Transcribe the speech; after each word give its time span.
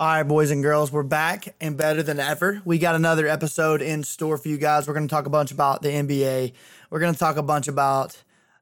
All 0.00 0.06
right, 0.06 0.22
boys 0.22 0.50
and 0.50 0.62
girls, 0.62 0.90
we're 0.90 1.02
back 1.02 1.54
and 1.60 1.76
better 1.76 2.02
than 2.02 2.18
ever. 2.18 2.62
We 2.64 2.78
got 2.78 2.94
another 2.94 3.26
episode 3.26 3.82
in 3.82 4.02
store 4.02 4.38
for 4.38 4.48
you 4.48 4.56
guys. 4.56 4.88
We're 4.88 4.94
going 4.94 5.06
to 5.06 5.14
talk 5.14 5.26
a 5.26 5.30
bunch 5.30 5.50
about 5.50 5.82
the 5.82 5.90
NBA. 5.90 6.54
We're 6.88 7.00
going 7.00 7.12
to 7.12 7.18
talk 7.18 7.36
a 7.36 7.42
bunch 7.42 7.68
about 7.68 8.16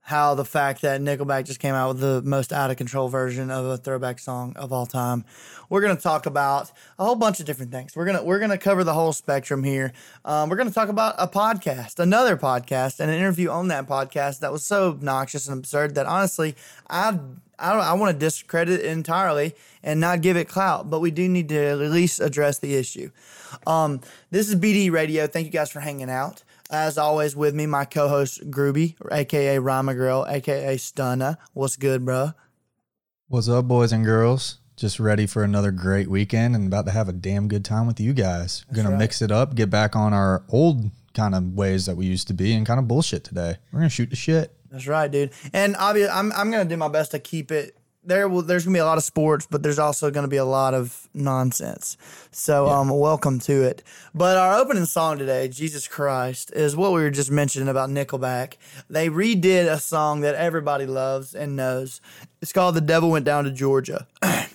how 0.08 0.34
the 0.34 0.44
fact 0.44 0.80
that 0.80 1.02
Nickelback 1.02 1.44
just 1.44 1.60
came 1.60 1.74
out 1.74 1.88
with 1.88 2.00
the 2.00 2.22
most 2.22 2.50
out 2.50 2.70
of 2.70 2.78
control 2.78 3.08
version 3.08 3.50
of 3.50 3.66
a 3.66 3.76
throwback 3.76 4.18
song 4.18 4.54
of 4.56 4.72
all 4.72 4.86
time. 4.86 5.22
We're 5.68 5.82
going 5.82 5.94
to 5.94 6.02
talk 6.02 6.24
about 6.24 6.72
a 6.98 7.04
whole 7.04 7.14
bunch 7.14 7.40
of 7.40 7.44
different 7.44 7.72
things. 7.72 7.94
We're 7.94 8.06
gonna 8.06 8.24
we're 8.24 8.38
gonna 8.38 8.56
cover 8.56 8.84
the 8.84 8.94
whole 8.94 9.12
spectrum 9.12 9.62
here. 9.62 9.92
Um, 10.24 10.48
we're 10.48 10.56
going 10.56 10.68
to 10.68 10.74
talk 10.74 10.88
about 10.88 11.14
a 11.18 11.28
podcast, 11.28 11.98
another 11.98 12.38
podcast, 12.38 13.00
and 13.00 13.10
an 13.10 13.18
interview 13.18 13.50
on 13.50 13.68
that 13.68 13.86
podcast 13.86 14.38
that 14.38 14.50
was 14.50 14.64
so 14.64 14.88
obnoxious 14.88 15.46
and 15.46 15.58
absurd 15.58 15.94
that 15.96 16.06
honestly, 16.06 16.56
I 16.88 17.18
I 17.58 17.74
I 17.74 17.92
want 17.92 18.14
to 18.14 18.18
discredit 18.18 18.80
it 18.80 18.86
entirely 18.86 19.54
and 19.82 20.00
not 20.00 20.22
give 20.22 20.38
it 20.38 20.48
clout, 20.48 20.88
but 20.88 21.00
we 21.00 21.10
do 21.10 21.28
need 21.28 21.50
to 21.50 21.62
at 21.66 21.78
least 21.78 22.18
address 22.18 22.58
the 22.60 22.76
issue. 22.76 23.10
Um, 23.66 24.00
this 24.30 24.48
is 24.48 24.56
BD 24.56 24.90
Radio. 24.90 25.26
Thank 25.26 25.44
you 25.44 25.52
guys 25.52 25.70
for 25.70 25.80
hanging 25.80 26.08
out. 26.08 26.44
As 26.70 26.98
always, 26.98 27.34
with 27.34 27.54
me, 27.54 27.64
my 27.64 27.86
co-host 27.86 28.50
Groovy, 28.50 28.94
aka 29.10 29.58
Rama 29.58 29.94
Grill, 29.94 30.26
aka 30.28 30.76
Stunna. 30.76 31.38
What's 31.54 31.76
good, 31.76 32.04
bro? 32.04 32.32
What's 33.28 33.48
up, 33.48 33.66
boys 33.66 33.90
and 33.90 34.04
girls? 34.04 34.58
Just 34.76 35.00
ready 35.00 35.26
for 35.26 35.42
another 35.42 35.70
great 35.70 36.08
weekend 36.08 36.54
and 36.54 36.66
about 36.66 36.84
to 36.84 36.92
have 36.92 37.08
a 37.08 37.12
damn 37.14 37.48
good 37.48 37.64
time 37.64 37.86
with 37.86 37.98
you 37.98 38.12
guys. 38.12 38.66
We're 38.68 38.76
gonna 38.76 38.90
right. 38.90 38.98
mix 38.98 39.22
it 39.22 39.32
up, 39.32 39.54
get 39.54 39.70
back 39.70 39.96
on 39.96 40.12
our 40.12 40.44
old 40.50 40.90
kind 41.14 41.34
of 41.34 41.54
ways 41.54 41.86
that 41.86 41.96
we 41.96 42.04
used 42.04 42.28
to 42.28 42.34
be, 42.34 42.52
and 42.52 42.66
kind 42.66 42.78
of 42.78 42.86
bullshit 42.86 43.24
today. 43.24 43.56
We're 43.72 43.80
gonna 43.80 43.88
shoot 43.88 44.10
the 44.10 44.16
shit. 44.16 44.54
That's 44.70 44.86
right, 44.86 45.10
dude. 45.10 45.30
And 45.54 45.74
obviously, 45.78 46.12
I'm 46.12 46.30
I'm 46.32 46.50
gonna 46.50 46.66
do 46.66 46.76
my 46.76 46.88
best 46.88 47.12
to 47.12 47.18
keep 47.18 47.50
it. 47.50 47.78
There 48.08 48.26
will 48.26 48.40
there's 48.40 48.64
gonna 48.64 48.74
be 48.74 48.80
a 48.80 48.86
lot 48.86 48.96
of 48.96 49.04
sports, 49.04 49.46
but 49.50 49.62
there's 49.62 49.78
also 49.78 50.10
gonna 50.10 50.28
be 50.28 50.38
a 50.38 50.44
lot 50.46 50.72
of 50.72 51.10
nonsense. 51.12 51.98
So 52.30 52.66
um, 52.66 52.88
welcome 52.88 53.38
to 53.40 53.64
it. 53.64 53.82
But 54.14 54.38
our 54.38 54.54
opening 54.58 54.86
song 54.86 55.18
today, 55.18 55.46
Jesus 55.48 55.86
Christ, 55.86 56.50
is 56.54 56.74
what 56.74 56.92
we 56.92 57.02
were 57.02 57.10
just 57.10 57.30
mentioning 57.30 57.68
about 57.68 57.90
Nickelback. 57.90 58.54
They 58.88 59.10
redid 59.10 59.70
a 59.70 59.78
song 59.78 60.22
that 60.22 60.36
everybody 60.36 60.86
loves 60.86 61.34
and 61.34 61.54
knows. 61.54 62.00
It's 62.40 62.50
called 62.50 62.76
"The 62.76 62.80
Devil 62.80 63.10
Went 63.10 63.26
Down 63.26 63.44
to 63.44 63.50
Georgia." 63.50 64.06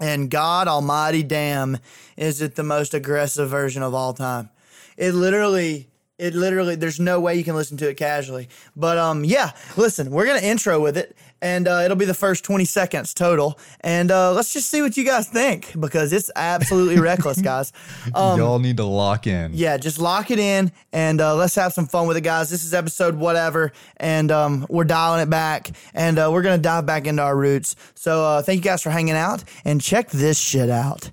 And 0.00 0.28
God 0.28 0.66
Almighty 0.66 1.22
damn, 1.22 1.78
is 2.16 2.42
it 2.42 2.56
the 2.56 2.64
most 2.64 2.94
aggressive 2.94 3.48
version 3.48 3.80
of 3.82 3.94
all 3.94 4.12
time? 4.12 4.50
It 4.96 5.12
literally, 5.12 5.88
it 6.18 6.34
literally, 6.34 6.74
there's 6.74 6.98
no 6.98 7.20
way 7.20 7.36
you 7.36 7.44
can 7.44 7.54
listen 7.54 7.76
to 7.76 7.88
it 7.88 7.96
casually. 7.96 8.48
But 8.74 8.98
um, 8.98 9.24
yeah, 9.24 9.52
listen, 9.76 10.10
we're 10.10 10.26
gonna 10.26 10.40
intro 10.40 10.80
with 10.80 10.98
it, 10.98 11.16
and 11.44 11.68
uh, 11.68 11.82
it'll 11.84 11.96
be 11.96 12.06
the 12.06 12.14
first 12.14 12.42
20 12.42 12.64
seconds 12.64 13.12
total. 13.12 13.58
And 13.82 14.10
uh, 14.10 14.32
let's 14.32 14.54
just 14.54 14.70
see 14.70 14.80
what 14.80 14.96
you 14.96 15.04
guys 15.04 15.28
think 15.28 15.78
because 15.78 16.10
it's 16.14 16.30
absolutely 16.34 16.98
reckless, 16.98 17.40
guys. 17.42 17.70
Um, 18.14 18.38
Y'all 18.38 18.58
need 18.58 18.78
to 18.78 18.84
lock 18.84 19.26
in. 19.26 19.52
yeah, 19.52 19.76
just 19.76 19.98
lock 19.98 20.30
it 20.30 20.38
in 20.38 20.72
and 20.90 21.20
uh, 21.20 21.36
let's 21.36 21.54
have 21.56 21.74
some 21.74 21.86
fun 21.86 22.06
with 22.08 22.16
it, 22.16 22.22
guys. 22.22 22.48
This 22.48 22.64
is 22.64 22.72
episode 22.72 23.14
whatever, 23.16 23.72
and 23.98 24.32
um, 24.32 24.66
we're 24.70 24.84
dialing 24.84 25.20
it 25.20 25.28
back, 25.28 25.70
and 25.92 26.18
uh, 26.18 26.30
we're 26.32 26.42
gonna 26.42 26.56
dive 26.56 26.86
back 26.86 27.06
into 27.06 27.20
our 27.22 27.36
roots. 27.36 27.76
So 27.94 28.24
uh, 28.24 28.42
thank 28.42 28.56
you 28.56 28.62
guys 28.62 28.82
for 28.82 28.88
hanging 28.90 29.14
out, 29.14 29.44
and 29.66 29.82
check 29.82 30.08
this 30.10 30.38
shit 30.38 30.70
out, 30.70 31.10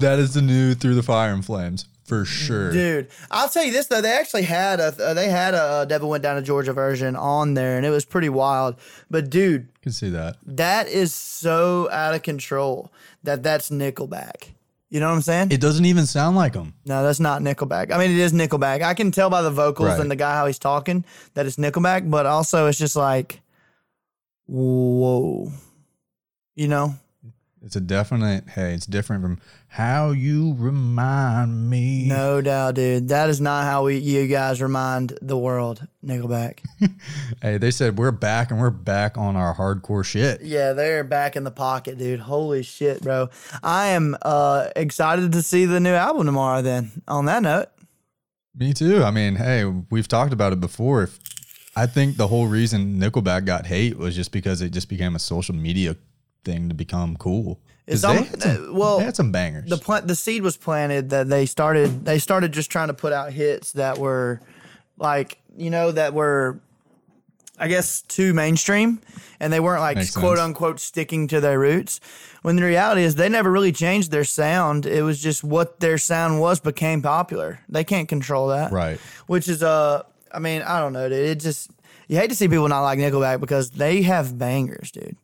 That 0.00 0.18
is 0.18 0.34
the 0.34 0.42
new 0.42 0.74
Through 0.74 0.96
the 0.96 1.02
Fire 1.02 1.32
and 1.32 1.44
Flames 1.44 1.86
for 2.10 2.24
sure. 2.26 2.70
dude. 2.72 3.08
I'll 3.30 3.48
tell 3.48 3.64
you 3.64 3.72
this 3.72 3.86
though, 3.86 4.02
they 4.02 4.12
actually 4.12 4.42
had 4.42 4.80
a 4.80 4.94
uh, 5.02 5.14
they 5.14 5.30
had 5.30 5.54
a 5.54 5.86
Devil 5.88 6.10
Went 6.10 6.22
Down 6.22 6.36
to 6.36 6.42
Georgia 6.42 6.72
version 6.74 7.16
on 7.16 7.54
there, 7.54 7.76
and 7.78 7.86
it 7.86 7.90
was 7.90 8.04
pretty 8.04 8.28
wild. 8.28 8.76
But 9.10 9.30
dude, 9.30 9.68
Can 9.80 9.92
see 9.92 10.10
that. 10.10 10.36
that 10.44 10.88
is 10.88 11.14
so 11.14 11.88
out 11.90 12.14
of 12.14 12.22
control 12.22 12.92
that 13.22 13.42
that's 13.42 13.70
Nickelback. 13.70 14.50
You 14.92 14.98
know 14.98 15.08
what 15.08 15.14
I'm 15.14 15.22
saying? 15.22 15.52
It 15.52 15.60
doesn't 15.60 15.84
even 15.84 16.04
sound 16.04 16.34
like 16.36 16.52
them. 16.54 16.74
No, 16.84 17.04
that's 17.04 17.20
not 17.20 17.42
Nickelback. 17.42 17.92
I 17.92 17.96
mean, 17.98 18.10
it 18.10 18.18
is 18.18 18.32
Nickelback. 18.32 18.82
I 18.82 18.92
can 18.94 19.12
tell 19.12 19.30
by 19.30 19.40
the 19.40 19.50
vocals 19.50 19.90
Right. 19.90 20.00
and 20.00 20.10
the 20.10 20.16
guy 20.16 20.34
how 20.34 20.46
he's 20.48 20.58
talking 20.58 21.04
that 21.34 21.46
it's 21.46 21.56
Nickelback, 21.56 22.10
but 22.10 22.26
also 22.26 22.66
it's 22.66 22.76
just 22.78 22.96
like, 22.96 23.40
whoa, 24.46 25.52
you 26.56 26.66
know? 26.68 26.94
It's 27.62 27.76
a 27.76 27.80
definite. 27.80 28.48
Hey, 28.48 28.72
it's 28.72 28.86
different 28.86 29.22
from 29.22 29.38
how 29.68 30.12
you 30.12 30.54
remind 30.58 31.68
me. 31.68 32.06
No 32.08 32.40
doubt, 32.40 32.76
dude. 32.76 33.08
That 33.08 33.28
is 33.28 33.38
not 33.38 33.64
how 33.64 33.84
we 33.84 33.98
you 33.98 34.26
guys 34.28 34.62
remind 34.62 35.18
the 35.20 35.36
world, 35.36 35.86
Nickelback. 36.04 36.60
Hey, 37.42 37.58
they 37.58 37.70
said 37.70 37.98
we're 37.98 38.10
back 38.10 38.50
and 38.50 38.60
we're 38.60 38.70
back 38.70 39.16
on 39.18 39.36
our 39.36 39.54
hardcore 39.54 40.04
shit. 40.04 40.40
yeah, 40.42 40.72
they're 40.72 41.04
back 41.04 41.36
in 41.36 41.44
the 41.44 41.50
pocket, 41.50 41.96
dude. 41.98 42.20
Holy 42.20 42.62
shit, 42.62 43.02
bro. 43.02 43.28
I 43.62 43.88
am 43.88 44.16
uh 44.22 44.68
excited 44.76 45.32
to 45.32 45.42
see 45.42 45.66
the 45.66 45.80
new 45.80 45.92
album 45.92 46.26
tomorrow. 46.26 46.62
Then, 46.62 47.02
on 47.08 47.26
that 47.26 47.42
note, 47.42 47.68
Me 48.54 48.72
too. 48.72 49.04
I 49.04 49.10
mean, 49.10 49.36
hey, 49.36 49.64
we've 49.64 50.08
talked 50.08 50.32
about 50.32 50.52
it 50.54 50.60
before. 50.60 51.02
If 51.02 51.18
I 51.76 51.86
think 51.86 52.16
the 52.16 52.28
whole 52.28 52.46
reason 52.46 52.98
Nickelback 52.98 53.44
got 53.44 53.66
hate 53.66 53.96
was 53.98 54.16
just 54.16 54.32
because 54.32 54.60
it 54.62 54.70
just 54.70 54.88
became 54.88 55.14
a 55.14 55.18
social 55.20 55.54
media 55.54 55.96
thing 56.44 56.68
to 56.68 56.74
become 56.74 57.16
cool. 57.16 57.58
It's 57.86 58.04
al- 58.04 58.14
they 58.14 58.22
had 58.22 58.42
some, 58.42 58.68
uh, 58.70 58.72
well, 58.72 58.98
they 58.98 59.04
had 59.04 59.16
some 59.16 59.32
bangers. 59.32 59.68
the 59.68 59.76
plant 59.76 60.06
the 60.06 60.14
seed 60.14 60.42
was 60.42 60.56
planted 60.56 61.10
that 61.10 61.28
they 61.28 61.44
started 61.46 62.04
they 62.04 62.18
started 62.18 62.52
just 62.52 62.70
trying 62.70 62.88
to 62.88 62.94
put 62.94 63.12
out 63.12 63.32
hits 63.32 63.72
that 63.72 63.98
were 63.98 64.40
like 64.96 65.38
you 65.56 65.70
know 65.70 65.90
that 65.90 66.14
were 66.14 66.60
I 67.58 67.68
guess 67.68 68.00
too 68.02 68.32
mainstream 68.32 69.00
and 69.38 69.52
they 69.52 69.60
weren't 69.60 69.80
like 69.82 69.96
Makes 69.96 70.16
quote 70.16 70.38
sense. 70.38 70.46
unquote 70.46 70.80
sticking 70.80 71.28
to 71.28 71.40
their 71.40 71.58
roots. 71.58 72.00
When 72.42 72.56
the 72.56 72.62
reality 72.62 73.02
is 73.02 73.16
they 73.16 73.28
never 73.28 73.50
really 73.50 73.72
changed 73.72 74.10
their 74.10 74.24
sound. 74.24 74.86
It 74.86 75.02
was 75.02 75.20
just 75.20 75.44
what 75.44 75.80
their 75.80 75.98
sound 75.98 76.40
was 76.40 76.58
became 76.60 77.02
popular. 77.02 77.60
They 77.68 77.84
can't 77.84 78.08
control 78.08 78.48
that. 78.48 78.72
right. 78.72 78.98
Which 79.26 79.48
is 79.48 79.62
uh 79.62 80.04
I 80.32 80.38
mean, 80.38 80.62
I 80.62 80.78
don't 80.80 80.92
know, 80.92 81.08
dude. 81.08 81.18
It 81.26 81.40
just 81.40 81.70
you 82.08 82.16
hate 82.16 82.30
to 82.30 82.36
see 82.36 82.46
people 82.48 82.68
not 82.68 82.82
like 82.82 82.98
Nickelback 82.98 83.40
because 83.40 83.72
they 83.72 84.02
have 84.02 84.38
bangers, 84.38 84.90
dude. 84.92 85.16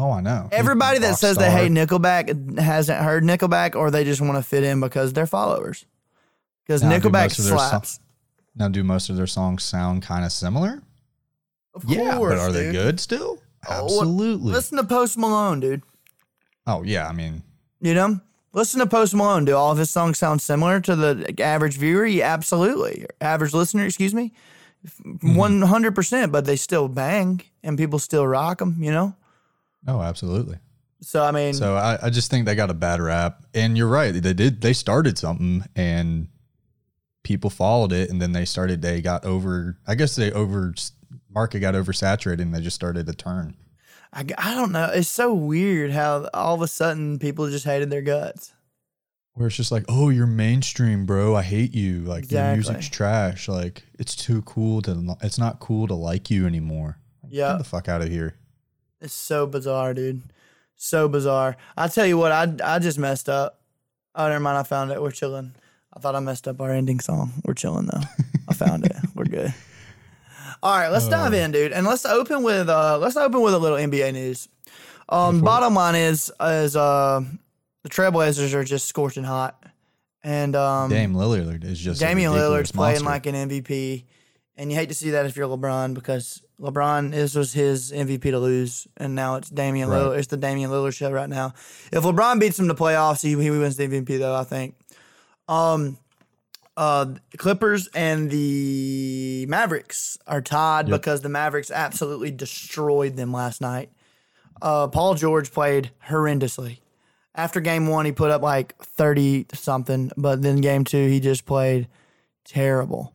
Oh, 0.00 0.12
I 0.12 0.20
know. 0.20 0.48
Everybody 0.52 0.98
that 1.00 1.16
says 1.18 1.36
they 1.36 1.50
hate 1.50 1.72
Nickelback 1.72 2.58
hasn't 2.58 3.00
heard 3.02 3.24
Nickelback, 3.24 3.74
or 3.74 3.90
they 3.90 4.04
just 4.04 4.20
want 4.20 4.36
to 4.36 4.42
fit 4.42 4.62
in 4.62 4.80
because 4.80 5.12
they're 5.12 5.26
followers. 5.26 5.84
Because 6.64 6.82
Now, 6.84 6.90
do 6.90 7.08
Nickelback 7.08 7.24
most 7.24 7.38
of 7.40 7.44
their 7.46 7.58
so- 7.58 7.68
slaps. 7.68 8.00
Now, 8.54 8.68
do 8.68 8.84
most 8.84 9.08
of 9.10 9.16
their 9.16 9.26
songs 9.26 9.62
sound 9.64 10.02
kind 10.02 10.24
of 10.24 10.32
similar? 10.32 10.82
Of 11.74 11.84
yeah, 11.84 12.16
course, 12.16 12.34
but 12.34 12.38
are 12.40 12.52
they 12.52 12.64
dude. 12.66 12.74
good 12.74 13.00
still? 13.00 13.38
Oh, 13.68 13.84
what- 13.84 13.84
Absolutely. 13.84 14.52
Listen 14.52 14.78
to 14.78 14.84
Post 14.84 15.16
Malone, 15.18 15.60
dude. 15.60 15.82
oh, 16.66 16.82
yeah. 16.82 17.08
I 17.08 17.12
mean, 17.12 17.42
You 17.80 17.94
know, 17.94 18.20
listen 18.52 18.80
to 18.80 18.86
Post 18.86 19.14
Malone. 19.14 19.44
Do 19.44 19.54
all 19.56 19.70
of 19.72 19.78
his 19.78 19.90
songs 19.90 20.18
sound 20.18 20.42
similar 20.42 20.80
to 20.80 20.94
the 20.96 21.34
average 21.42 21.76
viewer? 21.76 22.04
Yeah, 22.06 22.32
absolutely. 22.32 23.06
Average 23.20 23.54
listener, 23.54 23.84
excuse 23.84 24.12
me. 24.14 24.32
Mm-hmm. 25.04 25.34
One 25.34 25.62
hundred 25.62 25.94
percent. 25.94 26.30
But 26.32 26.44
they 26.44 26.56
still 26.56 26.88
bang, 26.88 27.42
and 27.64 27.76
people 27.78 27.98
still 27.98 28.26
rock 28.26 28.58
them. 28.58 28.76
You 28.80 28.90
know. 28.92 29.14
Oh, 29.86 30.00
absolutely. 30.02 30.58
So 31.00 31.22
I 31.22 31.30
mean, 31.30 31.54
So 31.54 31.76
I, 31.76 31.98
I 32.02 32.10
just 32.10 32.30
think 32.30 32.46
they 32.46 32.54
got 32.54 32.70
a 32.70 32.74
bad 32.74 33.00
rap. 33.00 33.44
And 33.54 33.78
you're 33.78 33.88
right. 33.88 34.12
They 34.12 34.34
did. 34.34 34.60
They 34.60 34.72
started 34.72 35.16
something 35.16 35.64
and 35.76 36.28
people 37.22 37.50
followed 37.50 37.92
it. 37.92 38.10
And 38.10 38.20
then 38.20 38.32
they 38.32 38.44
started, 38.44 38.82
they 38.82 39.00
got 39.00 39.24
over, 39.24 39.78
I 39.86 39.94
guess 39.94 40.16
they 40.16 40.32
over, 40.32 40.74
market 41.30 41.60
got 41.60 41.74
oversaturated 41.74 42.40
and 42.40 42.54
they 42.54 42.60
just 42.60 42.74
started 42.74 43.06
to 43.06 43.12
turn. 43.12 43.56
I, 44.12 44.24
I 44.38 44.54
don't 44.54 44.72
know. 44.72 44.90
It's 44.92 45.08
so 45.08 45.34
weird 45.34 45.92
how 45.92 46.28
all 46.34 46.54
of 46.54 46.62
a 46.62 46.68
sudden 46.68 47.18
people 47.18 47.48
just 47.50 47.64
hated 47.64 47.90
their 47.90 48.02
guts. 48.02 48.54
Where 49.34 49.46
it's 49.46 49.56
just 49.56 49.70
like, 49.70 49.84
oh, 49.88 50.08
you're 50.08 50.26
mainstream, 50.26 51.06
bro. 51.06 51.36
I 51.36 51.42
hate 51.42 51.72
you. 51.72 52.00
Like 52.00 52.28
your 52.32 52.54
music's 52.54 52.88
trash. 52.88 53.46
Like 53.46 53.84
it's 53.96 54.16
too 54.16 54.42
cool 54.42 54.82
to. 54.82 55.16
It's 55.22 55.38
not 55.38 55.60
cool 55.60 55.86
to 55.86 55.94
like 55.94 56.28
you 56.28 56.44
anymore. 56.44 56.98
Yeah. 57.28 57.52
Get 57.52 57.58
the 57.58 57.64
fuck 57.64 57.88
out 57.88 58.02
of 58.02 58.08
here. 58.08 58.34
It's 59.00 59.14
so 59.14 59.46
bizarre, 59.46 59.94
dude. 59.94 60.22
So 60.76 61.08
bizarre. 61.08 61.56
I 61.76 61.88
tell 61.88 62.06
you 62.06 62.18
what, 62.18 62.32
I 62.32 62.52
I 62.64 62.78
just 62.78 62.98
messed 62.98 63.28
up. 63.28 63.60
Oh, 64.14 64.28
never 64.28 64.40
mind. 64.40 64.58
I 64.58 64.62
found 64.62 64.90
it. 64.90 65.00
We're 65.00 65.10
chilling. 65.10 65.54
I 65.92 66.00
thought 66.00 66.14
I 66.14 66.20
messed 66.20 66.46
up 66.46 66.60
our 66.60 66.72
ending 66.72 67.00
song. 67.00 67.32
We're 67.44 67.54
chilling 67.54 67.86
though. 67.86 68.02
I 68.48 68.54
found 68.54 68.84
it. 68.84 68.92
We're 69.14 69.24
good. 69.24 69.54
All 70.62 70.76
right, 70.76 70.88
let's 70.88 71.06
dive 71.06 71.34
in, 71.34 71.52
dude, 71.52 71.72
and 71.72 71.86
let's 71.86 72.04
open 72.04 72.42
with 72.42 72.68
uh 72.68 72.98
let's 72.98 73.16
open 73.16 73.40
with 73.42 73.54
a 73.54 73.58
little 73.58 73.78
NBA 73.78 74.12
news. 74.12 74.48
Um, 75.08 75.40
bottom 75.40 75.74
line 75.74 75.94
is 75.94 76.32
is 76.40 76.74
uh 76.76 77.22
the 77.82 77.88
Trailblazers 77.88 78.52
are 78.54 78.64
just 78.64 78.86
scorching 78.86 79.24
hot, 79.24 79.62
and 80.24 80.56
um 80.56 80.90
Dame 80.90 81.14
Lillard 81.14 81.64
is 81.64 81.78
just 81.78 82.00
Damian 82.00 82.32
Lillard's 82.32 82.72
playing 82.72 83.04
like 83.04 83.26
an 83.26 83.34
MVP, 83.36 84.04
and 84.56 84.70
you 84.70 84.76
hate 84.76 84.88
to 84.88 84.94
see 84.94 85.10
that 85.10 85.26
if 85.26 85.36
you're 85.36 85.48
LeBron 85.48 85.94
because 85.94 86.42
LeBron 86.60 87.12
this 87.12 87.34
was 87.34 87.52
his 87.52 87.92
MVP 87.92 88.22
to 88.22 88.38
lose, 88.38 88.86
and 88.96 89.14
now 89.14 89.36
it's 89.36 89.48
Damian 89.50 89.88
Right. 89.88 89.98
Lillard. 90.00 90.18
It's 90.18 90.26
the 90.28 90.36
Damian 90.36 90.70
Lillard 90.70 90.94
show 90.94 91.10
right 91.10 91.28
now. 91.28 91.54
If 91.92 92.02
LeBron 92.02 92.40
beats 92.40 92.58
him 92.58 92.68
to 92.68 92.74
playoffs, 92.74 93.22
he, 93.22 93.30
he 93.40 93.50
wins 93.50 93.76
the 93.76 93.86
MVP 93.86 94.18
though. 94.18 94.34
I 94.34 94.44
think. 94.44 94.74
Um, 95.48 95.98
uh, 96.76 97.14
Clippers 97.36 97.88
and 97.94 98.30
the 98.30 99.46
Mavericks 99.48 100.18
are 100.26 100.40
tied 100.42 100.88
Yep. 100.88 101.00
because 101.00 101.20
the 101.22 101.28
Mavericks 101.28 101.70
absolutely 101.70 102.30
destroyed 102.30 103.16
them 103.16 103.32
last 103.32 103.60
night. 103.60 103.90
Uh, 104.60 104.86
Paul 104.88 105.14
George 105.14 105.52
played 105.52 105.90
horrendously, 106.08 106.78
After 107.34 107.60
game 107.60 107.86
one, 107.86 108.04
he 108.04 108.12
put 108.12 108.30
up 108.32 108.42
like 108.42 108.76
30 108.82 109.46
something, 109.54 110.10
but 110.16 110.42
then 110.42 110.56
game 110.60 110.84
two, 110.84 111.08
he 111.08 111.20
just 111.20 111.46
played 111.46 111.88
terrible. 112.44 113.12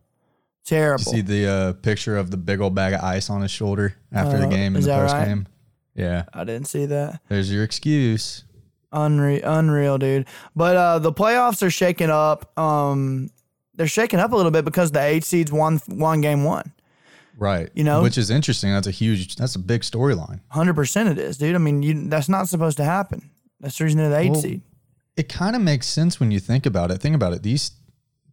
Terrible. 0.65 1.03
See 1.03 1.21
the 1.21 1.47
uh, 1.47 1.73
picture 1.73 2.17
of 2.17 2.31
the 2.31 2.37
big 2.37 2.61
old 2.61 2.73
bag 2.73 2.93
of 2.93 3.01
ice 3.01 3.29
on 3.29 3.41
his 3.41 3.51
shoulder 3.51 3.95
after 4.11 4.37
the 4.37 4.47
Uh, 4.47 4.49
game 4.49 4.75
in 4.75 4.81
the 4.83 4.87
post 4.89 5.13
right? 5.13 5.25
game. 5.25 5.47
Yeah, 5.95 6.23
I 6.33 6.43
didn't 6.43 6.67
see 6.67 6.85
that. 6.87 7.19
there's 7.27 7.51
your 7.51 7.63
excuse. 7.63 8.43
Unreal, 8.91 9.41
unreal, 9.43 9.97
dude. 9.97 10.25
But 10.55 10.75
uh, 10.75 10.99
the 10.99 11.11
playoffs 11.11 11.61
are 11.63 11.69
shaking 11.71 12.09
up. 12.09 12.57
Um, 12.57 13.29
they're 13.75 13.87
shaking 13.87 14.19
up 14.19 14.31
a 14.31 14.35
little 14.35 14.51
bit 14.51 14.65
because 14.65 14.91
the 14.91 15.01
eight 15.01 15.23
seeds 15.23 15.51
won 15.51 15.79
won 15.87 16.21
game 16.21 16.43
one. 16.43 16.71
Right. 17.37 17.69
You 17.73 17.83
know? 17.83 18.03
which 18.03 18.17
is 18.19 18.29
interesting. 18.29 18.71
That's 18.71 18.85
a 18.87 18.91
huge. 18.91 19.35
That's 19.35 19.55
a 19.55 19.59
big 19.59 19.81
storyline. 19.81 20.39
Hundred 20.49 20.75
percent, 20.75 21.09
it 21.09 21.17
is, 21.17 21.37
dude. 21.39 21.55
I 21.55 21.57
mean, 21.57 21.81
you, 21.83 22.07
that's 22.07 22.29
not 22.29 22.47
supposed 22.47 22.77
to 22.77 22.83
happen. 22.83 23.31
That's 23.59 23.77
the 23.77 23.83
reason 23.85 23.97
they're 23.99 24.09
the 24.09 24.17
eight 24.19 24.31
Well, 24.31 24.41
seed. 24.41 24.61
It 25.17 25.27
kind 25.29 25.55
of 25.55 25.61
makes 25.61 25.87
sense 25.87 26.19
when 26.19 26.31
you 26.31 26.39
think 26.39 26.65
about 26.65 26.89
it. 26.91 26.99
Think 27.01 27.15
about 27.15 27.33
it. 27.33 27.43
These 27.43 27.71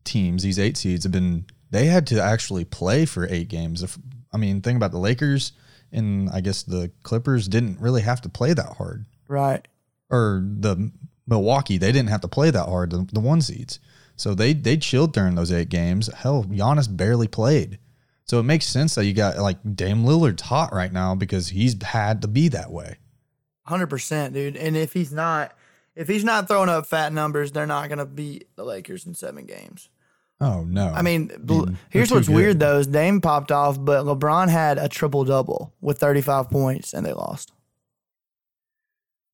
teams, 0.05 0.43
these 0.43 0.59
eight 0.59 0.77
seeds, 0.77 1.05
have 1.05 1.13
been. 1.13 1.47
They 1.71 1.87
had 1.87 2.07
to 2.09 2.21
actually 2.23 2.65
play 2.65 3.07
for 3.07 3.27
eight 3.29 3.49
games. 3.49 3.83
If 3.83 3.99
I 4.33 4.37
mean, 4.37 4.61
think 4.61 4.77
about 4.77 4.93
the 4.93 4.99
Lakers 4.99 5.53
and 5.93 6.31
I 6.31 6.41
guess 6.41 6.63
the 6.63 6.91
Clippers 7.03 7.49
didn't 7.49 7.81
really 7.81 8.03
have 8.03 8.21
to 8.23 8.29
play 8.29 8.53
that 8.53 8.77
hard. 8.77 9.07
Right. 9.29 9.67
or 10.11 10.43
the 10.45 10.91
Milwaukee, 11.27 11.79
they 11.79 11.93
didn't 11.93 12.09
have 12.09 12.23
to 12.23 12.29
play 12.29 12.51
that 12.51 12.67
hard, 12.67 12.91
the, 12.91 13.07
the 13.13 13.21
one 13.21 13.41
seeds. 13.41 13.79
So 14.17 14.35
they 14.35 14.53
they 14.53 14.77
chilled 14.77 15.13
during 15.13 15.35
those 15.37 15.53
eight 15.53 15.69
games. 15.69 16.09
Hell, 16.13 16.45
Giannis 16.45 16.95
barely 16.95 17.29
played. 17.29 17.79
So 18.25 18.39
it 18.39 18.45
makes 18.45 18.67
sense 18.67 18.95
that 18.97 19.07
you 19.07 19.13
got 19.13 19.39
like 19.39 19.59
Dame 19.77 20.05
Lillard's 20.05 20.43
hot 20.43 20.73
right 20.73 20.93
now 20.93 21.15
because 21.15 21.49
he's 21.49 21.81
had 21.83 22.23
to 22.23 22.29
be 22.29 22.49
that 22.49 22.71
way. 22.71 22.97
Hundred 23.65 23.87
percent, 23.87 24.35
dude. 24.35 24.57
And 24.57 24.77
if 24.77 24.93
he's 24.93 25.13
not, 25.13 25.57
if 25.95 26.09
he's 26.09 26.25
not 26.25 26.49
throwing 26.49 26.69
up 26.69 26.87
fat 26.87 27.13
numbers, 27.13 27.53
they're 27.53 27.67
not 27.67 27.89
gonna 27.89 28.07
beat 28.07 28.49
the 28.57 28.65
Lakers 28.65 29.07
in 29.07 29.15
seven 29.15 29.47
games. 29.47 29.89
Oh 30.41 30.65
no. 30.65 30.89
I 30.95 31.03
mean, 31.03 31.31
here's 31.91 32.11
what's 32.11 32.29
good. 32.29 32.35
weird 32.35 32.61
though: 32.61 32.79
is 32.79 32.87
Dame 32.87 33.21
popped 33.21 33.53
off, 33.53 33.77
but 33.79 34.05
LeBron 34.07 34.49
had 34.49 34.79
a 34.79 34.89
triple 34.89 35.25
double 35.25 35.75
with 35.81 35.99
35 35.99 36.49
points, 36.49 36.95
and 36.95 37.05
they 37.05 37.13
lost. 37.13 37.53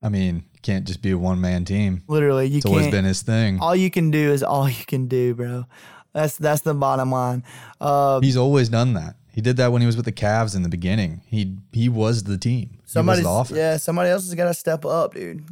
I 0.03 0.09
mean, 0.09 0.45
can't 0.63 0.85
just 0.85 1.03
be 1.03 1.11
a 1.13 1.19
one 1.19 1.41
man 1.41 1.65
team. 1.65 2.03
Literally, 2.09 2.47
you 2.47 2.59
It's 2.59 2.67
always 2.67 2.89
been 2.89 3.05
his 3.05 3.23
thing. 3.23 3.59
all 3.61 3.75
you 3.75 3.91
can 3.91 4.11
do 4.11 4.33
is 4.33 4.43
all 4.43 4.69
you 4.69 4.85
can 4.85 5.07
do, 5.07 5.35
bro. 5.35 5.65
That's 6.13 6.37
that's 6.37 6.63
the 6.63 6.75
bottom 6.75 7.13
line. 7.13 7.45
Uh, 7.81 8.21
He's 8.21 8.37
always 8.37 8.69
done 8.69 8.95
that. 8.95 9.17
He 9.33 9.41
did 9.43 9.59
that 9.59 9.71
when 9.71 9.83
he 9.83 9.87
was 9.87 9.97
with 9.97 10.07
the 10.07 10.13
Cavs 10.13 10.57
in 10.57 10.63
the 10.63 10.69
beginning. 10.69 11.21
He 11.27 11.57
he 11.73 11.89
was 11.89 12.25
the 12.25 12.39
team. 12.39 12.79
somebody, 12.85 13.21
he 13.21 13.27
was 13.27 13.51
the 13.51 13.57
yeah, 13.57 13.77
somebody 13.77 14.11
else 14.11 14.25
has 14.25 14.35
got 14.35 14.47
to 14.47 14.55
step 14.55 14.85
up, 14.85 15.15
dude. 15.15 15.45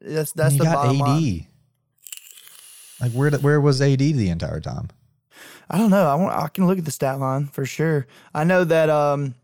That's 0.00 0.32
that's 0.32 0.56
the 0.56 0.64
got 0.64 0.74
bottom 0.74 1.00
AD. 1.02 1.08
line. 1.08 1.46
Like 3.04 3.12
where 3.12 3.30
where 3.32 3.60
was 3.60 3.82
AD 3.82 3.98
the 3.98 4.30
entire 4.30 4.60
time? 4.60 4.88
I 5.68 5.76
don't 5.76 5.90
know. 5.90 6.06
I 6.06 6.14
want. 6.14 6.34
I 6.34 6.48
can 6.48 6.66
look 6.66 6.78
at 6.78 6.86
the 6.86 6.90
stat 6.90 7.20
line 7.20 7.48
for 7.48 7.66
sure. 7.66 8.06
I 8.34 8.44
know 8.44 8.64
that 8.64 8.88
um, 8.88 9.34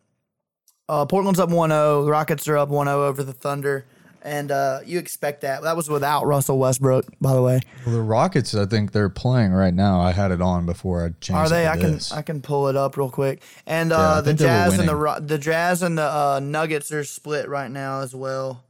uh, 0.88 1.04
Portland's 1.04 1.38
up 1.38 1.50
1-0. 1.50 2.04
The 2.06 2.10
Rockets 2.10 2.48
are 2.48 2.56
up 2.56 2.70
1-0 2.70 2.88
over 2.88 3.22
the 3.22 3.34
Thunder, 3.34 3.84
and 4.22 4.50
uh, 4.50 4.80
you 4.86 4.98
expect 4.98 5.42
that. 5.42 5.62
That 5.62 5.76
was 5.76 5.90
without 5.90 6.26
Russell 6.26 6.58
Westbrook, 6.58 7.04
by 7.20 7.34
the 7.34 7.42
way. 7.42 7.60
Well, 7.84 7.94
the 7.94 8.00
Rockets, 8.00 8.54
I 8.54 8.64
think 8.64 8.92
they're 8.92 9.10
playing 9.10 9.52
right 9.52 9.74
now. 9.74 10.00
I 10.00 10.12
had 10.12 10.30
it 10.30 10.40
on 10.40 10.64
before 10.64 11.04
I 11.04 11.08
changed. 11.20 11.32
Are 11.32 11.48
they? 11.50 11.68
I 11.68 11.76
can. 11.76 12.00
I 12.12 12.22
can 12.22 12.40
pull 12.40 12.68
it 12.68 12.76
up 12.76 12.96
real 12.96 13.10
quick. 13.10 13.42
And 13.66 13.92
uh, 13.92 14.22
the 14.22 14.30
think 14.30 14.38
they 14.38 14.46
were 14.46 14.48
Jazz 14.48 14.78
and 14.78 14.88
the 14.88 15.20
the 15.20 15.38
Jazz 15.38 15.82
and 15.82 15.98
the 15.98 16.10
uh, 16.10 16.40
Nuggets 16.42 16.90
are 16.92 17.04
split 17.04 17.46
right 17.46 17.70
now 17.70 18.00
as 18.00 18.14
well. 18.14 18.64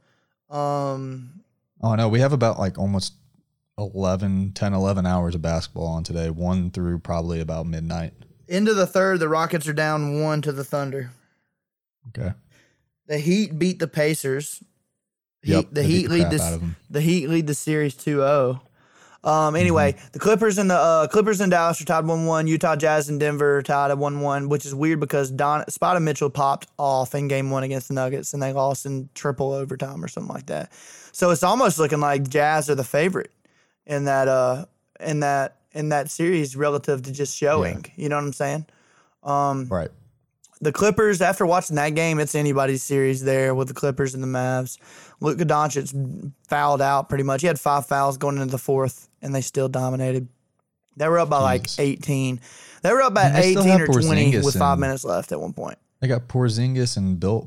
Um, 0.49 1.43
oh 1.81 1.95
no, 1.95 2.09
we 2.09 2.19
have 2.19 2.33
about 2.33 2.59
like 2.59 2.77
almost 2.77 3.13
11, 3.77 4.51
10, 4.53 4.73
11 4.73 5.05
hours 5.05 5.35
of 5.35 5.41
basketball 5.41 5.87
on 5.87 6.03
today. 6.03 6.29
One 6.29 6.69
through 6.71 6.99
probably 6.99 7.39
about 7.39 7.65
midnight. 7.65 8.13
into 8.47 8.73
the 8.73 8.85
third, 8.87 9.19
the 9.19 9.29
Rockets 9.29 9.67
are 9.67 9.73
down 9.73 10.21
one 10.21 10.41
to 10.41 10.51
the 10.51 10.63
Thunder. 10.63 11.11
Okay. 12.09 12.33
The 13.07 13.17
Heat 13.17 13.57
beat 13.57 13.79
the 13.79 13.87
Pacers. 13.87 14.63
Heat, 15.43 15.51
Yep, 15.53 15.65
the 15.71 15.83
Heat 15.83 16.07
the 16.07 16.13
lead 16.13 16.29
this. 16.29 16.41
out 16.41 16.53
of 16.53 16.61
'em. 16.61 16.75
The 16.89 17.01
Heat 17.01 17.27
lead 17.29 17.47
the 17.47 17.55
series 17.55 17.95
2-0. 17.95 18.59
Um, 19.23 19.55
anyway, 19.55 19.93
Mm-hmm. 19.93 20.05
the 20.13 20.19
Clippers 20.19 20.57
and 20.57 20.69
the 20.69 20.75
uh, 20.75 21.07
Clippers 21.07 21.41
and 21.41 21.51
Dallas 21.51 21.79
are 21.79 21.85
tied 21.85 22.05
one 22.07 22.25
one. 22.25 22.47
Utah 22.47 22.75
Jazz 22.75 23.07
and 23.07 23.19
Denver 23.19 23.57
are 23.57 23.61
tied 23.61 23.91
at 23.91 23.97
one 23.99 24.19
one, 24.21 24.49
which 24.49 24.65
is 24.65 24.73
weird 24.73 24.99
because 24.99 25.29
Don 25.31 25.63
Spotted 25.69 25.99
Mitchell 26.01 26.29
popped 26.31 26.67
off 26.79 27.13
in 27.13 27.27
Game 27.27 27.51
One 27.51 27.61
against 27.63 27.87
the 27.87 27.93
Nuggets, 27.93 28.33
and 28.33 28.41
they 28.41 28.51
lost 28.51 28.85
in 28.87 29.09
triple 29.13 29.53
overtime 29.53 30.03
or 30.03 30.07
something 30.07 30.33
like 30.33 30.47
that. 30.47 30.71
So 31.11 31.29
it's 31.29 31.43
almost 31.43 31.77
looking 31.77 31.99
like 31.99 32.29
Jazz 32.29 32.67
are 32.69 32.75
the 32.75 32.83
favorite 32.83 33.29
in 33.91 34.05
that 34.05 34.27
uh 34.27 34.65
in 34.99 35.19
that 35.19 35.57
in 35.73 35.89
that 35.89 36.09
series 36.09 36.55
relative 36.55 37.03
to 37.03 37.11
just 37.11 37.37
showing. 37.37 37.85
You 37.95 38.09
know 38.09 38.15
what 38.15 38.23
I'm 38.25 38.33
saying? 38.33 38.65
Um, 39.23 39.67
Right. 39.69 39.89
the 40.59 40.71
Clippers, 40.71 41.21
after 41.21 41.45
watching 41.45 41.75
that 41.77 41.95
game, 41.95 42.19
it's 42.19 42.35
anybody's 42.35 42.83
series 42.83 43.23
there 43.23 43.53
with 43.55 43.67
the 43.67 43.73
Clippers 43.73 44.13
and 44.13 44.23
the 44.23 44.27
Mavs. 44.27 44.77
Luka 45.19 45.45
Doncic 45.45 46.31
fouled 46.47 46.81
out 46.81 47.07
pretty 47.09 47.23
much. 47.23 47.41
He 47.41 47.47
had 47.47 47.59
five 47.59 47.85
fouls 47.85 48.17
going 48.17 48.35
into 48.37 48.47
the 48.51 48.57
fourth, 48.57 49.07
and 49.21 49.33
they 49.33 49.41
still 49.41 49.69
dominated. 49.69 50.27
They 50.97 51.07
were 51.07 51.19
up 51.19 51.29
by 51.29 51.39
like 51.39 51.67
18. 51.77 52.41
They 52.83 52.91
were 52.91 53.01
up 53.01 53.13
by 53.13 53.27
And 53.27 53.35
they 53.35 53.51
still 53.51 53.63
18 53.63 53.81
or 53.81 53.87
20 53.87 54.31
Porzingis 54.31 54.43
with 54.45 54.55
five 54.57 54.77
minutes 54.79 55.03
left 55.05 55.31
at 55.31 55.39
one 55.39 55.53
point. 55.53 55.77
They 56.01 56.07
got 56.07 56.27
Porzingis 56.27 56.97
and 56.97 57.19
Bill. 57.19 57.41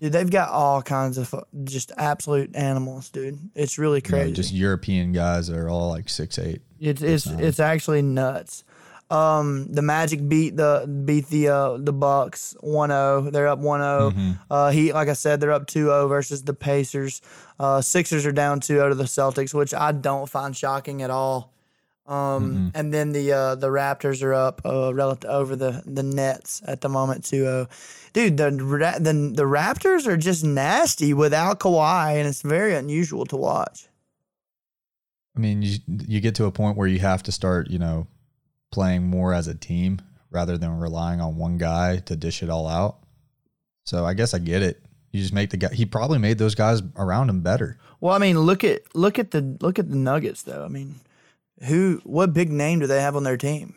Dude, 0.00 0.12
they've 0.12 0.30
got 0.30 0.48
all 0.50 0.80
kinds 0.80 1.18
of 1.18 1.28
fu- 1.28 1.42
just 1.64 1.90
absolute 1.96 2.54
animals, 2.54 3.08
dude. 3.10 3.38
It's 3.56 3.78
really 3.78 4.00
crazy. 4.00 4.32
just 4.32 4.52
European 4.52 5.12
guys 5.12 5.48
that 5.48 5.58
are 5.58 5.68
all 5.68 5.90
like 5.90 6.08
six 6.08 6.38
eight. 6.38 6.62
It's 6.78 7.02
it's 7.02 7.26
it's 7.26 7.58
actually 7.60 8.02
nuts. 8.02 8.62
Um, 9.10 9.66
the 9.72 9.82
Magic 9.82 10.28
beat 10.28 10.56
the 10.56 10.86
beat 11.04 11.26
the 11.26 11.48
uh, 11.48 11.76
the 11.78 11.92
Bucks 11.92 12.54
1-0. 12.62 13.32
They're 13.32 13.48
up 13.48 13.58
1-0. 13.58 14.36
Uh, 14.48 14.70
he 14.70 14.92
like 14.92 15.08
I 15.08 15.14
said, 15.14 15.40
they're 15.40 15.50
up 15.50 15.66
2-0 15.66 16.08
versus 16.08 16.44
the 16.44 16.54
Pacers. 16.54 17.20
Uh, 17.58 17.80
Sixers 17.80 18.24
are 18.24 18.30
down 18.30 18.60
2-0 18.60 18.90
to 18.90 18.94
the 18.94 19.04
Celtics, 19.04 19.52
which 19.52 19.74
I 19.74 19.90
don't 19.90 20.28
find 20.30 20.56
shocking 20.56 21.02
at 21.02 21.10
all. 21.10 21.52
Um, 22.10 22.72
and 22.74 22.92
then 22.92 23.12
the 23.12 23.32
uh, 23.32 23.54
the 23.54 23.68
Raptors 23.68 24.20
are 24.24 24.34
up 24.34 24.62
uh, 24.64 24.92
relative 24.92 25.30
over 25.30 25.54
the 25.54 25.80
the 25.86 26.02
Nets 26.02 26.60
at 26.66 26.80
the 26.80 26.88
moment 26.88 27.22
2-0. 27.22 27.68
Dude, 28.12 28.36
the, 28.36 28.50
the 28.50 29.32
the 29.32 29.44
Raptors 29.44 30.08
are 30.08 30.16
just 30.16 30.42
nasty 30.42 31.14
without 31.14 31.60
Kawhi, 31.60 32.16
and 32.16 32.26
it's 32.26 32.42
very 32.42 32.74
unusual 32.74 33.26
to 33.26 33.36
watch. 33.36 33.86
I 35.36 35.38
mean, 35.38 35.62
you 35.62 35.78
you 35.86 36.20
get 36.20 36.34
to 36.36 36.46
a 36.46 36.50
point 36.50 36.76
where 36.76 36.88
you 36.88 36.98
have 36.98 37.22
to 37.22 37.32
start, 37.32 37.70
you 37.70 37.78
know, 37.78 38.08
playing 38.72 39.04
more 39.04 39.32
as 39.32 39.46
a 39.46 39.54
team 39.54 40.00
rather 40.32 40.58
than 40.58 40.80
relying 40.80 41.20
on 41.20 41.36
one 41.36 41.58
guy 41.58 41.98
to 41.98 42.16
dish 42.16 42.42
it 42.42 42.50
all 42.50 42.66
out. 42.66 42.98
So 43.84 44.04
I 44.04 44.14
guess 44.14 44.34
I 44.34 44.38
get 44.38 44.62
it. 44.62 44.82
You 45.12 45.20
just 45.20 45.32
make 45.32 45.50
the 45.50 45.56
guy. 45.58 45.72
He 45.72 45.86
probably 45.86 46.18
made 46.18 46.38
those 46.38 46.56
guys 46.56 46.82
around 46.96 47.30
him 47.30 47.40
better. 47.40 47.78
Well, 48.00 48.14
I 48.14 48.18
mean, 48.18 48.36
look 48.36 48.64
at 48.64 48.82
look 48.96 49.20
at 49.20 49.30
the 49.30 49.56
look 49.60 49.78
at 49.78 49.88
the 49.88 49.96
Nuggets 49.96 50.42
though. 50.42 50.64
I 50.64 50.68
mean, 50.68 50.96
who 51.66 52.00
what 52.04 52.32
big 52.32 52.50
name 52.50 52.80
do 52.80 52.86
they 52.86 53.00
have 53.00 53.16
on 53.16 53.24
their 53.24 53.36
team? 53.36 53.74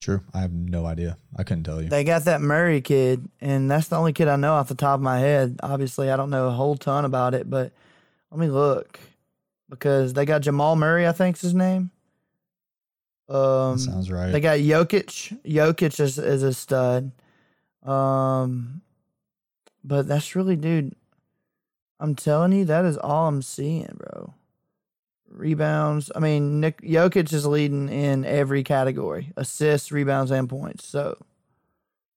True. 0.00 0.20
I 0.34 0.40
have 0.40 0.52
no 0.52 0.84
idea. 0.86 1.16
I 1.36 1.44
couldn't 1.44 1.62
tell 1.62 1.80
you. 1.80 1.88
They 1.88 2.02
got 2.02 2.24
that 2.24 2.40
Murray 2.40 2.80
kid, 2.80 3.28
and 3.40 3.70
that's 3.70 3.86
the 3.86 3.96
only 3.96 4.12
kid 4.12 4.26
I 4.26 4.34
know 4.36 4.54
off 4.54 4.68
the 4.68 4.74
top 4.74 4.96
of 4.96 5.00
my 5.00 5.20
head. 5.20 5.60
Obviously, 5.62 6.10
I 6.10 6.16
don't 6.16 6.30
know 6.30 6.48
a 6.48 6.52
whole 6.52 6.76
ton 6.76 7.04
about 7.04 7.34
it, 7.34 7.48
but 7.48 7.72
let 8.32 8.40
me 8.40 8.48
look 8.48 8.98
because 9.70 10.12
they 10.12 10.24
got 10.24 10.42
Jamal 10.42 10.74
Murray, 10.76 11.06
I 11.06 11.12
think's 11.12 11.40
his 11.40 11.54
name. 11.54 11.90
Um, 13.28 13.76
That 13.76 13.78
sounds 13.78 14.10
right. 14.10 14.32
they 14.32 14.40
got 14.40 14.58
Jokic. 14.58 15.40
Jokic 15.44 16.00
is, 16.00 16.18
is 16.18 16.42
a 16.42 16.52
stud. 16.52 17.12
Um, 17.84 18.82
but 19.84 20.06
that's 20.06 20.34
really, 20.36 20.56
dude. 20.56 20.94
I'm 22.00 22.14
telling 22.16 22.52
you, 22.52 22.64
that 22.64 22.84
is 22.84 22.98
all 22.98 23.28
I'm 23.28 23.42
seeing, 23.42 23.96
bro. 23.96 24.34
Rebounds. 25.32 26.10
I 26.14 26.18
mean, 26.18 26.60
Nick 26.60 26.80
Jokic 26.82 27.32
is 27.32 27.46
leading 27.46 27.88
in 27.88 28.24
every 28.24 28.62
category: 28.62 29.32
assists, 29.36 29.90
rebounds, 29.92 30.30
and 30.30 30.48
points. 30.48 30.86
So, 30.86 31.18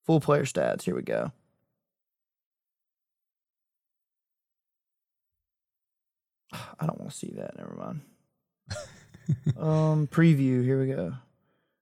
full 0.05 0.19
player 0.19 0.43
stats. 0.43 0.83
Here 0.83 0.95
we 0.95 1.01
go. 1.01 1.31
I 6.53 6.85
don't 6.85 6.99
want 6.99 7.11
to 7.11 7.17
see 7.17 7.33
that. 7.35 7.57
Never 7.57 7.75
mind. 7.75 8.01
um, 9.57 10.07
preview. 10.07 10.63
Here 10.63 10.79
we 10.79 10.87
go. 10.87 11.13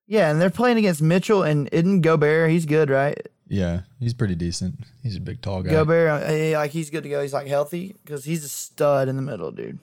Yeah, 0.06 0.30
and 0.30 0.42
they're 0.42 0.50
playing 0.50 0.78
against 0.78 1.02
Mitchell 1.02 1.44
and 1.44 1.70
Iden 1.74 2.02
Gobert. 2.02 2.52
He's 2.52 2.66
good, 2.66 2.90
right? 2.90 3.18
yeah, 3.54 3.82
he's 4.00 4.14
pretty 4.14 4.36
decent. 4.36 4.80
He's 5.04 5.16
a 5.16 5.22
big, 5.22 5.42
tall 5.42 5.62
guy. 5.62 5.72
Gobert, 5.72 6.10
uh, 6.10 6.26
eh, 6.26 6.58
like 6.58 6.72
he's 6.72 6.90
good 6.90 7.04
to 7.04 7.10
go. 7.10 7.22
He's 7.22 7.34
like 7.34 7.48
healthy 7.48 7.96
because 8.04 8.26
he's 8.26 8.44
a 8.44 8.50
stud 8.50 9.08
in 9.08 9.16
the 9.16 9.22
middle, 9.22 9.52
dude. 9.52 9.80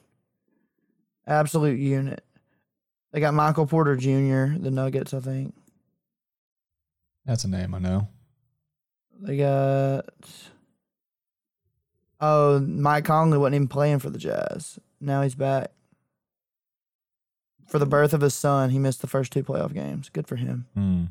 Absolute 1.31 1.79
unit. 1.79 2.25
They 3.13 3.21
got 3.21 3.35
Michael 3.35 3.67
Porter 3.67 3.97
Jr. 3.97 4.59
The 4.61 4.71
Nuggets, 4.71 5.15
I 5.15 5.21
think. 5.21 5.55
That's 7.25 7.45
a 7.45 7.49
name 7.49 7.75
I 7.75 7.79
know. 7.79 8.09
They 9.21 9.37
got. 9.37 10.07
Oh, 12.21 12.59
Mike 12.61 13.05
Conley 13.05 13.39
wasn't 13.39 13.55
even 13.55 13.69
playing 13.69 14.01
for 14.01 14.11
the 14.11 14.19
Jazz. 14.19 14.79
Now 15.01 15.23
he's 15.23 15.35
back. 15.35 15.71
for 17.67 17.79
the 17.79 17.87
birth 17.87 18.13
of 18.13 18.21
his 18.21 18.35
son, 18.35 18.71
he 18.71 18.79
missed 18.81 19.01
the 19.01 19.07
first 19.07 19.33
two 19.33 19.45
playoff 19.45 19.73
games. 19.73 20.09
Good 20.09 20.27
for 20.27 20.37
him. 20.37 20.67
Hmm. 20.75 21.05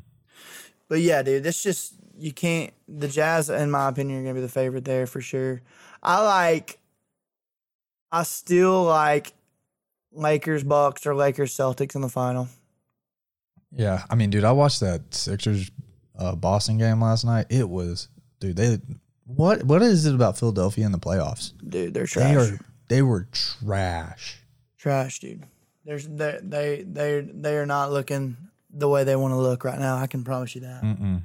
But 0.88 1.00
yeah, 1.00 1.22
dude, 1.22 1.42
this 1.42 1.62
just 1.62 1.94
you 2.18 2.32
can't. 2.32 2.72
The 2.86 3.08
Jazz, 3.08 3.48
in 3.48 3.70
my 3.70 3.88
opinion, 3.88 4.20
are 4.20 4.22
gonna 4.22 4.34
be 4.34 4.40
the 4.42 4.48
favorite 4.48 4.84
there 4.84 5.06
for 5.06 5.20
sure. 5.22 5.62
I 6.02 6.22
like. 6.22 6.78
I 8.12 8.24
still 8.24 8.84
like 8.84 9.32
Lakers 10.12 10.64
Bucks 10.64 11.06
or 11.06 11.14
Lakers 11.14 11.56
Celtics 11.56 11.94
in 11.94 12.00
the 12.00 12.08
final. 12.08 12.48
Yeah, 13.72 14.02
I 14.10 14.14
mean, 14.16 14.30
dude, 14.30 14.44
I 14.44 14.52
watched 14.52 14.80
that 14.80 15.14
Sixers 15.14 15.70
uh, 16.18 16.34
Boston 16.34 16.78
game 16.78 17.00
last 17.00 17.24
night. 17.24 17.46
It 17.50 17.68
was, 17.68 18.08
dude, 18.40 18.56
they 18.56 18.78
what 19.26 19.62
what 19.64 19.80
is 19.82 20.06
it 20.06 20.14
about 20.14 20.36
Philadelphia 20.38 20.84
in 20.86 20.92
the 20.92 20.98
playoffs? 20.98 21.52
Dude, 21.68 21.94
they're 21.94 22.06
trash. 22.06 22.28
They 22.28 22.36
are 22.36 22.58
they 22.88 23.02
were 23.02 23.28
trash. 23.30 24.38
trash, 24.76 25.20
dude. 25.20 25.44
There's 25.84 26.08
they 26.08 26.38
they 26.42 26.82
they 26.86 27.20
they 27.32 27.56
are 27.56 27.66
not 27.66 27.92
looking 27.92 28.36
the 28.72 28.88
way 28.88 29.04
they 29.04 29.16
want 29.16 29.32
to 29.32 29.38
look 29.38 29.64
right 29.64 29.78
now. 29.78 29.96
I 29.96 30.06
can 30.08 30.24
promise 30.24 30.54
you 30.56 30.62
that. 30.62 30.82
Mm-mm. 30.82 31.22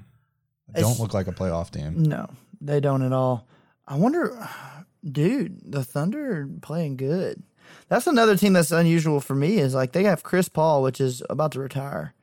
It's- 0.69 0.83
Don't 0.83 0.99
look 0.99 1.13
like 1.13 1.27
a 1.27 1.31
playoff 1.31 1.71
team. 1.71 2.03
No, 2.03 2.29
they 2.61 2.79
don't 2.79 3.01
at 3.01 3.13
all. 3.13 3.47
I 3.87 3.95
wonder, 3.97 4.47
dude, 5.03 5.61
the 5.71 5.83
Thunder 5.83 6.41
are 6.41 6.47
playing 6.61 6.97
good. 6.97 7.41
That's 7.87 8.07
another 8.07 8.35
team 8.35 8.53
that's 8.53 8.71
unusual 8.71 9.19
for 9.19 9.35
me. 9.35 9.57
Is 9.59 9.75
like 9.75 9.91
they 9.91 10.03
have 10.03 10.23
Chris 10.23 10.49
Paul, 10.49 10.81
which 10.81 10.99
is 10.99 11.21
about 11.29 11.51
to 11.53 11.59
retire, 11.59 12.13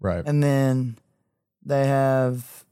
Right. 0.00 0.24
and 0.26 0.42
then 0.42 0.98
they 1.64 1.86
have 1.86 2.64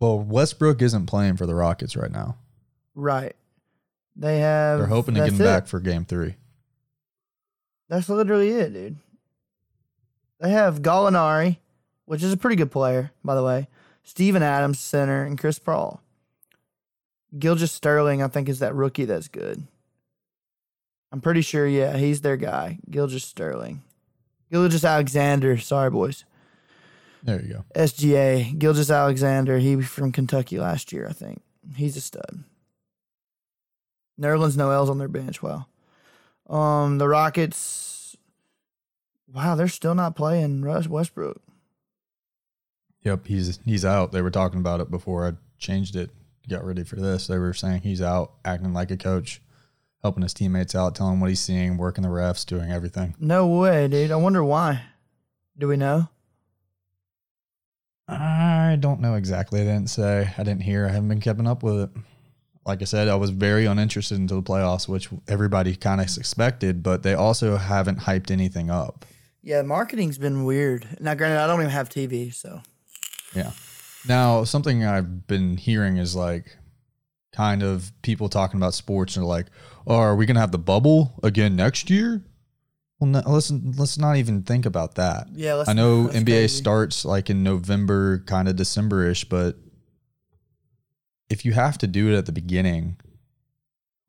Well, 0.00 0.18
Westbrook 0.18 0.82
isn't 0.82 1.06
playing 1.06 1.36
for 1.36 1.46
the 1.46 1.54
Rockets 1.54 1.96
right 1.96 2.10
now. 2.10 2.36
right. 2.94 3.36
They 4.14 4.40
have. 4.40 4.78
They're 4.78 4.86
hoping 4.88 5.14
to 5.14 5.20
get 5.20 5.30
him 5.30 5.40
it. 5.40 5.44
back 5.44 5.66
for 5.66 5.80
Game 5.80 6.04
Three. 6.04 6.34
That's 7.88 8.10
literally 8.10 8.50
it, 8.50 8.74
dude. 8.74 8.96
They 10.38 10.50
have 10.50 10.82
Gallinari, 10.82 11.56
which 12.04 12.22
is 12.22 12.30
a 12.32 12.36
pretty 12.36 12.56
good 12.56 12.70
player, 12.70 13.10
by 13.24 13.34
the 13.34 13.42
way. 13.42 13.68
Steven 14.02 14.42
Adams, 14.42 14.78
center, 14.80 15.24
and 15.24 15.38
Chris 15.38 15.58
Paul. 15.58 16.02
Gilgeous 17.38 17.72
Sterling, 17.72 18.22
I 18.22 18.28
think, 18.28 18.48
is 18.48 18.58
that 18.58 18.74
rookie 18.74 19.04
that's 19.04 19.28
good. 19.28 19.66
I'm 21.10 21.20
pretty 21.20 21.42
sure, 21.42 21.66
yeah, 21.66 21.96
he's 21.96 22.20
their 22.20 22.36
guy. 22.36 22.78
Gilgeous 22.90 23.24
Sterling. 23.24 23.82
Gilgeous 24.50 24.84
Alexander, 24.84 25.58
sorry, 25.58 25.90
boys. 25.90 26.24
There 27.22 27.40
you 27.40 27.54
go. 27.54 27.64
SGA, 27.74 28.58
Gilgeous 28.58 28.90
Alexander, 28.90 29.58
he 29.58 29.76
was 29.76 29.86
from 29.86 30.12
Kentucky 30.12 30.58
last 30.58 30.92
year, 30.92 31.06
I 31.08 31.12
think. 31.12 31.40
He's 31.76 31.96
a 31.96 32.00
stud. 32.00 32.44
Nerlens 34.20 34.56
Noel's 34.56 34.90
on 34.90 34.98
their 34.98 35.08
bench. 35.08 35.42
Wow. 35.42 35.66
Um, 36.48 36.98
the 36.98 37.08
Rockets. 37.08 38.16
Wow, 39.32 39.54
they're 39.54 39.68
still 39.68 39.94
not 39.94 40.16
playing 40.16 40.62
Russ 40.62 40.86
Westbrook. 40.86 41.40
Yep, 43.04 43.26
he's 43.26 43.58
he's 43.64 43.84
out. 43.84 44.12
They 44.12 44.22
were 44.22 44.30
talking 44.30 44.60
about 44.60 44.80
it 44.80 44.90
before 44.90 45.26
I 45.26 45.32
changed 45.58 45.96
it. 45.96 46.10
Got 46.48 46.64
ready 46.64 46.84
for 46.84 46.96
this. 46.96 47.26
They 47.26 47.38
were 47.38 47.54
saying 47.54 47.82
he's 47.82 48.02
out, 48.02 48.32
acting 48.44 48.72
like 48.72 48.90
a 48.90 48.96
coach, 48.96 49.40
helping 50.02 50.22
his 50.22 50.34
teammates 50.34 50.74
out, 50.74 50.94
telling 50.94 51.20
what 51.20 51.30
he's 51.30 51.40
seeing, 51.40 51.76
working 51.76 52.02
the 52.02 52.08
refs, 52.10 52.44
doing 52.44 52.70
everything. 52.72 53.14
No 53.20 53.46
way, 53.46 53.86
dude. 53.88 54.10
I 54.10 54.16
wonder 54.16 54.42
why. 54.42 54.82
Do 55.56 55.68
we 55.68 55.76
know? 55.76 56.08
I 58.08 58.76
don't 58.80 59.00
know 59.00 59.14
exactly. 59.14 59.60
I 59.60 59.64
didn't 59.64 59.88
say. 59.90 60.30
I 60.36 60.42
didn't 60.42 60.62
hear. 60.62 60.86
I 60.86 60.88
haven't 60.90 61.08
been 61.08 61.20
keeping 61.20 61.46
up 61.46 61.62
with 61.62 61.80
it. 61.80 61.90
Like 62.66 62.82
I 62.82 62.84
said, 62.84 63.08
I 63.08 63.14
was 63.16 63.30
very 63.30 63.66
uninterested 63.66 64.18
into 64.18 64.34
the 64.34 64.42
playoffs, 64.42 64.86
which 64.88 65.08
everybody 65.28 65.74
kind 65.74 66.00
of 66.00 66.06
expected, 66.16 66.82
but 66.82 67.02
they 67.02 67.14
also 67.14 67.56
haven't 67.56 68.00
hyped 68.00 68.30
anything 68.30 68.70
up. 68.70 69.04
Yeah, 69.42 69.62
marketing's 69.62 70.18
been 70.18 70.44
weird. 70.44 70.86
Now, 71.00 71.14
granted, 71.14 71.38
I 71.40 71.46
don't 71.48 71.60
even 71.60 71.70
have 71.70 71.88
TV, 71.88 72.32
so 72.32 72.60
Yeah. 73.34 73.50
Now, 74.08 74.44
something 74.44 74.84
I've 74.84 75.26
been 75.26 75.56
hearing 75.56 75.96
is 75.96 76.16
like 76.16 76.56
kind 77.34 77.62
of 77.62 77.92
people 78.02 78.28
talking 78.28 78.58
about 78.58 78.74
sports 78.74 79.16
and 79.16 79.24
are 79.24 79.28
like, 79.28 79.46
oh, 79.86 79.96
are 79.96 80.16
we 80.16 80.26
going 80.26 80.34
to 80.34 80.40
have 80.40 80.52
the 80.52 80.58
bubble 80.58 81.14
again 81.22 81.56
next 81.56 81.88
year? 81.90 82.22
Well, 82.98 83.10
no, 83.10 83.22
let's, 83.26 83.50
let's 83.50 83.98
not 83.98 84.16
even 84.16 84.42
think 84.42 84.66
about 84.66 84.94
that. 84.96 85.28
yeah. 85.32 85.54
Let's, 85.54 85.68
I 85.68 85.72
know 85.72 86.08
NBA 86.08 86.24
crazy. 86.26 86.48
starts 86.56 87.04
like 87.04 87.30
in 87.30 87.42
November, 87.42 88.20
kind 88.26 88.48
of 88.48 88.56
December 88.56 89.08
ish, 89.08 89.24
but 89.24 89.56
if 91.28 91.44
you 91.44 91.52
have 91.52 91.78
to 91.78 91.86
do 91.86 92.12
it 92.12 92.16
at 92.16 92.26
the 92.26 92.32
beginning, 92.32 92.96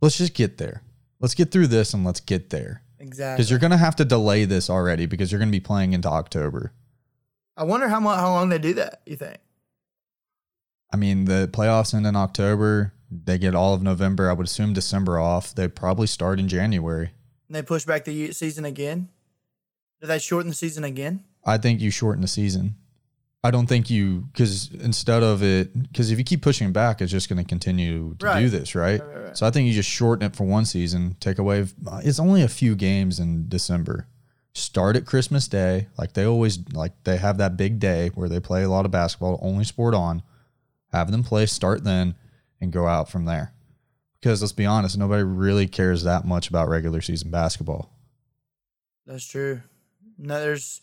let's 0.01 0.17
just 0.17 0.33
get 0.33 0.57
there. 0.57 0.83
Let's 1.19 1.35
get 1.35 1.51
through 1.51 1.67
this 1.67 1.93
and 1.93 2.03
let's 2.03 2.19
get 2.19 2.49
there. 2.49 2.83
exactly. 2.99 3.37
Because 3.37 3.49
you're 3.49 3.59
going 3.59 3.71
to 3.71 3.77
have 3.77 3.95
to 3.95 4.05
delay 4.05 4.45
this 4.45 4.69
already 4.69 5.05
because 5.05 5.31
you're 5.31 5.39
going 5.39 5.49
to 5.49 5.57
be 5.57 5.61
playing 5.61 5.93
into 5.93 6.09
October. 6.09 6.73
I 7.55 7.63
wonder 7.63 7.87
how 7.87 7.99
much 7.99 8.19
how 8.19 8.31
long 8.31 8.49
they 8.49 8.57
do 8.57 8.73
that. 8.73 9.01
You 9.05 9.15
think? 9.15 9.37
I 10.93 10.97
mean, 10.97 11.25
the 11.25 11.49
playoffs 11.51 11.93
end 11.93 12.05
in 12.05 12.15
October. 12.15 12.93
They 13.11 13.37
get 13.37 13.55
all 13.55 13.73
of 13.73 13.81
November. 13.81 14.29
I 14.29 14.33
would 14.33 14.45
assume 14.47 14.73
December 14.73 15.19
off. 15.19 15.53
They 15.53 15.67
probably 15.67 16.07
start 16.07 16.39
in 16.39 16.47
January. 16.47 17.11
And 17.47 17.55
they 17.55 17.61
push 17.63 17.85
back 17.85 18.05
the 18.05 18.31
season 18.31 18.63
again? 18.65 19.09
Do 20.01 20.07
they 20.07 20.19
shorten 20.19 20.49
the 20.49 20.55
season 20.55 20.83
again? 20.83 21.23
I 21.45 21.57
think 21.57 21.81
you 21.81 21.89
shorten 21.91 22.21
the 22.21 22.27
season. 22.27 22.75
I 23.45 23.51
don't 23.51 23.67
think 23.67 23.89
you 23.89 24.29
because 24.31 24.69
instead 24.79 25.21
of 25.21 25.43
it 25.43 25.91
because 25.91 26.11
if 26.11 26.17
you 26.17 26.23
keep 26.23 26.41
pushing 26.41 26.71
back, 26.71 27.01
it's 27.01 27.11
just 27.11 27.27
going 27.27 27.43
to 27.43 27.47
continue 27.47 28.15
to 28.19 28.25
Right. 28.25 28.39
do 28.39 28.49
this, 28.49 28.73
right? 28.73 29.01
Right, 29.01 29.07
right, 29.15 29.23
right. 29.25 29.37
So 29.37 29.45
I 29.45 29.51
think 29.51 29.67
you 29.67 29.73
just 29.73 29.89
shorten 29.89 30.25
it 30.25 30.35
for 30.35 30.45
one 30.45 30.63
season. 30.63 31.17
Take 31.19 31.39
away. 31.39 31.65
It's 32.03 32.19
only 32.19 32.41
a 32.41 32.47
few 32.47 32.73
games 32.75 33.19
in 33.19 33.49
December. 33.49 34.07
Start 34.53 34.95
at 34.95 35.05
Christmas 35.05 35.47
Day, 35.49 35.87
like 35.97 36.13
they 36.13 36.23
always 36.25 36.59
like 36.71 36.93
they 37.03 37.17
have 37.17 37.37
that 37.39 37.57
big 37.57 37.79
day 37.79 38.11
where 38.15 38.29
they 38.29 38.39
play 38.39 38.63
a 38.63 38.69
lot 38.69 38.85
of 38.85 38.91
basketball, 38.91 39.39
only 39.41 39.65
sport 39.65 39.93
on. 39.93 40.21
Have 40.93 41.11
them 41.11 41.23
play, 41.23 41.45
start 41.47 41.83
then, 41.83 42.15
and 42.61 42.71
go 42.71 42.87
out 42.87 43.09
from 43.09 43.25
there. 43.25 43.53
Because 44.21 44.41
let's 44.41 44.53
be 44.53 44.65
honest, 44.65 44.97
nobody 44.97 45.23
really 45.23 45.67
cares 45.67 46.03
that 46.03 46.23
much 46.25 46.47
about 46.47 46.69
regular 46.69 47.01
season 47.01 47.29
basketball. 47.29 47.91
That's 49.05 49.25
true. 49.25 49.61
No, 50.17 50.39
there's 50.39 50.79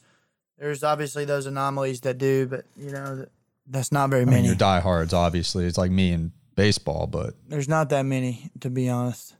there's 0.58 0.82
obviously 0.84 1.24
those 1.24 1.46
anomalies 1.46 2.02
that 2.02 2.18
do, 2.18 2.46
but 2.46 2.66
you 2.76 2.90
know 2.90 3.16
that, 3.16 3.28
that's 3.66 3.92
not 3.92 4.10
very 4.10 4.22
I 4.22 4.24
mean, 4.26 4.34
many. 4.34 4.46
your 4.48 4.56
diehards, 4.56 5.14
obviously, 5.14 5.64
it's 5.64 5.78
like 5.78 5.90
me 5.90 6.12
in 6.12 6.32
baseball, 6.54 7.06
but 7.06 7.34
there's 7.48 7.68
not 7.68 7.88
that 7.90 8.04
many, 8.04 8.50
to 8.60 8.68
be 8.68 8.90
honest. 8.90 9.34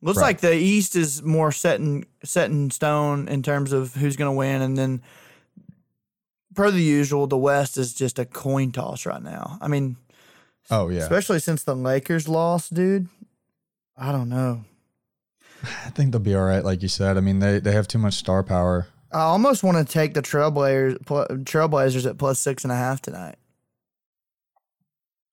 Looks 0.00 0.18
Right. 0.18 0.24
like 0.28 0.40
the 0.40 0.54
East 0.54 0.96
is 0.96 1.22
more 1.22 1.52
set 1.52 1.80
in 1.80 2.06
set 2.22 2.50
in 2.50 2.70
stone 2.70 3.28
in 3.28 3.42
terms 3.42 3.72
of 3.72 3.94
who's 3.94 4.16
going 4.16 4.30
to 4.32 4.36
win, 4.38 4.62
and 4.62 4.78
then 4.78 5.02
per 6.54 6.70
the 6.70 6.80
usual, 6.80 7.26
the 7.26 7.36
West 7.36 7.76
is 7.76 7.92
just 7.92 8.18
a 8.18 8.24
coin 8.24 8.70
toss 8.70 9.04
right 9.04 9.22
now. 9.22 9.58
I 9.60 9.68
mean, 9.68 9.96
oh 10.70 10.88
yeah, 10.88 11.00
especially 11.00 11.40
since 11.40 11.62
the 11.62 11.74
Lakers 11.74 12.28
lost, 12.28 12.74
dude. 12.74 13.08
I 13.96 14.12
don't 14.12 14.28
know. 14.28 14.64
I 15.62 15.90
think 15.90 16.12
they'll 16.12 16.20
be 16.20 16.34
all 16.34 16.44
right, 16.44 16.64
like 16.64 16.82
you 16.82 16.88
said. 16.88 17.16
I 17.16 17.20
mean, 17.20 17.38
they 17.38 17.58
they 17.60 17.72
have 17.72 17.88
too 17.88 17.98
much 17.98 18.14
star 18.14 18.42
power. 18.42 18.88
I 19.12 19.20
almost 19.20 19.62
want 19.62 19.76
to 19.76 19.90
take 19.90 20.14
the 20.14 20.22
Trailblazers, 20.22 21.06
pl- 21.06 21.26
Trailblazers 21.28 22.04
at 22.04 22.18
plus 22.18 22.40
six 22.40 22.64
and 22.64 22.72
a 22.72 22.76
half 22.76 23.00
tonight. 23.00 23.36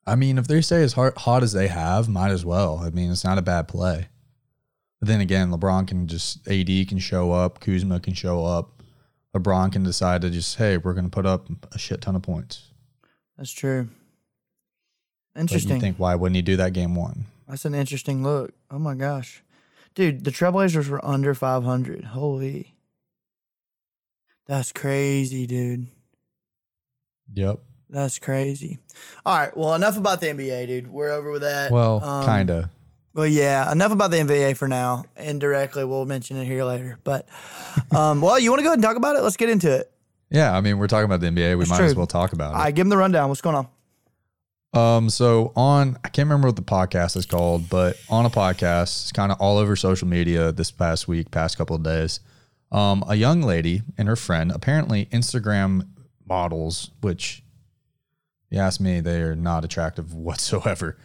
I 0.05 0.15
mean, 0.15 0.37
if 0.37 0.47
they 0.47 0.61
stay 0.61 0.83
as 0.83 0.93
hot, 0.93 1.17
hot 1.17 1.41
as 1.43 1.53
they 1.53 1.67
have, 1.67 2.07
might 2.07 2.31
as 2.31 2.45
well. 2.45 2.77
I 2.77 2.89
mean, 2.89 3.11
it's 3.11 3.23
not 3.23 3.37
a 3.37 3.41
bad 3.41 3.67
play. 3.67 4.09
But 4.99 5.07
then 5.07 5.21
again, 5.21 5.49
LeBron 5.51 5.87
can 5.87 6.07
just 6.07 6.47
AD 6.47 6.67
can 6.87 6.99
show 6.99 7.31
up, 7.31 7.59
Kuzma 7.59 7.99
can 7.99 8.13
show 8.13 8.45
up. 8.45 8.83
LeBron 9.35 9.71
can 9.71 9.83
decide 9.83 10.21
to 10.21 10.29
just, 10.29 10.57
hey, 10.57 10.77
we're 10.77 10.93
going 10.93 11.05
to 11.05 11.09
put 11.09 11.25
up 11.25 11.47
a 11.73 11.79
shit 11.79 12.01
ton 12.01 12.15
of 12.15 12.21
points. 12.21 12.69
That's 13.37 13.51
true. 13.51 13.89
Interesting. 15.35 15.75
you 15.75 15.81
think 15.81 15.97
why 15.97 16.15
wouldn't 16.15 16.35
he 16.35 16.41
do 16.41 16.57
that 16.57 16.73
game 16.73 16.95
one? 16.95 17.25
That's 17.47 17.65
an 17.65 17.73
interesting 17.75 18.23
look. 18.23 18.53
Oh 18.69 18.79
my 18.79 18.95
gosh. 18.95 19.43
Dude, 19.93 20.23
the 20.23 20.31
Trailblazers 20.31 20.87
were 20.87 21.03
under 21.05 21.33
500. 21.33 22.05
Holy. 22.05 22.75
That's 24.47 24.71
crazy, 24.71 25.45
dude. 25.47 25.87
Yep. 27.33 27.59
That's 27.89 28.19
crazy. 28.19 28.79
All 29.25 29.37
right. 29.37 29.55
Well, 29.55 29.73
enough 29.75 29.97
about 29.97 30.21
the 30.21 30.27
NBA, 30.27 30.67
dude. 30.67 30.87
We're 30.87 31.11
over 31.11 31.29
with 31.31 31.41
that. 31.41 31.71
Well, 31.71 32.03
Um, 32.03 32.25
kind 32.25 32.49
of. 32.49 32.69
Well, 33.13 33.27
yeah. 33.27 33.69
Enough 33.69 33.91
about 33.91 34.11
the 34.11 34.17
NBA 34.17 34.55
for 34.55 34.69
now. 34.69 35.03
Indirectly, 35.17 35.83
we'll 35.83 36.05
mention 36.05 36.37
it 36.37 36.45
here 36.45 36.63
later. 36.63 36.99
But, 37.03 37.27
um, 37.93 38.21
well, 38.21 38.39
you 38.39 38.49
want 38.49 38.59
to 38.59 38.63
go 38.63 38.69
ahead 38.69 38.77
and 38.77 38.83
talk 38.83 38.95
about 38.95 39.17
it? 39.17 39.21
Let's 39.23 39.35
get 39.37 39.49
into 39.49 39.69
it. 39.75 39.91
Yeah, 40.29 40.55
I 40.55 40.61
mean, 40.61 40.77
we're 40.77 40.87
talking 40.87 41.03
about 41.03 41.19
the 41.19 41.27
NBA. 41.27 41.57
We 41.57 41.65
That's 41.65 41.71
might 41.71 41.81
as 41.81 41.95
well 41.95 42.07
talk 42.07 42.31
about 42.31 42.51
it. 42.53 42.55
All 42.55 42.63
right. 42.63 42.73
Give 42.73 42.85
them 42.85 42.89
the 42.89 42.97
rundown. 42.97 43.27
What's 43.27 43.41
going 43.41 43.57
on? 43.57 43.67
Um, 44.73 45.09
so 45.09 45.51
on, 45.55 45.97
I 46.03 46.09
can't 46.09 46.27
remember 46.27 46.47
what 46.47 46.55
the 46.55 46.61
podcast 46.61 47.17
is 47.17 47.25
called, 47.25 47.69
but 47.69 47.97
on 48.09 48.25
a 48.25 48.29
podcast, 48.29 49.01
it's 49.03 49.11
kind 49.11 49.31
of 49.31 49.39
all 49.41 49.57
over 49.57 49.75
social 49.75 50.07
media 50.07 50.51
this 50.51 50.71
past 50.71 51.07
week, 51.07 51.29
past 51.31 51.57
couple 51.57 51.75
of 51.75 51.83
days. 51.83 52.21
Um, 52.71 53.03
a 53.07 53.15
young 53.15 53.41
lady 53.41 53.81
and 53.97 54.07
her 54.07 54.15
friend, 54.15 54.49
apparently 54.51 55.07
Instagram 55.07 55.87
models, 56.25 56.91
which 57.01 57.43
you 58.49 58.59
ask 58.59 58.79
me, 58.79 59.01
they 59.01 59.21
are 59.21 59.35
not 59.35 59.65
attractive 59.65 60.13
whatsoever. 60.13 60.97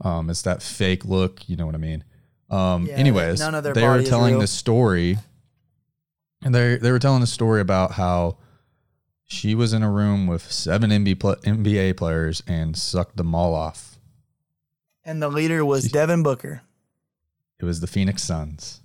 Um, 0.00 0.30
it's 0.30 0.42
that 0.42 0.62
fake 0.62 1.04
look, 1.04 1.46
you 1.46 1.56
know 1.56 1.66
what 1.66 1.74
I 1.74 1.78
mean? 1.78 2.04
Um, 2.48 2.86
Yeah, 2.86 2.94
anyways, 2.94 3.38
none 3.38 3.54
of 3.54 3.62
their 3.64 3.74
they 3.74 3.86
were 3.86 4.02
telling 4.02 4.38
the 4.38 4.46
story 4.46 5.18
And 6.42 6.54
they 6.54 6.76
they 6.78 6.90
were 6.90 6.98
telling 6.98 7.20
the 7.20 7.26
story 7.26 7.60
about 7.60 7.92
how 7.92 8.38
she 9.30 9.54
was 9.54 9.72
in 9.72 9.82
a 9.84 9.90
room 9.90 10.26
with 10.26 10.50
seven 10.50 10.90
NBA, 10.90 11.96
players 11.96 12.42
and 12.48 12.76
sucked 12.76 13.16
them 13.16 13.32
all 13.32 13.54
off. 13.54 13.96
And 15.04 15.22
the 15.22 15.28
leader 15.28 15.64
was 15.64 15.84
Devin 15.90 16.24
Booker. 16.24 16.62
It 17.60 17.64
was 17.64 17.80
the 17.80 17.86
Phoenix 17.86 18.24
Suns. 18.24 18.80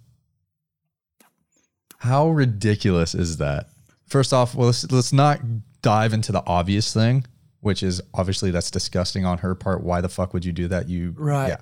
How 1.98 2.30
ridiculous 2.30 3.16
is 3.16 3.38
that? 3.38 3.70
First 4.06 4.34
off, 4.34 4.54
well, 4.54 4.68
let's, 4.68 4.90
let's 4.92 5.12
not 5.12 5.40
dive 5.82 6.14
into 6.14 6.32
the 6.32 6.44
obvious 6.46 6.94
thing, 6.94 7.26
which 7.62 7.82
is 7.82 8.00
obviously 8.14 8.52
that's 8.52 8.70
disgusting 8.70 9.26
on 9.26 9.40
her 9.40 9.56
part. 9.56 9.82
Why 9.82 10.00
the 10.00 10.10
fuck 10.10 10.32
would 10.34 10.46
you 10.46 10.52
do 10.52 10.68
that? 10.68 10.88
You 10.88 11.16
Right. 11.18 11.50
Yeah. 11.50 11.62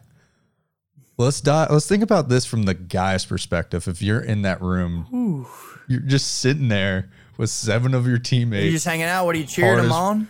Let's 1.17 1.39
dive, 1.39 1.69
let's 1.71 1.87
think 1.87 2.03
about 2.03 2.27
this 2.27 2.45
from 2.45 2.63
the 2.63 2.73
guy's 2.73 3.25
perspective. 3.25 3.87
If 3.87 4.01
you're 4.01 4.19
in 4.19 4.41
that 4.41 4.61
room, 4.61 5.47
you're 5.87 6.01
just 6.01 6.39
sitting 6.39 6.67
there 6.67 7.09
with 7.37 7.49
seven 7.49 7.93
of 7.93 8.07
your 8.07 8.19
teammates, 8.19 8.73
just 8.73 8.85
hanging 8.85 9.05
out? 9.05 9.25
What 9.25 9.35
are 9.35 9.39
you 9.39 9.45
cheering 9.45 9.77
them 9.77 9.85
as- 9.87 9.91
on? 9.91 10.27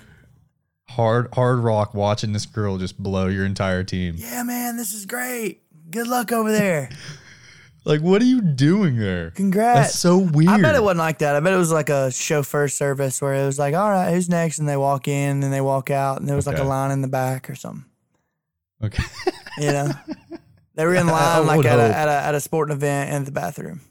hard 0.89 1.29
hard 1.33 1.59
rock, 1.59 1.93
watching 1.93 2.33
this 2.33 2.45
girl 2.45 2.77
just 2.77 3.01
blow 3.01 3.27
your 3.27 3.45
entire 3.45 3.83
team. 3.83 4.15
Yeah, 4.17 4.43
man, 4.43 4.77
this 4.77 4.93
is 4.93 5.05
great. 5.05 5.61
Good 5.89 6.07
luck 6.07 6.31
over 6.31 6.51
there. 6.51 6.89
Like, 7.85 7.99
what 7.99 8.21
are 8.21 8.25
you 8.25 8.39
doing 8.39 8.97
there? 8.97 9.31
Congrats. 9.31 9.79
That's 9.79 9.99
so 9.99 10.17
weird. 10.17 10.49
I 10.49 10.61
bet 10.61 10.75
it 10.75 10.81
wasn't 10.81 10.99
like 10.99 11.17
that. 11.17 11.35
I 11.35 11.41
bet 11.41 11.51
it 11.51 11.57
was 11.57 11.71
like 11.71 11.89
a 11.89 12.11
chauffeur 12.11 12.69
service 12.69 13.21
where 13.21 13.33
it 13.33 13.45
was 13.45 13.59
like, 13.59 13.75
all 13.75 13.89
right, 13.89 14.13
who's 14.13 14.29
next? 14.29 14.59
And 14.59 14.69
they 14.69 14.77
walk 14.77 15.09
in 15.09 15.43
and 15.43 15.51
they 15.51 15.59
walk 15.59 15.91
out, 15.91 16.19
and 16.19 16.29
there 16.29 16.37
was 16.37 16.47
like 16.47 16.59
a 16.59 16.63
line 16.63 16.91
in 16.91 17.01
the 17.01 17.09
back 17.09 17.49
or 17.49 17.55
something. 17.55 17.83
Okay. 18.81 19.03
You 19.57 19.71
know, 19.73 19.91
they 20.75 20.85
were 20.85 20.95
in 20.95 21.07
line 21.07 21.45
like 21.45 21.65
at 21.65 21.77
a, 21.77 21.95
at 21.95 22.07
a 22.07 22.11
at 22.27 22.35
a 22.35 22.39
sporting 22.39 22.73
event 22.73 23.13
in 23.13 23.25
the 23.25 23.31
bathroom. 23.31 23.81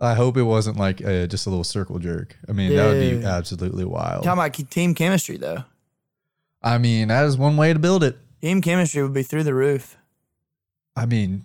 I 0.00 0.14
hope 0.14 0.36
it 0.36 0.42
wasn't 0.42 0.76
like 0.76 1.02
uh 1.04 1.26
just 1.26 1.46
a 1.46 1.50
little 1.50 1.64
circle 1.64 1.98
jerk. 1.98 2.36
I 2.48 2.52
mean, 2.52 2.74
that 2.76 2.86
would 2.88 3.00
Dude. 3.00 3.20
be 3.22 3.26
absolutely 3.26 3.84
wild. 3.84 4.24
Talking 4.24 4.42
about 4.60 4.70
team 4.70 4.94
chemistry 4.94 5.36
though, 5.38 5.64
I 6.62 6.78
mean, 6.78 7.08
that 7.08 7.24
is 7.24 7.36
one 7.38 7.56
way 7.56 7.72
to 7.72 7.78
build 7.78 8.04
it. 8.04 8.16
team 8.40 8.60
chemistry 8.60 9.02
would 9.02 9.14
be 9.14 9.22
through 9.22 9.44
the 9.44 9.54
roof. 9.54 9.96
I 10.94 11.06
mean, 11.06 11.44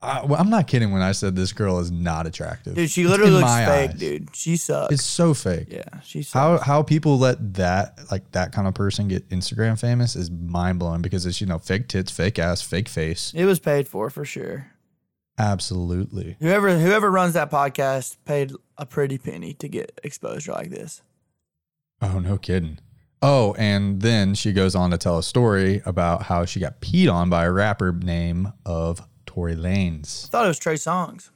I, 0.00 0.24
well, 0.24 0.40
I'm 0.40 0.50
not 0.50 0.66
kidding 0.66 0.90
when 0.90 1.02
I 1.02 1.12
said 1.12 1.36
this 1.36 1.52
girl 1.52 1.78
is 1.78 1.92
not 1.92 2.26
attractive. 2.26 2.74
Dude, 2.74 2.90
she 2.90 3.02
It's 3.02 3.10
literally 3.10 3.28
in 3.30 3.36
looks 3.38 3.44
my 3.52 3.64
fake, 3.64 3.90
eyes. 3.90 3.98
dude. 3.98 4.34
She 4.34 4.56
sucks. 4.56 4.92
It's 4.94 5.04
so 5.04 5.32
fake. 5.32 5.68
yeah, 5.70 5.84
she 6.02 6.22
sucks. 6.24 6.32
How 6.32 6.58
how 6.58 6.82
people 6.82 7.18
let 7.18 7.54
that 7.54 7.98
like 8.10 8.28
that 8.32 8.50
kind 8.50 8.66
of 8.66 8.74
person 8.74 9.06
get 9.06 9.28
Instagram 9.28 9.78
famous 9.78 10.16
is 10.16 10.28
mind 10.30 10.80
blowing 10.80 11.02
because 11.02 11.24
it's 11.26 11.40
you 11.40 11.46
know 11.46 11.60
fake 11.60 11.86
tits, 11.86 12.10
fake 12.10 12.40
ass, 12.40 12.62
fake 12.62 12.88
face. 12.88 13.32
it 13.36 13.44
was 13.44 13.60
paid 13.60 13.86
for 13.86 14.10
for 14.10 14.24
sure. 14.24 14.71
Absolutely. 15.42 16.36
Whoever 16.38 16.78
whoever 16.78 17.10
runs 17.10 17.34
that 17.34 17.50
podcast 17.50 18.16
paid 18.24 18.52
a 18.78 18.86
pretty 18.86 19.18
penny 19.18 19.54
to 19.54 19.68
get 19.68 20.00
exposure 20.04 20.52
like 20.52 20.70
this. 20.70 21.02
Oh 22.00 22.20
no 22.20 22.38
kidding. 22.38 22.78
Oh, 23.20 23.54
and 23.58 24.00
then 24.02 24.34
she 24.34 24.52
goes 24.52 24.76
on 24.76 24.90
to 24.92 24.98
tell 24.98 25.18
a 25.18 25.22
story 25.22 25.82
about 25.84 26.22
how 26.24 26.44
she 26.44 26.60
got 26.60 26.80
peed 26.80 27.12
on 27.12 27.28
by 27.28 27.44
a 27.44 27.50
rapper 27.52 27.92
named 27.92 28.52
of 28.64 29.00
Tory 29.26 29.54
Lanez. 29.56 30.28
thought 30.28 30.44
it 30.44 30.48
was 30.48 30.58
Trey 30.60 30.74
Songz. 30.74 31.30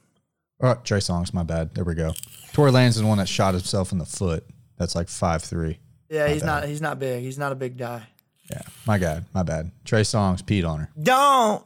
Oh, 0.61 0.75
Trey 0.85 0.99
Songz, 0.99 1.33
my 1.33 1.43
bad. 1.43 1.75
There 1.75 1.83
we 1.83 1.93
go. 1.93 2.13
Tory 2.53 2.71
Lanez 2.71 2.89
is 2.89 2.95
the 3.01 3.05
one 3.07 3.17
that 3.17 3.27
shot 3.27 3.53
himself 3.55 3.91
in 3.91 3.97
the 3.97 4.05
foot. 4.05 4.45
That's 4.77 4.95
like 4.95 5.09
five 5.09 5.43
three. 5.43 5.79
Yeah, 6.09 6.27
My 6.27 6.31
he's 6.33 6.41
bad. 6.43 6.47
not 6.47 6.65
he's 6.69 6.81
not 6.81 6.97
big. 6.99 7.23
He's 7.23 7.37
not 7.37 7.51
a 7.51 7.55
big 7.55 7.77
guy. 7.77 8.03
Yeah, 8.49 8.61
my 8.85 8.97
bad, 8.97 9.25
my 9.33 9.43
bad. 9.43 9.71
Trey 9.83 10.01
Songz 10.03 10.41
peed 10.43 10.65
on 10.65 10.79
her. 10.79 10.89
Don't. 11.01 11.65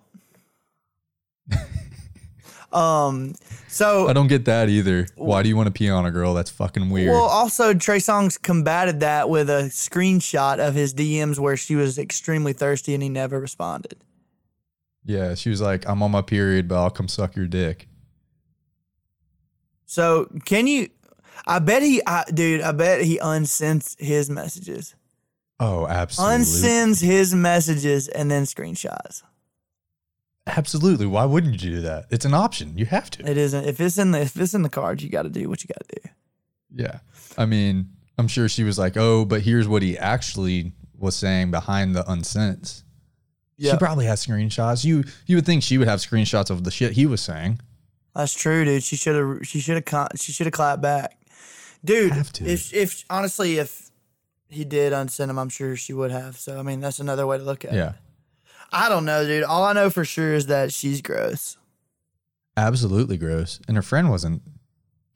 um. 2.73 3.33
So 3.67 4.07
I 4.07 4.13
don't 4.13 4.27
get 4.27 4.45
that 4.45 4.69
either. 4.69 5.07
Why 5.15 5.43
do 5.43 5.49
you 5.49 5.55
want 5.55 5.67
to 5.67 5.71
pee 5.71 5.89
on 5.89 6.05
a 6.05 6.11
girl? 6.11 6.33
That's 6.33 6.49
fucking 6.49 6.89
weird. 6.89 7.11
Well, 7.11 7.23
also 7.23 7.73
Trey 7.73 7.97
Songz 7.99 8.41
combated 8.41 8.99
that 8.99 9.29
with 9.29 9.49
a 9.49 9.63
screenshot 9.69 10.59
of 10.65 10.73
his 10.75 10.93
DMs 10.93 11.39
where 11.39 11.55
she 11.57 11.75
was 11.75 11.97
extremely 11.97 12.53
thirsty 12.53 12.93
and 12.93 13.01
he 13.03 13.09
never 13.09 13.39
responded. 13.39 14.03
yeah, 15.05 15.35
she 15.35 15.49
was 15.49 15.61
like, 15.61 15.87
"I'm 15.87 16.03
on 16.03 16.11
my 16.11 16.21
period, 16.21 16.67
but 16.67 16.81
I'll 16.81 16.89
come 16.89 17.07
suck 17.07 17.35
your 17.35 17.47
dick." 17.47 17.87
So 19.85 20.27
can 20.45 20.67
you? 20.67 20.89
I 21.45 21.59
bet 21.59 21.81
he, 21.81 22.01
I, 22.05 22.23
dude. 22.33 22.61
I 22.61 22.71
bet 22.71 23.01
he 23.03 23.17
unsends 23.17 23.95
his 23.99 24.29
messages, 24.29 24.95
Oh, 25.59 25.87
absolutely, 25.87 26.35
unsends 26.35 26.99
his 27.01 27.33
messages, 27.33 28.07
and 28.07 28.29
then 28.29 28.43
screenshots. 28.43 29.23
Absolutely. 30.47 31.05
Why 31.05 31.25
wouldn't 31.25 31.53
you 31.53 31.59
do 31.75 31.81
that? 31.81 32.05
It's 32.09 32.25
an 32.25 32.33
option. 32.33 32.77
You 32.77 32.85
have 32.85 33.09
to. 33.11 33.29
It 33.29 33.37
isn't. 33.37 33.65
If 33.65 33.79
it's 33.79 33.97
in 33.97 34.11
the 34.11 34.21
if 34.21 34.37
it's 34.37 34.53
in 34.53 34.61
the 34.63 34.69
cards, 34.69 35.03
you 35.03 35.09
got 35.09 35.23
to 35.23 35.29
do 35.29 35.49
what 35.49 35.63
you 35.63 35.67
got 35.67 35.87
to 35.87 36.01
do. 36.01 36.09
Yeah. 36.73 36.99
I 37.37 37.45
mean, 37.45 37.89
I'm 38.17 38.27
sure 38.27 38.47
she 38.49 38.63
was 38.63 38.77
like, 38.79 38.97
oh, 38.97 39.25
but 39.25 39.41
here's 39.41 39.67
what 39.67 39.81
he 39.81 39.97
actually 39.97 40.73
was 40.97 41.15
saying 41.15 41.51
behind 41.51 41.95
the 41.95 42.03
unsents. 42.03 42.83
She 43.59 43.77
probably 43.77 44.05
has 44.05 44.25
screenshots. 44.25 44.83
You 44.83 45.03
you 45.27 45.35
would 45.37 45.45
think 45.45 45.61
she 45.61 45.77
would 45.77 45.87
have 45.87 45.99
screenshots 45.99 46.49
of 46.49 46.63
the 46.63 46.71
shit 46.71 46.93
he 46.93 47.05
was 47.05 47.21
saying. 47.21 47.59
that's 48.15 48.33
true, 48.33 48.65
dude. 48.65 48.83
She 48.83 48.95
should 48.95 49.15
have. 49.15 49.45
She 49.47 49.59
should 49.59 49.83
have. 49.87 50.07
She 50.15 50.31
should 50.31 50.47
have 50.47 50.53
clapped 50.53 50.81
back, 50.81 51.15
dude. 51.85 52.11
Have 52.11 52.33
to. 52.33 52.45
If 52.45 52.73
if 52.73 53.05
honestly, 53.07 53.59
if 53.59 53.91
he 54.49 54.65
did 54.65 54.93
unsend 54.93 55.29
him, 55.29 55.37
I'm 55.37 55.49
sure 55.49 55.75
she 55.75 55.93
would 55.93 56.09
have. 56.09 56.37
So 56.37 56.57
I 56.57 56.63
mean, 56.63 56.79
that's 56.79 56.99
another 56.99 57.27
way 57.27 57.37
to 57.37 57.43
look 57.43 57.63
at 57.63 57.73
it. 57.73 57.75
Yeah. 57.75 57.93
I 58.71 58.89
don't 58.89 59.05
know, 59.05 59.25
dude. 59.25 59.43
All 59.43 59.63
I 59.63 59.73
know 59.73 59.89
for 59.89 60.05
sure 60.05 60.33
is 60.33 60.47
that 60.47 60.71
she's 60.71 61.01
gross. 61.01 61.57
Absolutely 62.55 63.17
gross. 63.17 63.59
And 63.67 63.75
her 63.75 63.83
friend 63.83 64.09
wasn't 64.09 64.41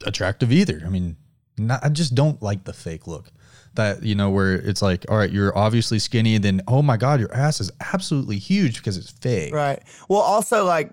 attractive 0.06 0.52
either. 0.52 0.82
I 0.86 0.90
mean, 0.90 1.16
not, 1.58 1.84
I 1.84 1.90
just 1.90 2.16
don't 2.16 2.42
like 2.42 2.66
the 2.66 2.74
fake 2.74 3.08
look. 3.08 3.32
That, 3.76 4.04
you 4.04 4.16
know, 4.16 4.30
where 4.30 4.54
it's 4.54 4.82
like, 4.82 5.06
all 5.10 5.18
right, 5.18 5.30
you're 5.30 5.58
obviously 5.58 6.00
skinny, 6.00 6.36
and 6.36 6.46
then, 6.46 6.62
oh 6.66 6.82
my 6.82 6.96
God, 6.96 7.20
your 7.20 7.34
ass 7.34 7.60
is 7.60 7.72
absolutely 7.94 8.38
huge 8.38 8.78
because 8.78 8.98
it's 8.98 9.12
fake. 9.12 9.54
Right. 9.54 9.84
Well, 10.08 10.22
also 10.22 10.64
like 10.64 10.92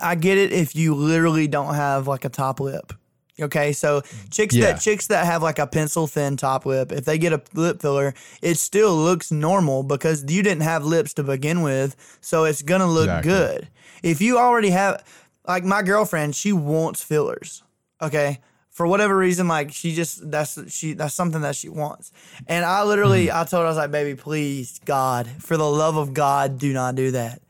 I 0.00 0.14
get 0.14 0.38
it 0.38 0.52
if 0.52 0.74
you 0.74 0.94
literally 0.94 1.46
don't 1.46 1.74
have 1.74 2.08
like 2.08 2.24
a 2.24 2.28
top 2.28 2.58
lip. 2.60 2.92
Okay, 3.40 3.72
so 3.72 4.02
chicks 4.30 4.54
Yeah. 4.54 4.72
that 4.72 4.80
chicks 4.80 5.08
that 5.08 5.26
have 5.26 5.42
like 5.42 5.58
a 5.58 5.66
pencil 5.66 6.06
thin 6.06 6.36
top 6.38 6.64
lip, 6.64 6.90
if 6.90 7.04
they 7.04 7.18
get 7.18 7.32
a 7.34 7.42
lip 7.52 7.82
filler, 7.82 8.14
it 8.40 8.56
still 8.56 8.96
looks 8.96 9.30
normal 9.30 9.82
because 9.82 10.24
you 10.28 10.42
didn't 10.42 10.62
have 10.62 10.84
lips 10.84 11.12
to 11.14 11.22
begin 11.22 11.60
with, 11.60 11.96
so 12.22 12.44
it's 12.44 12.62
gonna 12.62 12.86
look 12.86 13.04
Exactly. 13.08 13.30
good. 13.30 13.68
If 14.02 14.20
you 14.22 14.38
already 14.38 14.70
have, 14.70 15.04
like 15.46 15.64
my 15.64 15.82
girlfriend, 15.82 16.34
she 16.34 16.52
wants 16.52 17.02
fillers. 17.02 17.62
Okay, 18.00 18.40
for 18.70 18.86
whatever 18.86 19.16
reason, 19.16 19.48
like 19.48 19.70
she 19.72 19.94
just 19.94 20.30
that's 20.30 20.58
she 20.72 20.94
that's 20.94 21.14
something 21.14 21.42
that 21.42 21.56
she 21.56 21.68
wants. 21.68 22.12
And 22.46 22.64
I 22.64 22.84
literally, 22.84 23.26
mm. 23.26 23.34
I 23.34 23.44
told 23.44 23.60
her 23.62 23.66
I 23.66 23.68
was 23.68 23.76
like, 23.76 23.90
baby, 23.90 24.14
please, 24.14 24.80
God, 24.84 25.26
for 25.40 25.56
the 25.58 25.68
love 25.68 25.96
of 25.96 26.14
God, 26.14 26.58
do 26.58 26.72
not 26.72 26.94
do 26.94 27.10
that 27.10 27.40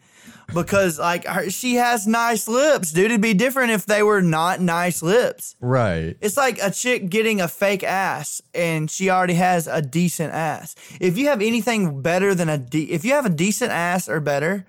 because 0.55 0.99
like 0.99 1.25
her, 1.27 1.51
she 1.51 1.77
has 1.77 2.07
nice 2.07 2.49
lips, 2.49 2.93
dude. 2.93 3.07
It'd 3.07 3.21
be 3.21 3.35
different 3.35 3.73
if 3.73 3.87
they 3.87 4.03
were 4.03 4.23
not 4.23 4.61
nice 4.61 5.03
lips. 5.03 5.57
Right. 5.61 6.17
It's 6.21 6.37
like 6.37 6.59
a 6.63 6.71
chick 6.71 7.09
getting 7.11 7.41
a 7.41 7.49
fake 7.49 7.85
ass 7.85 8.41
and 8.55 8.91
she 8.91 9.11
already 9.11 9.35
has 9.35 9.67
a 9.67 9.83
decent 9.83 10.33
ass. 10.33 10.75
If 11.01 11.19
you 11.19 11.29
have 11.29 11.43
anything 11.43 12.03
better 12.03 12.35
than 12.35 12.49
a 12.49 12.59
de- 12.59 12.91
if 12.91 13.05
you 13.05 13.13
have 13.13 13.27
a 13.27 13.31
decent 13.31 13.73
ass 13.73 14.09
or 14.09 14.21
better, 14.21 14.67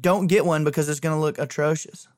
don't 0.00 0.26
get 0.26 0.44
one 0.44 0.64
because 0.64 0.88
it's 0.88 1.00
gonna 1.00 1.20
look 1.20 1.38
atrocious. 1.38 2.08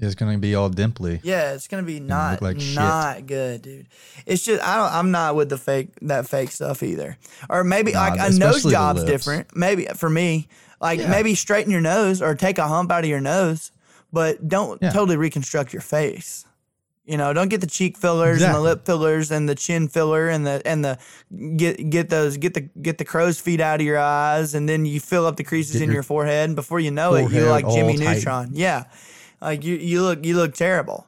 It's 0.00 0.14
going 0.14 0.32
to 0.32 0.38
be 0.38 0.54
all 0.54 0.70
dimply. 0.70 1.20
Yeah, 1.22 1.52
it's 1.54 1.66
gonna 1.68 1.82
be 1.82 1.98
not 2.00 2.40
like 2.40 2.60
shit. 2.60 2.76
not 2.76 3.26
good, 3.26 3.62
dude. 3.62 3.86
It's 4.26 4.44
just 4.44 4.62
I 4.62 4.76
don't 4.76 4.92
I'm 4.92 5.10
not 5.10 5.34
with 5.34 5.48
the 5.48 5.58
fake 5.58 5.88
that 6.02 6.28
fake 6.28 6.50
stuff 6.52 6.82
either. 6.82 7.16
Or 7.50 7.64
maybe 7.64 7.92
Nah, 7.92 8.08
like 8.08 8.20
a 8.20 8.32
nose 8.34 8.62
job's 8.64 9.02
different. 9.04 9.56
Maybe 9.56 9.86
for 9.96 10.08
me, 10.08 10.48
like 10.80 11.00
Yeah. 11.00 11.10
maybe 11.10 11.34
straighten 11.34 11.72
your 11.72 11.80
nose 11.80 12.22
or 12.22 12.34
take 12.34 12.58
a 12.58 12.68
hump 12.68 12.92
out 12.92 13.04
of 13.04 13.10
your 13.10 13.20
nose, 13.20 13.72
but 14.12 14.46
don't 14.48 14.80
Yeah. 14.80 14.90
totally 14.90 15.16
reconstruct 15.16 15.72
your 15.72 15.82
face. 15.82 16.44
You 17.04 17.16
know, 17.16 17.32
don't 17.32 17.48
get 17.48 17.62
the 17.62 17.66
cheek 17.66 17.96
fillers 17.96 18.42
and 18.42 18.54
the 18.54 18.60
lip 18.60 18.84
fillers 18.84 19.30
and 19.30 19.48
the 19.48 19.54
chin 19.54 19.88
filler 19.88 20.28
and 20.28 20.46
the 20.46 20.60
and 20.66 20.84
the 20.84 20.98
get 21.56 21.88
get 21.88 22.10
those 22.10 22.36
get 22.36 22.52
the 22.52 22.60
get 22.82 22.98
the 22.98 23.04
crow's 23.06 23.40
feet 23.40 23.60
out 23.62 23.80
of 23.80 23.86
your 23.86 23.98
eyes 23.98 24.54
and 24.54 24.68
then 24.68 24.84
you 24.84 25.00
fill 25.00 25.24
up 25.24 25.36
the 25.36 25.42
creases 25.44 25.72
Get 25.76 25.82
in 25.84 25.88
your 25.88 25.94
your 25.94 26.02
forehead 26.02 26.50
and 26.50 26.54
before 26.54 26.78
you 26.80 26.90
know 26.90 27.14
it 27.14 27.32
you're 27.32 27.48
like 27.48 27.66
Jimmy 27.68 27.94
all 27.94 27.98
tight. 27.98 28.14
Neutron. 28.16 28.50
Yeah. 28.52 28.84
Like 29.40 29.64
you 29.64 29.76
you 29.76 30.02
look 30.02 30.24
you 30.24 30.36
look 30.36 30.54
terrible. 30.54 31.06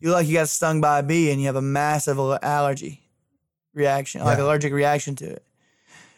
You 0.00 0.08
look 0.10 0.16
like 0.18 0.26
you 0.28 0.34
got 0.34 0.48
stung 0.48 0.80
by 0.80 1.00
a 1.00 1.02
bee 1.02 1.30
and 1.30 1.40
you 1.40 1.46
have 1.46 1.56
a 1.56 1.62
massive 1.62 2.18
allergy 2.42 3.02
reaction, 3.74 4.22
like 4.24 4.38
Yeah. 4.38 4.44
allergic 4.44 4.72
reaction 4.72 5.14
to 5.16 5.26
it. 5.30 5.44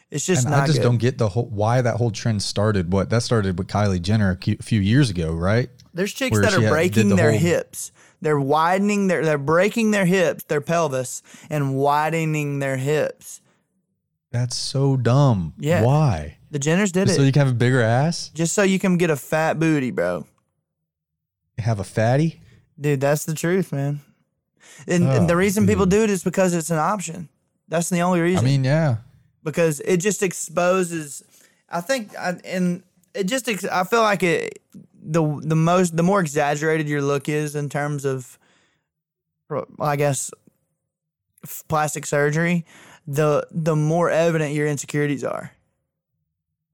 It's 0.09 0.25
just 0.25 0.43
and 0.43 0.51
not 0.51 0.63
I 0.63 0.65
just 0.67 0.79
good. 0.79 0.83
don't 0.83 0.97
get 0.97 1.17
the 1.17 1.29
whole 1.29 1.45
why 1.45 1.81
that 1.81 1.95
whole 1.97 2.11
trend 2.11 2.41
started. 2.43 2.91
What 2.91 3.09
that 3.11 3.23
started 3.23 3.57
with 3.57 3.67
Kylie 3.67 4.01
Jenner 4.01 4.37
a 4.45 4.63
few 4.63 4.81
years 4.81 5.09
ago, 5.09 5.31
right? 5.33 5.69
There's 5.93 6.13
chicks 6.13 6.33
where 6.33 6.41
that 6.41 6.53
are 6.53 6.69
breaking 6.69 7.09
the 7.09 7.15
their 7.15 7.31
whole- 7.31 7.39
hips. 7.39 7.91
They're 8.21 8.39
widening 8.39 9.07
their 9.07 9.23
they're 9.25 9.37
breaking 9.37 9.91
their 9.91 10.05
hips, 10.05 10.43
their 10.43 10.61
pelvis, 10.61 11.23
and 11.49 11.75
widening 11.75 12.59
their 12.59 12.77
hips. 12.77 13.41
That's 14.31 14.55
so 14.55 14.95
dumb. 14.95 15.53
Yeah. 15.57 15.81
Why? 15.83 16.37
The 16.51 16.59
Jenners 16.59 16.91
did 16.91 17.07
Just 17.07 17.15
so 17.17 17.23
you 17.23 17.31
can 17.31 17.41
have 17.45 17.51
a 17.55 17.57
bigger 17.57 17.81
ass, 17.81 18.29
just 18.33 18.53
so 18.53 18.63
you 18.63 18.79
can 18.79 18.97
get 18.97 19.09
a 19.09 19.15
fat 19.15 19.59
booty, 19.59 19.91
bro. 19.91 20.25
Have 21.61 21.79
a 21.79 21.83
fatty. 21.83 22.41
Dude, 22.79 23.01
that's 23.01 23.25
the 23.25 23.33
truth, 23.33 23.71
man. 23.71 24.01
And, 24.87 25.07
and 25.07 25.29
the 25.29 25.33
Oh, 25.33 25.37
reason 25.37 25.67
people 25.67 25.85
do 25.85 26.03
it 26.03 26.09
is 26.09 26.23
because 26.23 26.53
it's 26.53 26.69
an 26.69 26.77
option. 26.77 27.29
That's 27.67 27.89
the 27.89 28.01
only 28.01 28.19
reason. 28.21 28.45
I 28.45 28.47
mean, 28.49 28.63
yeah. 28.63 28.97
because 29.43 29.79
it 29.81 29.97
just 29.97 30.23
exposes. 30.23 31.23
I 31.69 31.81
think, 31.81 32.17
I, 32.17 32.35
and 32.43 32.83
it 33.13 33.25
just. 33.25 33.47
Ex, 33.47 33.63
I 33.65 33.83
feel 33.83 34.01
like 34.01 34.23
it. 34.23 34.59
The 35.03 35.39
the 35.41 35.55
most 35.55 35.97
the 35.97 36.03
more 36.03 36.19
exaggerated 36.19 36.87
your 36.87 37.01
look 37.01 37.27
is 37.27 37.55
in 37.55 37.69
terms 37.69 38.05
of, 38.05 38.37
I 39.79 39.95
guess, 39.95 40.31
plastic 41.67 42.05
surgery, 42.05 42.65
the 43.07 43.47
the 43.51 43.75
more 43.75 44.11
evident 44.11 44.53
your 44.53 44.67
insecurities 44.67 45.23
are. 45.23 45.51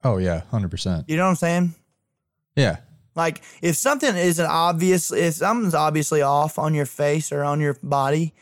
Oh 0.04 0.18
yeah, 0.18 0.42
hundred 0.52 0.72
percent. 0.72 1.06
You 1.08 1.16
know 1.16 1.24
what 1.24 1.30
I'm 1.30 1.36
saying? 1.36 1.76
Yeah. 2.56 2.78
Like 3.18 3.42
if 3.64 3.76
something 3.76 4.16
isn't 4.16 4.46
obvious, 4.46 5.12
if 5.12 5.34
something's 5.34 5.74
obviously 5.74 6.22
off 6.22 6.60
on 6.60 6.76
your 6.76 6.86
face 6.86 7.32
or 7.32 7.44
on 7.44 7.60
your 7.60 7.76
body, 7.82 8.36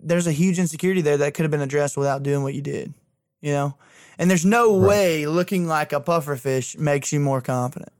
there's 0.00 0.26
a 0.26 0.32
huge 0.32 0.58
insecurity 0.58 1.02
there 1.02 1.18
that 1.18 1.34
could 1.34 1.42
have 1.42 1.50
been 1.50 1.60
addressed 1.60 1.98
without 1.98 2.22
doing 2.22 2.42
what 2.42 2.54
you 2.54 2.62
did. 2.62 2.94
You 3.42 3.52
know? 3.52 3.74
And 4.18 4.30
there's 4.30 4.46
no 4.46 4.72
way 4.72 5.26
looking 5.26 5.66
like 5.66 5.92
a 5.92 6.00
pufferfish 6.00 6.78
makes 6.78 7.12
you 7.12 7.20
more 7.20 7.42
confident. 7.42 7.92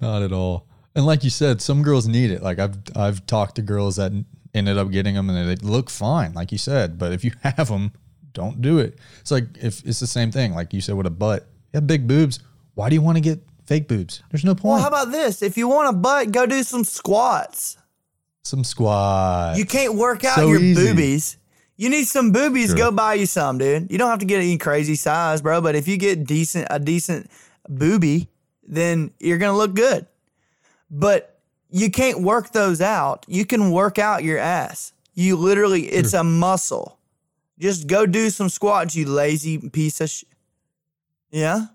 Not 0.00 0.22
at 0.22 0.32
all. 0.32 0.66
And 0.96 1.06
like 1.06 1.22
you 1.22 1.30
said, 1.30 1.62
some 1.62 1.84
girls 1.84 2.08
need 2.08 2.32
it. 2.32 2.42
Like 2.42 2.58
I've 2.58 2.76
I've 2.96 3.24
talked 3.26 3.54
to 3.56 3.62
girls 3.62 3.96
that 3.96 4.12
ended 4.52 4.78
up 4.78 4.90
getting 4.90 5.14
them 5.14 5.30
and 5.30 5.48
they 5.48 5.56
look 5.64 5.90
fine, 5.90 6.34
like 6.34 6.50
you 6.50 6.58
said. 6.58 6.98
But 6.98 7.12
if 7.12 7.24
you 7.24 7.30
have 7.42 7.68
them, 7.68 7.92
don't 8.32 8.60
do 8.60 8.80
it. 8.80 8.98
It's 9.20 9.30
like 9.30 9.44
if 9.62 9.86
it's 9.86 10.00
the 10.00 10.08
same 10.08 10.32
thing, 10.32 10.54
like 10.54 10.72
you 10.72 10.80
said 10.80 10.96
with 10.96 11.06
a 11.06 11.10
butt. 11.10 11.46
You 11.72 11.78
have 11.78 11.86
big 11.86 12.08
boobs. 12.08 12.40
Why 12.74 12.88
do 12.88 12.96
you 12.96 13.02
want 13.02 13.16
to 13.16 13.20
get 13.20 13.40
fake 13.66 13.88
boobs? 13.88 14.22
There's 14.30 14.44
no 14.44 14.54
point. 14.54 14.64
Well, 14.74 14.82
how 14.82 14.88
about 14.88 15.10
this? 15.12 15.42
If 15.42 15.56
you 15.56 15.68
want 15.68 15.88
a 15.94 15.98
butt, 15.98 16.32
go 16.32 16.46
do 16.46 16.62
some 16.62 16.84
squats. 16.84 17.76
some 18.44 18.62
squats. 18.64 19.58
You 19.58 19.64
can't 19.66 19.94
work 19.96 20.24
out 20.24 20.36
So 20.36 20.48
your 20.48 20.60
easy. 20.60 20.74
boobies. 20.86 21.36
You 21.76 21.88
need 21.90 22.04
some 22.06 22.30
boobies, 22.32 22.68
Sure. 22.68 22.76
go 22.76 22.90
buy 22.92 23.14
you 23.14 23.26
some, 23.26 23.58
dude. 23.58 23.90
You 23.90 23.98
don't 23.98 24.08
have 24.08 24.20
to 24.20 24.24
get 24.24 24.38
any 24.38 24.56
crazy 24.56 24.94
size, 24.94 25.42
bro. 25.42 25.60
But 25.60 25.74
if 25.74 25.88
you 25.88 25.96
get 25.96 26.24
decent 26.26 26.68
a 26.70 26.78
decent 26.78 27.28
boobie, 27.68 28.28
then 28.66 29.10
you're 29.18 29.38
gonna 29.38 29.56
look 29.58 29.74
good. 29.74 30.06
But 30.90 31.38
you 31.70 31.90
can't 31.90 32.20
work 32.22 32.52
those 32.52 32.80
out. 32.80 33.26
You 33.28 33.44
can 33.44 33.72
work 33.72 33.98
out 33.98 34.22
your 34.22 34.38
ass. 34.38 34.92
You 35.14 35.34
literally, 35.36 35.86
it's 35.88 36.12
a 36.14 36.22
muscle. 36.22 36.98
Just 37.58 37.86
go 37.88 38.06
do 38.06 38.30
some 38.30 38.48
squats, 38.48 38.94
you 38.94 39.06
lazy 39.06 39.58
piece 39.58 40.00
of 40.00 40.08
sh- 40.10 40.24
Yeah? 41.30 41.66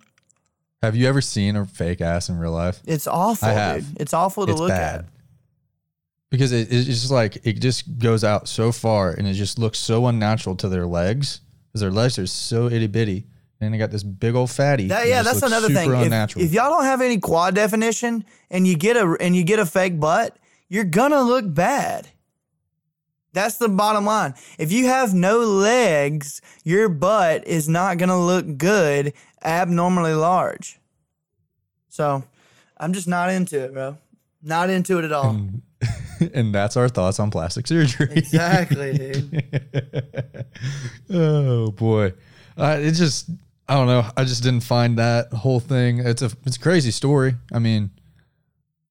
Have 0.81 0.95
you 0.95 1.07
ever 1.07 1.21
seen 1.21 1.55
a 1.55 1.65
fake 1.65 2.01
ass 2.01 2.29
in 2.29 2.37
real 2.37 2.51
life? 2.51 2.81
It's 2.85 3.07
awful, 3.07 3.47
I 3.47 3.53
have. 3.53 3.87
dude. 3.87 4.01
It's 4.01 4.13
awful 4.13 4.45
to 4.45 4.51
it's 4.51 4.59
look 4.59 4.69
bad. 4.69 5.01
at. 5.01 5.05
Because 6.29 6.51
it, 6.51 6.71
it's 6.71 6.85
just 6.85 7.11
like 7.11 7.45
it 7.45 7.59
just 7.59 7.99
goes 7.99 8.23
out 8.23 8.47
so 8.47 8.71
far 8.71 9.11
and 9.11 9.27
it 9.27 9.33
just 9.33 9.59
looks 9.59 9.77
so 9.77 10.07
unnatural 10.07 10.55
to 10.57 10.69
their 10.69 10.85
legs 10.87 11.41
because 11.67 11.81
their 11.81 11.91
legs 11.91 12.17
are 12.17 12.27
so 12.27 12.67
itty 12.67 12.87
bitty. 12.87 13.25
And 13.59 13.71
they 13.71 13.77
got 13.77 13.91
this 13.91 14.01
big 14.01 14.33
old 14.33 14.49
fatty. 14.49 14.87
That, 14.87 15.07
yeah, 15.07 15.21
that's 15.21 15.43
another 15.43 15.67
thing. 15.67 15.91
If, 15.91 16.35
if 16.35 16.51
y'all 16.51 16.71
don't 16.71 16.85
have 16.85 16.99
any 16.99 17.19
quad 17.19 17.53
definition 17.53 18.25
and 18.49 18.65
you 18.65 18.75
get 18.75 18.97
a 18.97 19.15
and 19.19 19.35
you 19.35 19.43
get 19.43 19.59
a 19.59 19.67
fake 19.67 19.99
butt, 19.99 20.35
you're 20.67 20.83
gonna 20.83 21.21
look 21.21 21.53
bad. 21.53 22.07
That's 23.33 23.57
the 23.57 23.69
bottom 23.69 24.05
line. 24.05 24.33
If 24.57 24.71
you 24.71 24.87
have 24.87 25.13
no 25.13 25.39
legs, 25.39 26.41
your 26.63 26.89
butt 26.89 27.47
is 27.47 27.69
not 27.69 27.99
gonna 27.99 28.19
look 28.19 28.57
good, 28.57 29.13
abnormally 29.43 30.13
large. 30.13 30.79
So, 31.89 32.23
I'm 32.77 32.93
just 32.93 33.07
not 33.07 33.29
into 33.29 33.63
it, 33.63 33.73
bro. 33.73 33.97
Not 34.41 34.69
into 34.69 34.97
it 34.99 35.05
at 35.05 35.11
all. 35.11 35.37
and 36.33 36.53
that's 36.55 36.77
our 36.77 36.89
thoughts 36.89 37.19
on 37.19 37.29
plastic 37.31 37.67
surgery. 37.67 38.09
exactly, 38.11 38.93
dude. 38.97 40.45
oh 41.11 41.71
boy, 41.71 42.13
uh, 42.57 42.77
it 42.79 42.93
just 42.93 43.29
I 43.67 43.75
don't 43.75 43.87
know. 43.87 44.05
I 44.17 44.23
just 44.23 44.43
didn't 44.43 44.63
find 44.63 44.97
that 44.97 45.31
whole 45.31 45.59
thing. 45.59 45.99
It's 45.99 46.21
a 46.21 46.31
it's 46.45 46.57
a 46.57 46.59
crazy 46.59 46.91
story. 46.91 47.35
I 47.53 47.59
mean, 47.59 47.91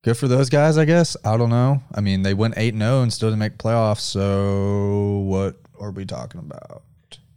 good 0.03 0.17
for 0.17 0.29
those 0.29 0.49
guys. 0.49 0.79
I 0.79 0.85
guess 0.85 1.17
I 1.25 1.37
don't 1.37 1.51
know. 1.51 1.83
I 1.95 2.01
mean, 2.01 2.23
they 2.23 2.35
went 2.35 2.55
eight 2.57 2.75
zero 2.77 3.03
and 3.03 3.13
still 3.13 3.29
didn't 3.29 3.41
make 3.41 3.59
playoffs. 3.59 4.01
So 4.01 5.19
what 5.27 5.57
are 5.79 5.91
we 5.91 6.05
talking 6.07 6.41
about? 6.41 6.83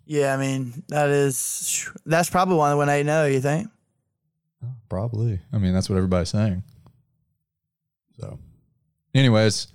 Yeah, 0.05 0.33
I 0.33 0.37
mean 0.37 0.83
that 0.89 1.09
is 1.09 1.89
that's 2.05 2.29
probably 2.29 2.55
one 2.55 2.77
went 2.77 2.89
eight 2.89 3.05
zero. 3.05 3.25
You 3.25 3.41
think? 3.41 3.69
Probably. 4.89 5.39
I 5.51 5.57
mean, 5.57 5.73
that's 5.73 5.89
what 5.89 5.95
everybody's 5.95 6.29
saying. 6.29 6.63
So, 8.19 8.39
anyways, 9.13 9.67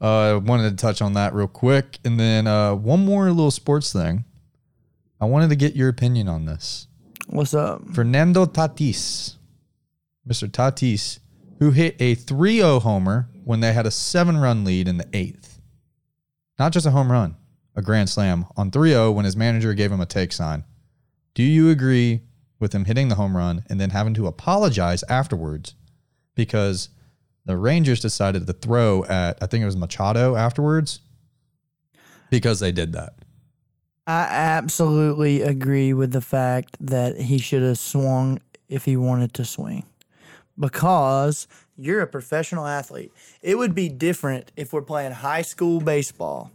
uh, 0.00 0.06
I 0.06 0.34
wanted 0.34 0.70
to 0.70 0.76
touch 0.76 1.02
on 1.02 1.14
that 1.14 1.34
real 1.34 1.48
quick, 1.48 1.98
and 2.04 2.20
then 2.20 2.46
uh, 2.46 2.74
one 2.74 3.04
more 3.04 3.30
little 3.30 3.50
sports 3.50 3.92
thing. 3.92 4.24
I 5.20 5.24
wanted 5.24 5.48
to 5.50 5.56
get 5.56 5.74
your 5.74 5.88
opinion 5.88 6.28
on 6.28 6.44
this. 6.44 6.86
What's 7.28 7.54
up? 7.54 7.82
Fernando 7.94 8.46
Tatis, 8.46 9.36
Mr. 10.28 10.48
Tatis, 10.48 11.18
who 11.58 11.72
hit 11.72 11.96
a 11.98 12.14
3 12.14 12.56
0 12.56 12.80
homer 12.80 13.28
when 13.44 13.60
they 13.60 13.72
had 13.72 13.86
a 13.86 13.90
seven 13.90 14.36
run 14.36 14.64
lead 14.64 14.86
in 14.86 14.98
the 14.98 15.08
eighth. 15.12 15.60
Not 16.58 16.72
just 16.72 16.86
a 16.86 16.90
home 16.90 17.10
run, 17.10 17.36
a 17.78 17.82
grand 17.82 18.10
slam 18.10 18.44
on 18.56 18.72
3 18.72 18.90
0 18.90 19.12
when 19.12 19.24
his 19.24 19.36
manager 19.36 19.72
gave 19.72 19.92
him 19.92 20.00
a 20.00 20.06
take 20.06 20.32
sign. 20.32 20.64
Do 21.32 21.44
you 21.44 21.70
agree 21.70 22.22
with 22.58 22.74
him 22.74 22.86
hitting 22.86 23.06
the 23.06 23.14
home 23.14 23.36
run 23.36 23.62
and 23.70 23.80
then 23.80 23.90
having 23.90 24.14
to 24.14 24.26
apologize 24.26 25.04
afterwards 25.08 25.74
because 26.34 26.88
the 27.44 27.56
Rangers 27.56 28.00
decided 28.00 28.48
to 28.48 28.52
throw 28.52 29.04
at, 29.04 29.38
I 29.40 29.46
think 29.46 29.62
it 29.62 29.66
was 29.66 29.76
Machado 29.76 30.34
afterwards 30.34 31.00
because 32.30 32.58
they 32.58 32.72
did 32.72 32.92
that? 32.94 33.14
I 34.08 34.22
absolutely 34.22 35.42
agree 35.42 35.92
with 35.92 36.10
the 36.10 36.20
fact 36.20 36.76
that 36.80 37.20
he 37.20 37.38
should 37.38 37.62
have 37.62 37.78
swung 37.78 38.40
if 38.68 38.86
he 38.86 38.96
wanted 38.96 39.34
to 39.34 39.44
swing 39.44 39.84
because 40.58 41.46
you're 41.76 42.00
a 42.00 42.08
professional 42.08 42.66
athlete. 42.66 43.12
It 43.40 43.56
would 43.56 43.76
be 43.76 43.88
different 43.88 44.50
if 44.56 44.72
we're 44.72 44.82
playing 44.82 45.12
high 45.12 45.42
school 45.42 45.80
baseball 45.80 46.50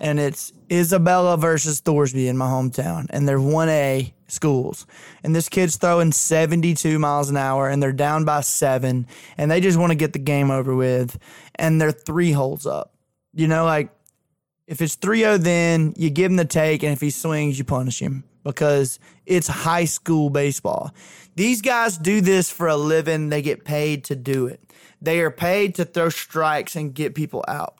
and 0.00 0.20
it's 0.20 0.52
Isabella 0.70 1.36
versus 1.36 1.80
Thorsby 1.80 2.28
in 2.28 2.36
my 2.36 2.46
hometown 2.46 3.06
and 3.10 3.28
they're 3.28 3.38
1A 3.38 4.12
schools 4.28 4.86
and 5.24 5.34
this 5.34 5.48
kid's 5.48 5.76
throwing 5.76 6.12
72 6.12 6.98
miles 6.98 7.30
an 7.30 7.36
hour 7.36 7.68
and 7.68 7.82
they're 7.82 7.92
down 7.92 8.24
by 8.24 8.42
7 8.42 9.06
and 9.36 9.50
they 9.50 9.60
just 9.60 9.78
want 9.78 9.90
to 9.90 9.96
get 9.96 10.12
the 10.12 10.18
game 10.18 10.50
over 10.50 10.74
with 10.74 11.18
and 11.54 11.80
they're 11.80 11.92
3 11.92 12.32
holes 12.32 12.66
up. 12.66 12.94
You 13.32 13.48
know 13.48 13.64
like 13.64 13.90
if 14.66 14.82
it's 14.82 14.96
3-0 14.96 15.38
then 15.38 15.94
you 15.96 16.10
give 16.10 16.30
him 16.30 16.36
the 16.36 16.44
take 16.44 16.82
and 16.82 16.92
if 16.92 17.00
he 17.00 17.10
swings 17.10 17.58
you 17.58 17.64
punish 17.64 18.00
him 18.00 18.24
because 18.44 18.98
it's 19.26 19.48
high 19.48 19.84
school 19.84 20.30
baseball. 20.30 20.92
These 21.36 21.62
guys 21.62 21.98
do 21.98 22.20
this 22.20 22.50
for 22.50 22.66
a 22.66 22.76
living. 22.76 23.28
They 23.28 23.42
get 23.42 23.64
paid 23.64 24.04
to 24.04 24.16
do 24.16 24.46
it. 24.46 24.60
They 25.00 25.20
are 25.20 25.30
paid 25.30 25.74
to 25.76 25.84
throw 25.84 26.08
strikes 26.08 26.74
and 26.74 26.94
get 26.94 27.14
people 27.14 27.44
out. 27.46 27.77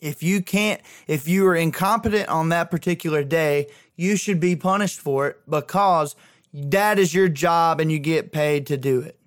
If 0.00 0.22
you 0.22 0.42
can't 0.42 0.80
if 1.06 1.26
you 1.26 1.46
are 1.46 1.56
incompetent 1.56 2.28
on 2.28 2.50
that 2.50 2.70
particular 2.70 3.24
day, 3.24 3.68
you 3.96 4.16
should 4.16 4.40
be 4.40 4.56
punished 4.56 5.00
for 5.00 5.28
it 5.28 5.40
because 5.48 6.14
that 6.52 6.98
is 6.98 7.14
your 7.14 7.28
job 7.28 7.80
and 7.80 7.90
you 7.90 7.98
get 7.98 8.32
paid 8.32 8.66
to 8.66 8.76
do 8.76 9.00
it. 9.00 9.18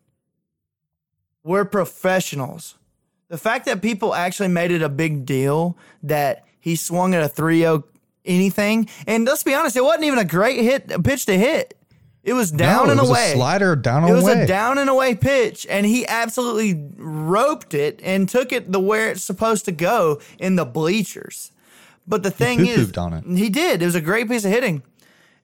We're 1.43 1.65
professionals. 1.65 2.75
The 3.29 3.38
fact 3.38 3.65
that 3.65 3.82
people 3.82 4.13
actually 4.13 4.49
made 4.49 4.71
it 4.71 4.82
a 4.82 4.89
big 4.89 5.25
deal 5.25 5.77
that 6.03 6.45
he 6.60 6.75
swung 6.75 7.13
at 7.13 7.23
a 7.23 7.29
3-0 7.29 7.84
anything, 8.25 8.89
and 9.08 9.25
let's 9.25 9.43
be 9.43 9.53
honest, 9.53 9.75
it 9.75 9.84
wasn't 9.84 10.03
even 10.03 10.19
a 10.19 10.25
great 10.25 10.62
hit 10.62 11.03
pitch 11.03 11.25
to 11.25 11.38
hit. 11.38 11.79
It 12.23 12.34
was 12.34 12.51
down 12.51 12.86
No, 12.88 12.91
and 12.91 12.99
it 12.99 13.01
was 13.03 13.10
away. 13.12 13.32
a 13.32 13.36
slider 13.36 13.75
down 13.75 14.03
and 14.03 14.12
away. 14.12 14.12
It 14.12 14.15
was 14.23 14.34
away. 14.34 14.43
a 14.43 14.47
down 14.47 14.77
and 14.77 14.89
away 14.89 15.15
pitch, 15.15 15.65
and 15.69 15.86
he 15.86 16.05
absolutely 16.08 16.91
roped 16.97 17.73
it 17.73 17.99
and 18.03 18.27
took 18.27 18.51
it 18.51 18.71
the 18.71 18.79
where 18.79 19.10
it's 19.10 19.23
supposed 19.23 19.65
to 19.65 19.71
go 19.71 20.19
in 20.38 20.55
the 20.55 20.65
bleachers. 20.65 21.51
But 22.05 22.23
the 22.23 22.32
thing 22.32 22.65
is, 22.65 22.91
on 22.97 23.13
it. 23.13 23.23
he 23.25 23.49
did. 23.49 23.82
It 23.82 23.86
was 23.86 23.95
a 23.95 24.01
great 24.01 24.27
piece 24.27 24.43
of 24.43 24.51
hitting, 24.51 24.84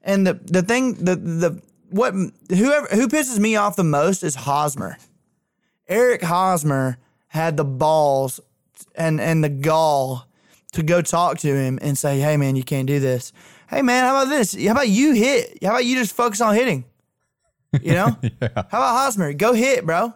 and 0.02 0.26
the 0.26 0.34
the 0.34 0.62
thing 0.62 0.94
the 0.94 1.16
the 1.16 1.62
what 1.90 2.12
whoever 2.50 2.86
who 2.88 3.08
pisses 3.08 3.38
me 3.38 3.56
off 3.56 3.76
the 3.76 3.84
most 3.84 4.22
is 4.22 4.34
Hosmer. 4.34 4.98
Eric 5.88 6.22
Hosmer 6.22 6.98
had 7.28 7.56
the 7.56 7.64
balls 7.64 8.40
and 8.96 9.20
and 9.20 9.42
the 9.42 9.48
gall 9.48 10.26
to 10.72 10.82
go 10.82 11.00
talk 11.00 11.38
to 11.38 11.54
him 11.54 11.78
and 11.80 11.96
say, 11.96 12.18
"Hey 12.18 12.36
man, 12.36 12.56
you 12.56 12.64
can't 12.64 12.86
do 12.88 12.98
this. 13.00 13.32
Hey 13.68 13.82
man, 13.82 14.04
how 14.04 14.10
about 14.22 14.28
this? 14.30 14.54
How 14.64 14.72
about 14.72 14.88
you 14.88 15.12
hit? 15.12 15.58
How 15.62 15.70
about 15.70 15.84
you 15.84 15.96
just 15.96 16.14
focus 16.14 16.40
on 16.40 16.54
hitting? 16.54 16.84
You 17.80 17.92
know? 17.92 18.16
yeah. 18.22 18.48
How 18.54 18.60
about 18.78 18.96
Hosmer? 18.96 19.32
Go 19.32 19.52
hit, 19.52 19.84
bro. 19.84 20.14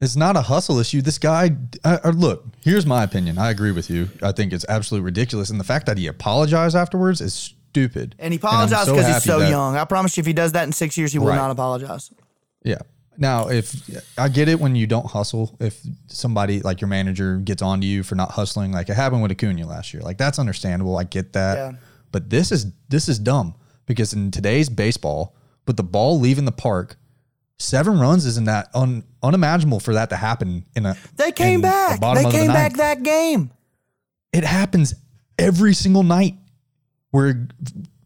It's 0.00 0.16
not 0.16 0.36
a 0.36 0.42
hustle 0.42 0.78
issue. 0.78 1.00
This 1.02 1.18
guy, 1.18 1.50
uh, 1.84 2.12
look, 2.14 2.44
here's 2.64 2.84
my 2.86 3.04
opinion. 3.04 3.38
I 3.38 3.50
agree 3.50 3.70
with 3.70 3.88
you. 3.88 4.08
I 4.20 4.32
think 4.32 4.52
it's 4.52 4.64
absolutely 4.68 5.04
ridiculous. 5.04 5.50
And 5.50 5.60
the 5.60 5.64
fact 5.64 5.86
that 5.86 5.96
he 5.98 6.06
apologized 6.08 6.74
afterwards 6.74 7.20
is 7.20 7.34
stupid. 7.34 8.16
And 8.18 8.32
he 8.32 8.38
apologized 8.38 8.86
so 8.86 8.94
because 8.96 9.14
he's 9.14 9.22
so 9.24 9.38
that- 9.40 9.50
young. 9.50 9.76
I 9.76 9.84
promise 9.84 10.16
you, 10.16 10.22
if 10.22 10.26
he 10.26 10.32
does 10.32 10.52
that 10.52 10.64
in 10.64 10.72
six 10.72 10.96
years, 10.96 11.12
he 11.12 11.18
will 11.20 11.28
Right. 11.28 11.36
not 11.36 11.50
apologize. 11.52 12.10
Yeah. 12.64 12.78
Now, 13.18 13.48
if 13.48 13.76
I 14.18 14.28
get 14.28 14.48
it 14.48 14.58
when 14.58 14.74
you 14.74 14.86
don't 14.86 15.06
hustle, 15.06 15.54
if 15.60 15.78
somebody 16.08 16.60
like 16.62 16.80
your 16.80 16.88
manager 16.88 17.36
gets 17.36 17.62
onto 17.62 17.86
you 17.86 18.02
for 18.02 18.14
not 18.14 18.32
hustling, 18.32 18.72
like 18.72 18.88
it 18.88 18.94
happened 18.94 19.22
with 19.22 19.30
Acuna 19.30 19.66
last 19.66 19.92
year, 19.92 20.02
like 20.02 20.18
that's 20.18 20.38
understandable. 20.38 20.96
I 20.96 21.04
get 21.04 21.32
that. 21.34 21.56
Yeah. 21.56 21.72
But 22.12 22.30
this 22.30 22.52
is 22.52 22.66
this 22.88 23.08
is 23.08 23.18
dumb 23.18 23.54
because 23.86 24.12
in 24.12 24.30
today's 24.30 24.68
baseball, 24.68 25.34
with 25.66 25.76
the 25.76 25.82
ball 25.82 26.20
leaving 26.20 26.44
the 26.44 26.52
park, 26.52 26.96
seven 27.58 27.98
runs 27.98 28.26
isn't 28.26 28.44
that 28.44 28.68
un, 28.74 29.04
unimaginable 29.22 29.80
for 29.80 29.94
that 29.94 30.10
to 30.10 30.16
happen 30.16 30.64
in 30.76 30.86
a. 30.86 30.96
They 31.16 31.32
came 31.32 31.56
in 31.56 31.60
the 31.62 31.68
back. 31.68 32.00
They 32.00 32.24
of 32.24 32.32
the 32.32 32.38
came 32.38 32.48
back 32.48 32.74
that 32.74 33.02
game. 33.02 33.50
It 34.32 34.44
happens 34.44 34.94
every 35.38 35.74
single 35.74 36.02
night 36.02 36.34
where 37.10 37.48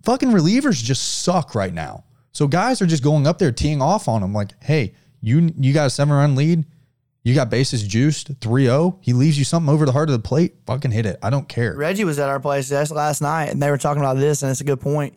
fucking 0.04 0.30
relievers 0.30 0.82
just 0.82 1.22
suck 1.22 1.54
right 1.54 1.72
now. 1.72 2.04
So 2.32 2.46
guys 2.46 2.82
are 2.82 2.86
just 2.86 3.02
going 3.02 3.26
up 3.26 3.38
there 3.38 3.52
teeing 3.52 3.80
off 3.80 4.08
on 4.08 4.20
them 4.20 4.32
like, 4.32 4.52
hey, 4.62 4.94
you 5.20 5.52
you 5.58 5.72
got 5.72 5.86
a 5.86 5.90
seven 5.90 6.14
run 6.14 6.34
lead. 6.34 6.64
You 7.26 7.34
got 7.34 7.50
bases 7.50 7.82
juiced 7.82 8.38
3-0. 8.38 8.98
He 9.00 9.12
leaves 9.12 9.36
you 9.36 9.42
something 9.44 9.68
over 9.68 9.84
the 9.84 9.90
heart 9.90 10.08
of 10.08 10.12
the 10.12 10.20
plate. 10.20 10.54
Fucking 10.64 10.92
hit 10.92 11.06
it. 11.06 11.18
I 11.24 11.28
don't 11.28 11.48
care. 11.48 11.74
Reggie 11.74 12.04
was 12.04 12.20
at 12.20 12.28
our 12.28 12.38
place 12.38 12.70
last 12.70 13.20
night, 13.20 13.46
and 13.46 13.60
they 13.60 13.68
were 13.68 13.78
talking 13.78 14.00
about 14.00 14.16
this, 14.16 14.44
and 14.44 14.50
it's 14.52 14.60
a 14.60 14.64
good 14.64 14.80
point. 14.80 15.16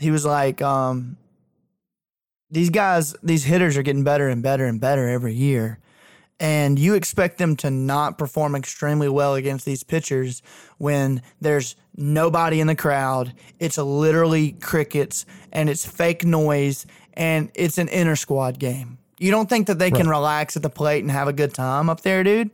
He 0.00 0.10
was 0.10 0.24
like, 0.24 0.62
um, 0.62 1.18
"These 2.50 2.70
guys, 2.70 3.14
these 3.22 3.44
hitters 3.44 3.76
are 3.76 3.82
getting 3.82 4.02
better 4.02 4.30
and 4.30 4.42
better 4.42 4.64
and 4.64 4.80
better 4.80 5.10
every 5.10 5.34
year, 5.34 5.78
and 6.40 6.78
you 6.78 6.94
expect 6.94 7.36
them 7.36 7.54
to 7.56 7.70
not 7.70 8.16
perform 8.16 8.54
extremely 8.54 9.10
well 9.10 9.34
against 9.34 9.66
these 9.66 9.82
pitchers 9.82 10.40
when 10.78 11.20
there's 11.38 11.76
nobody 11.94 12.60
in 12.60 12.66
the 12.66 12.74
crowd. 12.74 13.34
It's 13.58 13.76
literally 13.76 14.52
crickets, 14.52 15.26
and 15.52 15.68
it's 15.68 15.84
fake 15.84 16.24
noise, 16.24 16.86
and 17.12 17.50
it's 17.54 17.76
an 17.76 17.88
inter 17.88 18.16
squad 18.16 18.58
game. 18.58 18.96
You 19.22 19.30
don't 19.30 19.48
think 19.48 19.66
that 19.68 19.78
they 19.78 19.90
can 19.90 20.08
relax 20.08 20.56
at 20.56 20.62
the 20.62 20.70
plate 20.70 21.00
and 21.02 21.10
have 21.10 21.28
a 21.28 21.32
good 21.32 21.54
time 21.54 21.88
up 21.88 22.00
there, 22.02 22.22
dude?" 22.24 22.50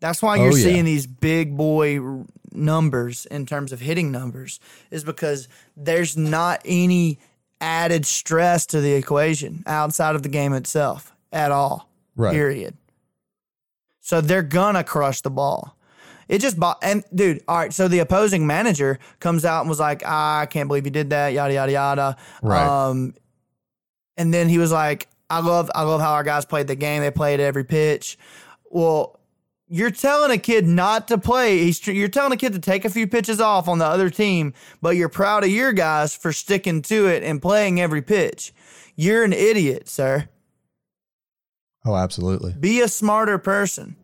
That's 0.00 0.20
why 0.20 0.36
you're 0.36 0.52
Oh, 0.52 0.56
yeah. 0.56 0.64
seeing 0.64 0.84
these 0.84 1.06
big 1.06 1.56
boy 1.56 2.00
numbers 2.52 3.24
in 3.26 3.46
terms 3.46 3.72
of 3.72 3.80
hitting 3.80 4.10
numbers, 4.12 4.60
is 4.90 5.04
because 5.04 5.48
there's 5.76 6.16
not 6.16 6.60
any 6.64 7.18
added 7.60 8.04
stress 8.04 8.66
to 8.66 8.80
the 8.80 8.92
equation 8.94 9.62
outside 9.66 10.14
of 10.16 10.22
the 10.22 10.28
game 10.28 10.52
itself 10.52 11.12
at 11.32 11.52
all. 11.52 11.88
Right. 12.16 12.32
Period. 12.34 12.76
So 14.00 14.20
they're 14.20 14.42
gonna 14.42 14.82
crush 14.84 15.20
the 15.20 15.30
ball. 15.30 15.76
It 16.28 16.40
just 16.40 16.58
bo- 16.58 16.74
and 16.82 17.04
dude, 17.14 17.42
all 17.46 17.58
right. 17.58 17.72
So 17.72 17.88
the 17.88 18.00
opposing 18.00 18.46
manager 18.46 18.98
comes 19.20 19.44
out 19.44 19.60
and 19.60 19.68
was 19.68 19.78
like, 19.80 20.02
ah, 20.04 20.40
"I 20.40 20.46
can't 20.46 20.66
believe 20.68 20.84
you 20.84 20.90
did 20.90 21.10
that." 21.10 21.32
Yada 21.32 21.54
yada 21.54 21.72
yada. 21.72 22.16
Right. 22.42 22.66
Um, 22.66 23.14
and 24.16 24.34
then 24.34 24.48
he 24.48 24.58
was 24.58 24.72
like, 24.72 25.08
"I 25.32 25.40
love, 25.40 25.70
I 25.74 25.82
love 25.82 26.00
how 26.00 26.12
our 26.12 26.22
guys 26.22 26.44
played 26.44 26.66
the 26.66 26.76
game. 26.76 27.02
They 27.02 27.10
played 27.10 27.40
every 27.40 27.64
pitch." 27.64 28.18
Well, 28.70 29.18
you're 29.68 29.90
telling 29.90 30.30
a 30.30 30.38
kid 30.38 30.66
not 30.66 31.08
to 31.08 31.16
play. 31.16 31.58
He's 31.58 31.86
you're 31.86 32.08
telling 32.08 32.32
a 32.32 32.36
kid 32.36 32.52
to 32.52 32.58
take 32.58 32.84
a 32.84 32.90
few 32.90 33.06
pitches 33.06 33.40
off 33.40 33.68
on 33.68 33.78
the 33.78 33.86
other 33.86 34.10
team, 34.10 34.52
but 34.82 34.96
you're 34.96 35.08
proud 35.08 35.44
of 35.44 35.50
your 35.50 35.72
guys 35.72 36.14
for 36.14 36.32
sticking 36.32 36.82
to 36.82 37.06
it 37.06 37.22
and 37.22 37.40
playing 37.40 37.80
every 37.80 38.02
pitch. 38.02 38.52
You're 38.96 39.24
an 39.24 39.32
idiot, 39.32 39.88
sir. 39.88 40.28
Oh, 41.84 41.96
absolutely. 41.96 42.52
Be 42.52 42.80
a 42.80 42.88
smarter 42.88 43.38
person. 43.38 43.96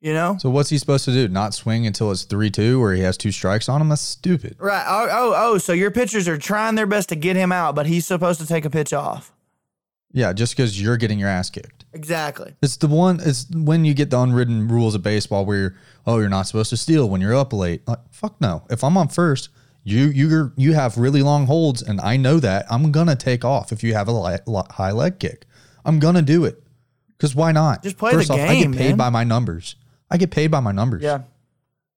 You 0.00 0.14
know? 0.14 0.36
So 0.38 0.48
what's 0.48 0.70
he 0.70 0.78
supposed 0.78 1.04
to 1.06 1.12
do? 1.12 1.28
Not 1.28 1.52
swing 1.52 1.86
until 1.86 2.10
it's 2.10 2.24
3-2 2.24 2.80
where 2.80 2.94
he 2.94 3.02
has 3.02 3.18
two 3.18 3.32
strikes 3.32 3.68
on 3.68 3.82
him? 3.82 3.90
That's 3.90 4.00
stupid. 4.00 4.56
Right. 4.58 4.84
Oh, 4.86 5.08
oh, 5.10 5.34
oh. 5.36 5.58
So 5.58 5.72
your 5.74 5.90
pitchers 5.90 6.26
are 6.26 6.38
trying 6.38 6.74
their 6.74 6.86
best 6.86 7.10
to 7.10 7.16
get 7.16 7.36
him 7.36 7.52
out, 7.52 7.74
but 7.74 7.86
he's 7.86 8.06
supposed 8.06 8.40
to 8.40 8.46
take 8.46 8.64
a 8.64 8.70
pitch 8.70 8.92
off. 8.94 9.32
Yeah, 10.12 10.32
just 10.32 10.56
because 10.56 10.80
you're 10.80 10.96
getting 10.96 11.18
your 11.18 11.28
ass 11.28 11.50
kicked. 11.50 11.84
Exactly. 11.92 12.54
It's 12.62 12.76
the 12.76 12.88
one. 12.88 13.20
It's 13.22 13.46
when 13.50 13.84
you 13.84 13.94
get 13.94 14.10
the 14.10 14.18
unwritten 14.18 14.68
rules 14.68 14.94
of 14.94 15.02
baseball 15.02 15.44
where 15.44 15.56
you're, 15.58 15.76
oh, 16.06 16.18
you're 16.18 16.28
not 16.28 16.46
supposed 16.46 16.70
to 16.70 16.76
steal 16.76 17.08
when 17.08 17.20
you're 17.20 17.34
up 17.34 17.52
late. 17.52 17.86
Like, 17.86 17.98
fuck 18.10 18.40
no. 18.40 18.64
If 18.70 18.82
I'm 18.82 18.96
on 18.96 19.08
first, 19.08 19.50
you 19.84 20.06
you 20.08 20.52
you 20.56 20.72
have 20.74 20.98
really 20.98 21.22
long 21.22 21.46
holds, 21.46 21.82
and 21.82 22.00
I 22.00 22.16
know 22.16 22.38
that 22.40 22.66
I'm 22.70 22.92
gonna 22.92 23.16
take 23.16 23.44
off 23.44 23.72
if 23.72 23.82
you 23.82 23.94
have 23.94 24.08
a 24.08 24.12
li- 24.12 24.38
li- 24.46 24.62
high 24.70 24.92
leg 24.92 25.18
kick. 25.18 25.46
I'm 25.84 25.98
gonna 25.98 26.22
do 26.22 26.44
it 26.44 26.62
because 27.16 27.34
why 27.34 27.52
not? 27.52 27.82
Just 27.82 27.96
play 27.96 28.12
the 28.12 28.18
First 28.18 28.30
off, 28.30 28.38
I 28.40 28.56
get 28.56 28.72
paid 28.72 28.88
man. 28.90 28.96
by 28.96 29.10
my 29.10 29.24
numbers. 29.24 29.76
I 30.10 30.16
get 30.16 30.30
paid 30.30 30.50
by 30.50 30.60
my 30.60 30.72
numbers. 30.72 31.02
Yeah. 31.02 31.22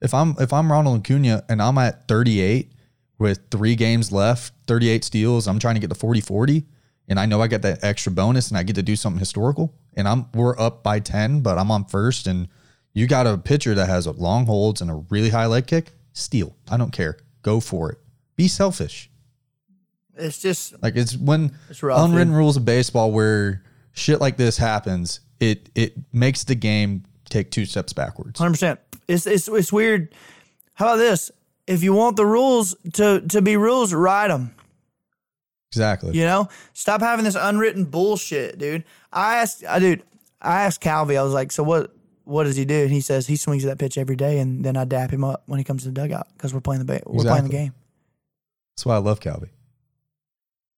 If 0.02 0.14
I'm 0.14 0.36
if 0.40 0.54
I'm 0.54 0.72
Ronald 0.72 1.00
Acuna 1.00 1.44
and 1.50 1.62
I'm 1.62 1.78
at 1.78 2.08
38 2.08 2.72
with 3.18 3.40
three 3.52 3.76
games 3.76 4.12
left, 4.12 4.54
38 4.68 5.04
steals, 5.04 5.48
I'm 5.48 5.60
trying 5.60 5.76
to 5.76 5.82
get 5.82 5.90
to 5.90 5.96
40 5.96 6.22
40 6.22 6.66
and 7.08 7.20
I 7.20 7.26
know 7.26 7.42
I 7.42 7.48
get 7.48 7.62
that 7.64 7.84
extra 7.84 8.12
bonus 8.12 8.50
and 8.50 8.58
I 8.58 8.64
get 8.64 8.76
to 8.76 8.84
do 8.84 8.96
something 8.96 9.20
historical 9.20 9.74
and 9.96 10.08
I'm 10.08 10.28
we're 10.34 10.58
up 10.60 10.84
by 10.84 11.00
10, 11.00 11.42
but 11.42 11.58
I'm 11.58 11.70
on 11.72 11.86
first 11.86 12.28
and 12.28 12.48
you 12.94 13.08
got 13.08 13.26
a 13.28 13.38
pitcher 13.38 13.74
that 13.76 13.88
has 13.90 14.06
a 14.06 14.12
long 14.12 14.46
holds 14.46 14.82
and 14.82 14.90
a 14.92 14.96
really 15.10 15.30
high 15.30 15.48
leg 15.48 15.66
kick, 15.68 15.92
steal. 16.14 16.56
I 16.70 16.78
don't 16.78 16.92
care. 16.92 17.18
Go 17.42 17.60
for 17.60 17.92
it. 17.92 17.98
Be 18.36 18.48
selfish. 18.48 19.10
It's 20.16 20.40
just 20.40 20.82
Like 20.84 20.96
it's 20.96 21.18
when 21.18 21.52
It's 21.70 21.82
rough, 21.82 22.00
unwritten 22.06 22.30
dude. 22.30 22.38
rules 22.38 22.56
of 22.58 22.66
baseball 22.66 23.12
where 23.12 23.64
shit 23.94 24.22
like 24.22 24.38
this 24.38 24.58
happens, 24.58 25.22
it 25.40 25.70
it 25.76 25.96
makes 26.14 26.44
the 26.44 26.56
game 26.56 27.04
take 27.30 27.50
two 27.50 27.66
steps 27.66 27.94
backwards. 27.94 28.38
Hundred 28.40 28.52
percent. 28.54 28.80
It's 29.08 29.26
it's 29.26 29.48
it's 29.48 29.74
weird. 29.74 30.14
How 30.76 30.86
about 30.86 30.98
this? 30.98 31.32
If 31.66 31.82
you 31.84 31.94
want 31.94 32.16
the 32.16 32.26
rules 32.26 32.76
to 32.94 33.22
to 33.30 33.42
be 33.42 33.58
rules, 33.58 33.92
write 33.94 34.28
them. 34.28 34.54
Exactly. 35.74 36.18
You 36.18 36.26
know, 36.26 36.48
stop 36.74 37.02
having 37.02 37.26
this 37.26 37.36
unwritten 37.36 37.86
bullshit, 37.86 38.60
dude. 38.60 38.84
I 39.12 39.38
asked, 39.38 39.66
I 39.68 39.80
dude, 39.80 40.04
I 40.42 40.62
asked 40.64 40.82
Calvi. 40.82 41.18
I 41.18 41.24
was 41.24 41.34
like, 41.34 41.52
so 41.52 41.64
what? 41.64 41.92
What 42.26 42.46
does 42.46 42.56
he 42.56 42.64
do? 42.64 42.84
And 42.84 42.92
he 42.92 43.02
says 43.02 43.28
he 43.28 43.36
swings 43.36 43.64
that 43.64 43.78
pitch 43.80 43.98
every 43.98 44.16
day, 44.16 44.40
and 44.40 44.64
then 44.64 44.78
I 44.78 44.86
dap 44.86 45.12
him 45.12 45.26
up 45.26 45.44
when 45.48 45.58
he 45.58 45.66
comes 45.66 45.84
to 45.84 45.90
the 45.90 45.94
dugout 45.94 46.28
because 46.38 46.54
we're 46.54 46.62
playing 46.62 46.80
the 46.80 46.86
ba- 46.86 47.02
we're 47.06 47.24
playing 47.24 47.44
the 47.44 47.50
game. 47.50 47.74
That's 48.76 48.86
why 48.86 48.96
I 48.96 49.00
love 49.00 49.20
Calvi. 49.20 49.50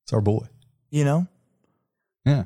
It's 0.03 0.13
our 0.13 0.21
boy. 0.21 0.47
You 0.89 1.03
know, 1.03 1.27
Yeah. 2.25 2.45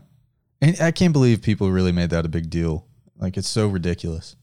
And 0.61 0.79
I 0.81 0.91
can't 0.91 1.13
believe 1.13 1.41
people 1.41 1.71
really 1.71 1.91
made 1.93 2.09
that 2.09 2.25
a 2.25 2.29
big 2.29 2.49
deal. 2.49 2.85
Like 3.17 3.37
it's 3.37 3.47
so 3.47 3.67
ridiculous. 3.67 4.35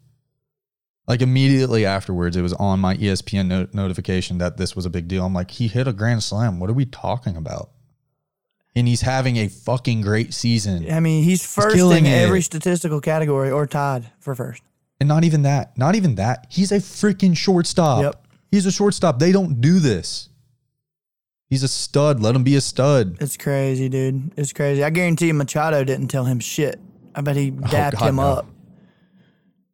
Like 1.07 1.23
immediately 1.23 1.85
afterwards, 1.87 2.37
it 2.37 2.43
was 2.43 2.53
on 2.55 2.81
my 2.81 2.97
ESPN 2.97 3.47
no- 3.47 3.69
notification 3.73 4.39
that 4.39 4.57
this 4.57 4.75
was 4.75 4.87
a 4.87 4.91
big 4.91 5.07
deal. 5.07 5.25
I'm 5.25 5.35
like, 5.35 5.51
he 5.53 5.69
hit 5.69 5.87
a 5.87 5.93
grand 5.93 6.23
slam. 6.23 6.59
What 6.59 6.71
are 6.71 6.75
we 6.75 6.85
talking 6.87 7.37
about? 7.37 7.71
And 8.77 8.87
he's 8.87 9.01
having 9.01 9.39
a 9.39 9.49
fucking 9.49 10.03
great 10.03 10.33
season. 10.35 10.89
I 10.93 11.01
mean, 11.01 11.25
he's 11.25 11.45
first 11.45 11.71
in 11.75 11.79
killing 11.79 12.07
it. 12.07 12.11
every 12.11 12.43
statistical 12.43 13.01
category 13.01 13.51
or 13.51 13.67
tied 13.67 14.11
for 14.21 14.35
first. 14.35 14.63
And 15.01 15.09
not 15.09 15.25
even 15.25 15.43
that. 15.43 15.77
Not 15.77 15.95
even 15.95 16.15
that. 16.17 16.47
He's 16.51 16.71
a 16.73 16.77
freaking 16.77 17.37
shortstop. 17.37 18.03
Yep. 18.03 18.27
He's 18.51 18.67
a 18.67 18.71
shortstop. 18.71 19.19
They 19.19 19.33
don't 19.33 19.61
do 19.61 19.79
this. 19.81 20.29
He's 21.49 21.63
a 21.63 21.69
stud. 21.69 22.21
Let 22.21 22.35
him 22.37 22.45
be 22.45 22.55
a 22.57 22.61
stud. 22.61 23.17
It's 23.21 23.37
crazy, 23.37 23.89
dude. 23.89 24.33
It's 24.37 24.53
crazy. 24.53 24.85
I 24.85 24.91
guarantee 24.91 25.29
you 25.29 25.35
Machado 25.35 25.83
didn't 25.85 26.09
tell 26.09 26.25
him 26.25 26.39
shit. 26.39 26.79
I 27.15 27.23
bet 27.23 27.37
he 27.37 27.53
oh, 27.57 27.67
dapped 27.69 27.97
Oh, 27.97 28.01
God, 28.01 28.09
him 28.09 28.17
no. 28.17 28.23
up. 28.23 28.47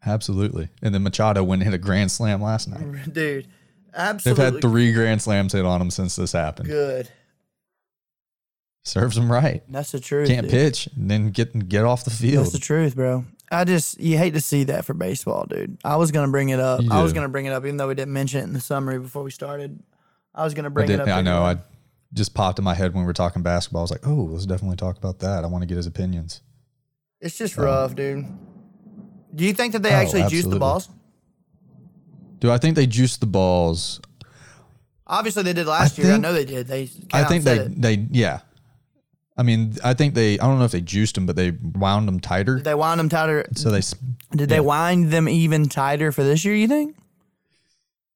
Absolutely. 0.04 0.68
And 0.82 0.94
then 0.94 1.02
Machado 1.02 1.42
went 1.44 1.62
and 1.62 1.70
hit 1.70 1.74
a 1.74 1.82
grand 1.82 2.10
slam 2.10 2.42
last 2.42 2.68
night. 2.68 3.12
Dude, 3.12 3.46
absolutely. 3.94 4.44
They've 4.44 4.52
had 4.54 4.62
three 4.62 4.92
grand 4.92 5.22
slams 5.22 5.52
hit 5.52 5.64
on 5.64 5.80
him 5.80 5.90
since 5.90 6.16
this 6.16 6.32
happened. 6.32 6.68
good. 6.68 7.08
Serves 8.84 9.16
him 9.16 9.30
right. 9.30 9.62
That's 9.68 9.92
the 9.92 10.00
truth. 10.00 10.28
Can't 10.28 10.42
dude. 10.42 10.50
pitch 10.50 10.88
and 10.96 11.10
then 11.10 11.30
get 11.30 11.68
get 11.68 11.84
off 11.84 12.04
the 12.04 12.10
field. 12.10 12.44
That's 12.46 12.52
the 12.52 12.58
truth, 12.58 12.96
bro. 12.96 13.24
I 13.50 13.64
just 13.64 14.00
you 14.00 14.18
hate 14.18 14.34
to 14.34 14.40
see 14.40 14.64
that 14.64 14.84
for 14.84 14.94
baseball, 14.94 15.46
dude. 15.46 15.78
I 15.84 15.96
was 15.96 16.10
gonna 16.10 16.30
bring 16.32 16.48
it 16.48 16.58
up. 16.58 16.82
You 16.82 16.88
I 16.90 17.02
was 17.02 17.12
gonna 17.12 17.28
bring 17.28 17.46
it 17.46 17.52
up, 17.52 17.64
even 17.64 17.76
though 17.76 17.88
we 17.88 17.94
didn't 17.94 18.12
mention 18.12 18.40
it 18.40 18.44
in 18.44 18.52
the 18.54 18.60
summary 18.60 18.98
before 18.98 19.22
we 19.22 19.30
started. 19.30 19.80
I 20.34 20.42
was 20.44 20.54
gonna 20.54 20.70
bring 20.70 20.90
it 20.90 20.98
up. 21.00 21.06
I 21.08 21.20
know. 21.22 21.42
I 21.42 21.58
just 22.12 22.34
popped 22.34 22.58
in 22.58 22.64
my 22.64 22.74
head 22.74 22.92
when 22.92 23.04
we 23.04 23.06
were 23.06 23.12
talking 23.12 23.42
basketball. 23.42 23.80
I 23.80 23.84
was 23.84 23.90
like, 23.90 24.06
oh, 24.06 24.28
let's 24.30 24.46
definitely 24.46 24.76
talk 24.76 24.96
about 24.98 25.20
that. 25.20 25.44
I 25.44 25.46
want 25.46 25.62
to 25.62 25.66
get 25.66 25.76
his 25.76 25.86
opinions. 25.86 26.40
It's 27.20 27.38
just 27.38 27.56
rough, 27.56 27.94
dude. 27.94 28.26
Do 29.34 29.44
you 29.44 29.52
think 29.54 29.72
that 29.74 29.82
they 29.82 29.90
Oh, 29.92 29.96
actually 29.96 30.24
juiced 30.28 30.50
the 30.50 30.58
balls? 30.58 30.88
Do 32.40 32.50
I 32.50 32.58
think 32.58 32.74
they 32.74 32.86
juiced 32.86 33.20
the 33.20 33.26
balls? 33.26 34.00
Obviously, 35.06 35.44
they 35.44 35.52
did 35.52 35.66
last 35.66 35.98
year. 35.98 36.12
I 36.12 36.16
know 36.16 36.32
they 36.32 36.44
did. 36.44 36.66
They. 36.66 36.90
I 37.12 37.24
think 37.24 37.44
they 37.44 37.58
it. 37.58 37.80
they 37.80 37.94
yeah. 38.10 38.40
I 39.36 39.42
mean, 39.42 39.76
I 39.82 39.94
think 39.94 40.14
they. 40.14 40.38
I 40.38 40.46
don't 40.46 40.58
know 40.58 40.64
if 40.64 40.72
they 40.72 40.80
juiced 40.80 41.14
them, 41.14 41.24
but 41.26 41.36
they 41.36 41.50
wound 41.50 42.06
them 42.06 42.20
tighter. 42.20 42.56
Did 42.56 42.64
they 42.64 42.74
wind 42.74 43.00
them 43.00 43.08
tighter. 43.08 43.46
so 43.54 43.70
they 43.70 43.80
Did 44.36 44.48
they 44.48 44.60
wind 44.60 45.10
them 45.10 45.28
even 45.28 45.68
tighter 45.68 46.12
for 46.12 46.22
this 46.22 46.44
year? 46.44 46.54
You 46.54 46.68
think? 46.68 46.96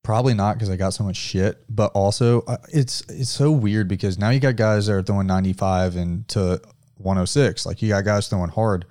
Probably 0.02 0.34
not 0.34 0.54
because 0.54 0.70
I 0.70 0.76
got 0.76 0.90
so 0.90 1.04
much 1.04 1.16
shit. 1.16 1.64
But 1.68 1.90
also, 1.92 2.42
uh, 2.42 2.58
it's 2.72 3.00
it's 3.08 3.30
so 3.30 3.50
weird 3.50 3.88
because 3.88 4.18
now 4.18 4.30
you 4.30 4.40
got 4.40 4.56
guys 4.56 4.86
that 4.86 4.92
are 4.92 5.02
throwing 5.02 5.26
95 5.26 5.96
and 5.96 6.28
to 6.28 6.60
106. 6.98 7.64
Like 7.66 7.80
you 7.80 7.88
got 7.88 8.04
guys 8.04 8.28
throwing 8.28 8.50
hard. 8.50 8.84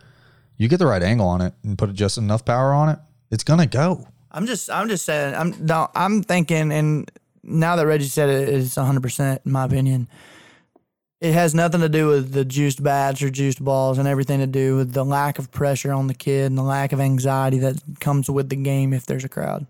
You 0.58 0.68
get 0.68 0.78
the 0.78 0.88
right 0.88 1.04
angle 1.04 1.28
on 1.28 1.42
it 1.42 1.54
and 1.64 1.78
put 1.78 1.94
just 1.94 2.18
enough 2.18 2.44
power 2.44 2.74
on 2.74 2.90
it, 2.90 3.00
it's 3.30 3.44
gonna 3.44 3.68
go. 3.68 4.08
I'm 4.32 4.48
just. 4.48 4.70
I'm 4.70 4.90
just 4.90 5.06
saying. 5.06 5.36
I'm. 5.36 5.54
No, 5.64 5.90
I'm 5.96 6.24
thinking, 6.24 6.72
and 6.72 7.10
now 7.44 7.76
that 7.76 7.86
Reggie 7.86 8.06
said 8.06 8.30
it, 8.30 8.50
it's 8.50 8.76
100 8.76 9.02
percent 9.04 9.42
in 9.46 9.52
my 9.52 9.66
opinion. 9.66 10.08
It 11.22 11.34
has 11.34 11.56
nothing 11.56 11.82
to 11.82 11.90
do 11.90 12.08
with 12.08 12.34
the 12.34 12.44
juiced 12.44 12.84
bats 12.84 13.22
or 13.22 13.30
juiced 13.30 13.64
balls, 13.64 13.98
and 13.98 14.08
everything 14.08 14.40
to 14.40 14.48
do 14.48 14.76
with 14.76 14.94
the 14.94 15.06
lack 15.06 15.40
of 15.40 15.50
pressure 15.52 15.92
on 15.92 16.08
the 16.08 16.14
kid 16.14 16.46
and 16.48 16.58
the 16.58 16.64
lack 16.64 16.92
of 16.92 17.00
anxiety 17.00 17.58
that 17.60 17.82
comes 18.00 18.30
with 18.30 18.50
the 18.50 18.56
game 18.58 18.94
if 18.94 19.06
there's 19.06 19.24
a 19.24 19.30
crowd. 19.30 19.66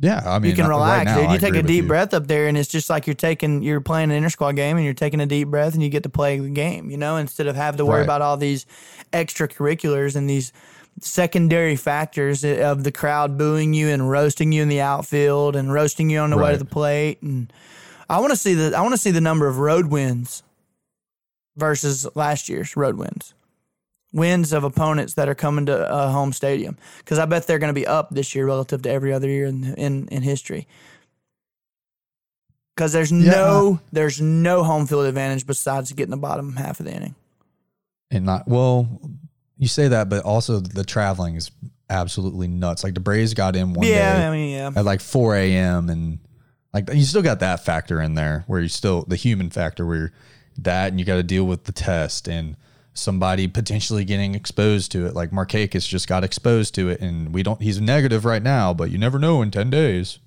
Yeah, 0.00 0.22
I 0.26 0.40
mean, 0.40 0.50
you 0.50 0.56
can 0.56 0.66
relax, 0.66 0.98
right 0.98 1.04
now, 1.04 1.16
dude. 1.20 1.30
I 1.30 1.32
You 1.34 1.38
take 1.38 1.54
a 1.54 1.62
deep 1.62 1.86
breath 1.86 2.12
up 2.12 2.26
there, 2.26 2.48
and 2.48 2.58
it's 2.58 2.68
just 2.68 2.90
like 2.90 3.06
you're 3.06 3.14
taking, 3.14 3.62
you're 3.62 3.80
playing 3.80 4.10
an 4.10 4.16
inter 4.16 4.28
squad 4.28 4.52
game, 4.52 4.76
and 4.76 4.84
you're 4.84 4.92
taking 4.92 5.20
a 5.20 5.26
deep 5.26 5.48
breath, 5.48 5.72
and 5.74 5.82
you 5.82 5.88
get 5.88 6.02
to 6.02 6.08
play 6.08 6.38
the 6.38 6.48
game. 6.50 6.90
You 6.90 6.96
know, 6.96 7.16
instead 7.16 7.46
of 7.46 7.54
having 7.56 7.78
to 7.78 7.86
worry 7.86 7.98
Right. 7.98 8.04
about 8.04 8.20
all 8.20 8.36
these 8.36 8.66
extracurriculars 9.12 10.16
and 10.16 10.28
these 10.28 10.52
secondary 11.00 11.76
factors 11.76 12.44
of 12.44 12.84
the 12.84 12.92
crowd 12.92 13.38
booing 13.38 13.72
you 13.72 13.88
and 13.88 14.10
roasting 14.10 14.52
you 14.52 14.62
in 14.62 14.68
the 14.68 14.80
outfield 14.80 15.56
and 15.56 15.72
roasting 15.72 16.10
you 16.10 16.18
on 16.18 16.30
the 16.30 16.38
way 16.38 16.52
to 16.52 16.58
the 16.58 16.64
plate. 16.64 17.22
And 17.22 17.52
I 18.08 18.20
want 18.20 18.32
to 18.32 18.36
see 18.36 18.54
the, 18.54 18.76
I 18.76 18.80
want 18.82 18.92
to 18.92 19.00
see 19.00 19.10
the 19.10 19.20
number 19.20 19.46
of 19.46 19.58
road 19.58 19.86
wins 19.86 20.42
versus 21.56 22.06
last 22.14 22.48
year's 22.48 22.76
road 22.76 22.96
wins. 22.96 23.34
Wins 24.12 24.52
of 24.52 24.62
opponents 24.62 25.14
that 25.14 25.28
are 25.28 25.34
coming 25.34 25.66
to 25.66 25.92
a 25.92 26.08
home 26.08 26.32
stadium 26.32 26.76
because 26.98 27.18
I 27.18 27.26
bet 27.26 27.46
they're 27.46 27.58
going 27.58 27.74
to 27.74 27.78
be 27.80 27.86
up 27.86 28.10
this 28.10 28.34
year 28.34 28.46
relative 28.46 28.82
to 28.82 28.90
every 28.90 29.12
other 29.12 29.28
year 29.28 29.46
in 29.46 29.74
in, 29.74 30.06
in 30.08 30.22
history. 30.22 30.68
Because 32.76 32.92
there's 32.92 33.10
no 33.10 33.72
uh-huh. 33.72 33.82
there's 33.92 34.20
no 34.20 34.62
home 34.62 34.86
field 34.86 35.06
advantage 35.06 35.46
besides 35.46 35.92
getting 35.92 36.12
the 36.12 36.16
bottom 36.16 36.54
half 36.54 36.78
of 36.78 36.86
the 36.86 36.92
inning. 36.94 37.16
and 38.10 38.24
not 38.24 38.46
well. 38.46 39.00
You 39.58 39.66
say 39.68 39.88
that, 39.88 40.08
but 40.08 40.24
also 40.24 40.60
the 40.60 40.84
traveling 40.84 41.34
is 41.34 41.50
absolutely 41.90 42.48
nuts. 42.48 42.84
Like 42.84 42.94
the 42.94 43.00
Braves 43.00 43.34
got 43.34 43.56
in 43.56 43.72
one 43.72 43.86
yeah, 43.86 44.18
day 44.18 44.26
I 44.26 44.30
mean, 44.30 44.50
yeah, 44.52 44.70
at 44.74 44.84
like 44.84 45.00
4 45.00 45.36
a.m. 45.36 45.88
and 45.90 46.18
like 46.74 46.92
you 46.92 47.04
still 47.04 47.22
got 47.22 47.40
that 47.40 47.64
factor 47.64 48.00
in 48.00 48.14
there 48.14 48.44
where 48.46 48.60
you 48.60 48.68
still 48.68 49.04
the 49.04 49.16
human 49.16 49.48
factor 49.48 49.86
where 49.86 50.12
that 50.58 50.88
and 50.90 50.98
you 51.00 51.06
got 51.06 51.16
to 51.16 51.22
deal 51.22 51.44
with 51.44 51.64
the 51.64 51.72
test 51.72 52.28
and 52.28 52.56
somebody 52.92 53.48
potentially 53.48 54.04
getting 54.04 54.34
exposed 54.34 54.92
to 54.92 55.06
it. 55.06 55.14
Like 55.14 55.30
Markakis 55.30 55.88
just 55.88 56.06
got 56.08 56.22
exposed 56.24 56.74
to 56.76 56.88
it 56.88 57.00
and 57.00 57.32
we 57.32 57.42
don't. 57.42 57.60
He's 57.62 57.80
negative 57.80 58.24
right 58.24 58.42
now, 58.42 58.74
but 58.74 58.90
you 58.90 58.98
never 58.98 59.18
know 59.18 59.40
in 59.42 59.50
10 59.50 59.70
days 59.70 60.18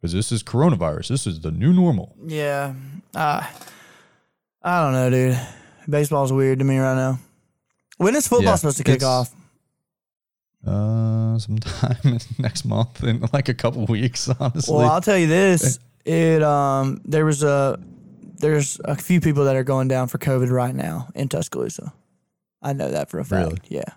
because 0.00 0.12
this 0.12 0.32
is 0.32 0.42
coronavirus. 0.42 1.08
This 1.08 1.26
is 1.26 1.40
the 1.40 1.50
new 1.50 1.72
normal. 1.72 2.14
yeah. 2.26 2.74
Uh, 3.14 3.42
I 4.62 4.82
don't 4.84 4.92
know, 4.92 5.10
dude. 5.10 5.40
Baseball's 5.88 6.32
weird 6.32 6.60
to 6.60 6.64
me 6.64 6.78
right 6.78 6.94
now. 6.94 7.18
When 7.98 8.14
is 8.14 8.28
football 8.28 8.52
Yeah, 8.52 8.56
supposed 8.56 8.78
to 8.78 8.84
kick 8.84 9.02
off? 9.02 9.34
Uh, 10.66 11.38
sometime 11.38 12.18
next 12.38 12.64
month 12.64 13.02
in 13.02 13.20
like 13.32 13.48
a 13.48 13.54
couple 13.54 13.84
weeks, 13.86 14.28
honestly. 14.28 14.74
Well, 14.76 14.88
I'll 14.88 15.00
tell 15.00 15.18
you 15.18 15.26
this: 15.26 15.80
it 16.04 16.42
um, 16.42 17.00
there 17.04 17.24
was 17.24 17.42
a 17.42 17.80
there's 18.38 18.80
a 18.84 18.94
few 18.94 19.20
people 19.20 19.44
that 19.46 19.56
are 19.56 19.64
going 19.64 19.88
down 19.88 20.08
for 20.08 20.18
COVID 20.18 20.50
right 20.50 20.74
now 20.74 21.08
in 21.14 21.28
Tuscaloosa. 21.28 21.92
I 22.60 22.74
know 22.74 22.90
that 22.90 23.10
for 23.10 23.18
a 23.18 23.24
fact. 23.24 23.48
Really? 23.48 23.60
Yeah, 23.68 23.94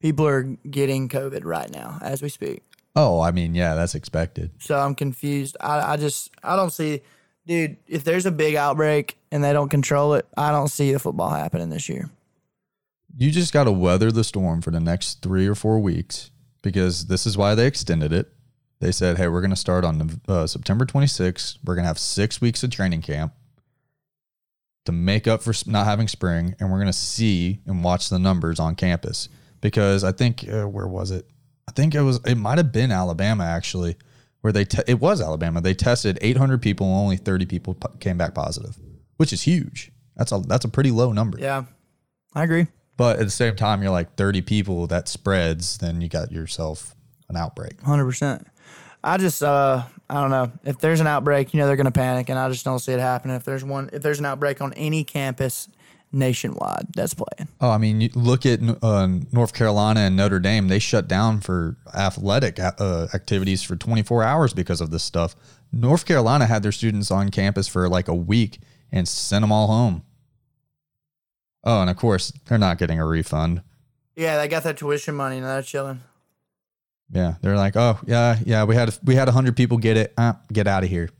people 0.00 0.26
are 0.26 0.42
getting 0.42 1.08
COVID 1.08 1.44
right 1.44 1.70
now 1.70 1.98
as 2.02 2.20
we 2.20 2.28
speak. 2.28 2.62
oh, 2.96 3.20
I 3.20 3.30
mean, 3.30 3.54
yeah, 3.54 3.74
that's 3.74 3.94
expected. 3.94 4.50
So 4.58 4.76
I'm 4.78 4.96
confused. 4.96 5.56
I, 5.60 5.92
I 5.92 5.96
just 5.96 6.32
I 6.42 6.56
don't 6.56 6.72
see, 6.72 7.02
dude. 7.46 7.76
If 7.86 8.02
there's 8.02 8.26
a 8.26 8.32
big 8.32 8.56
outbreak 8.56 9.16
and 9.30 9.44
they 9.44 9.52
don't 9.52 9.68
control 9.68 10.14
it, 10.14 10.26
I 10.36 10.50
don't 10.50 10.68
see 10.68 10.92
the 10.92 10.98
football 10.98 11.30
happening 11.30 11.70
this 11.70 11.88
year. 11.88 12.10
You 13.16 13.30
just 13.30 13.52
got 13.52 13.64
to 13.64 13.72
weather 13.72 14.10
the 14.10 14.24
storm 14.24 14.62
for 14.62 14.70
the 14.70 14.80
next 14.80 15.22
three 15.22 15.46
or 15.46 15.54
four 15.54 15.78
weeks 15.80 16.30
because 16.62 17.06
this 17.06 17.26
is 17.26 17.36
why 17.36 17.54
they 17.54 17.66
extended 17.66 18.12
it. 18.12 18.32
They 18.80 18.92
said, 18.92 19.16
hey, 19.16 19.28
we're 19.28 19.40
going 19.40 19.50
to 19.50 19.56
start 19.56 19.84
on 19.84 20.20
uh, 20.26 20.46
September 20.46 20.84
26th. 20.84 21.58
We're 21.64 21.74
going 21.74 21.84
to 21.84 21.88
have 21.88 21.98
six 21.98 22.40
weeks 22.40 22.62
of 22.64 22.70
training 22.70 23.02
camp 23.02 23.32
to 24.86 24.92
make 24.92 25.28
up 25.28 25.42
for 25.42 25.52
not 25.66 25.86
having 25.86 26.08
spring. 26.08 26.56
And 26.58 26.70
we're 26.70 26.78
going 26.78 26.86
to 26.88 26.92
see 26.92 27.60
and 27.66 27.84
watch 27.84 28.08
the 28.08 28.18
numbers 28.18 28.58
on 28.58 28.74
campus 28.74 29.28
because 29.60 30.02
I 30.02 30.10
think, 30.10 30.48
uh, 30.48 30.64
where 30.64 30.88
was 30.88 31.10
it? 31.12 31.26
I 31.68 31.72
think 31.72 31.94
it 31.94 32.02
was, 32.02 32.18
it 32.26 32.34
might 32.34 32.58
have 32.58 32.72
been 32.72 32.90
Alabama 32.90 33.44
actually, 33.44 33.96
where 34.40 34.52
they, 34.52 34.64
te- 34.64 34.82
it 34.88 34.98
was 35.00 35.20
Alabama. 35.20 35.60
They 35.60 35.74
tested 35.74 36.18
800 36.20 36.60
people 36.60 36.86
and 36.88 36.96
only 36.96 37.16
30 37.16 37.46
people 37.46 37.76
came 38.00 38.18
back 38.18 38.34
positive, 38.34 38.76
which 39.16 39.32
is 39.32 39.42
huge. 39.42 39.92
That's 40.16 40.32
a, 40.32 40.40
that's 40.40 40.64
a 40.64 40.68
pretty 40.68 40.90
low 40.90 41.12
number. 41.12 41.38
Yeah, 41.38 41.64
I 42.34 42.42
agree. 42.42 42.66
But 42.96 43.18
at 43.18 43.24
the 43.24 43.30
same 43.30 43.56
time, 43.56 43.82
you're 43.82 43.90
like 43.90 44.14
30 44.16 44.42
people 44.42 44.86
that 44.88 45.08
spreads, 45.08 45.78
then 45.78 46.00
you 46.00 46.08
got 46.08 46.30
yourself 46.30 46.94
an 47.28 47.36
outbreak. 47.36 47.80
Hundred 47.80 48.04
percent. 48.04 48.46
I 49.02 49.16
just 49.16 49.42
uh 49.42 49.82
I 50.08 50.20
don't 50.20 50.30
know. 50.30 50.52
If 50.64 50.78
there's 50.78 51.00
an 51.00 51.06
outbreak, 51.06 51.54
you 51.54 51.60
know 51.60 51.66
they're 51.66 51.76
gonna 51.76 51.90
panic 51.90 52.28
and 52.28 52.38
I 52.38 52.48
just 52.48 52.64
don't 52.64 52.78
see 52.78 52.92
it 52.92 53.00
happening. 53.00 53.36
If 53.36 53.44
there's 53.44 53.64
one 53.64 53.90
if 53.92 54.02
there's 54.02 54.18
an 54.18 54.26
outbreak 54.26 54.60
on 54.60 54.72
any 54.74 55.04
campus 55.04 55.68
nationwide 56.12 56.86
that's 56.94 57.14
playing. 57.14 57.48
Oh, 57.60 57.70
I 57.70 57.78
mean, 57.78 58.00
you 58.00 58.10
look 58.14 58.44
at 58.44 58.60
uh, 58.82 59.08
North 59.32 59.54
Carolina 59.54 60.00
and 60.00 60.14
Notre 60.14 60.38
Dame, 60.38 60.68
they 60.68 60.78
shut 60.78 61.08
down 61.08 61.40
for 61.40 61.76
athletic 61.94 62.60
uh, 62.60 63.08
activities 63.14 63.62
for 63.62 63.76
24 63.76 64.22
hours 64.22 64.52
because 64.52 64.80
of 64.82 64.90
this 64.90 65.02
stuff. 65.02 65.34
North 65.72 66.04
Carolina 66.04 66.46
had 66.46 66.62
their 66.62 66.72
students 66.72 67.10
on 67.10 67.30
campus 67.30 67.66
for 67.66 67.88
like 67.88 68.08
a 68.08 68.14
week 68.14 68.58
and 68.92 69.08
sent 69.08 69.42
them 69.42 69.50
all 69.50 69.68
home. 69.68 70.02
Oh, 71.64 71.80
and 71.80 71.90
of 71.90 71.96
course, 71.96 72.32
they're 72.46 72.58
not 72.58 72.78
getting 72.78 72.98
a 72.98 73.06
refund. 73.06 73.62
Yeah, 74.16 74.36
they 74.38 74.48
got 74.48 74.64
that 74.64 74.76
tuition 74.76 75.14
money 75.14 75.36
and 75.36 75.46
they're 75.46 75.62
chilling. 75.62 76.00
Yeah, 77.10 77.34
they're 77.42 77.56
like, 77.56 77.76
oh 77.76 77.98
yeah, 78.06 78.38
yeah, 78.44 78.64
we 78.64 78.74
had 78.74 78.96
we 79.04 79.14
had 79.14 79.28
hundred 79.28 79.56
people 79.56 79.76
get 79.78 79.96
it. 79.96 80.14
Uh, 80.16 80.34
get 80.52 80.66
out 80.66 80.82
of 80.82 80.90
here. 80.90 81.10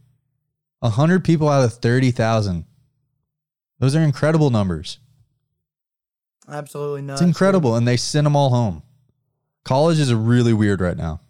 hundred 0.83 1.25
people 1.25 1.49
out 1.49 1.65
of 1.65 1.75
thirty 1.75 2.11
thousand. 2.11 2.65
Those 3.79 3.95
are 3.95 4.01
incredible 4.01 4.51
numbers. 4.51 4.99
Absolutely 6.49 7.03
not. 7.03 7.15
It's 7.15 7.23
incredible, 7.23 7.77
and 7.77 7.87
they 7.87 7.97
sent 7.97 8.25
them 8.25 8.37
all 8.37 8.51
home. 8.51 8.83
College 9.65 10.01
is 10.01 10.13
really 10.13 10.53
weird 10.53 10.81
right 10.81 10.97
now. 10.97 11.21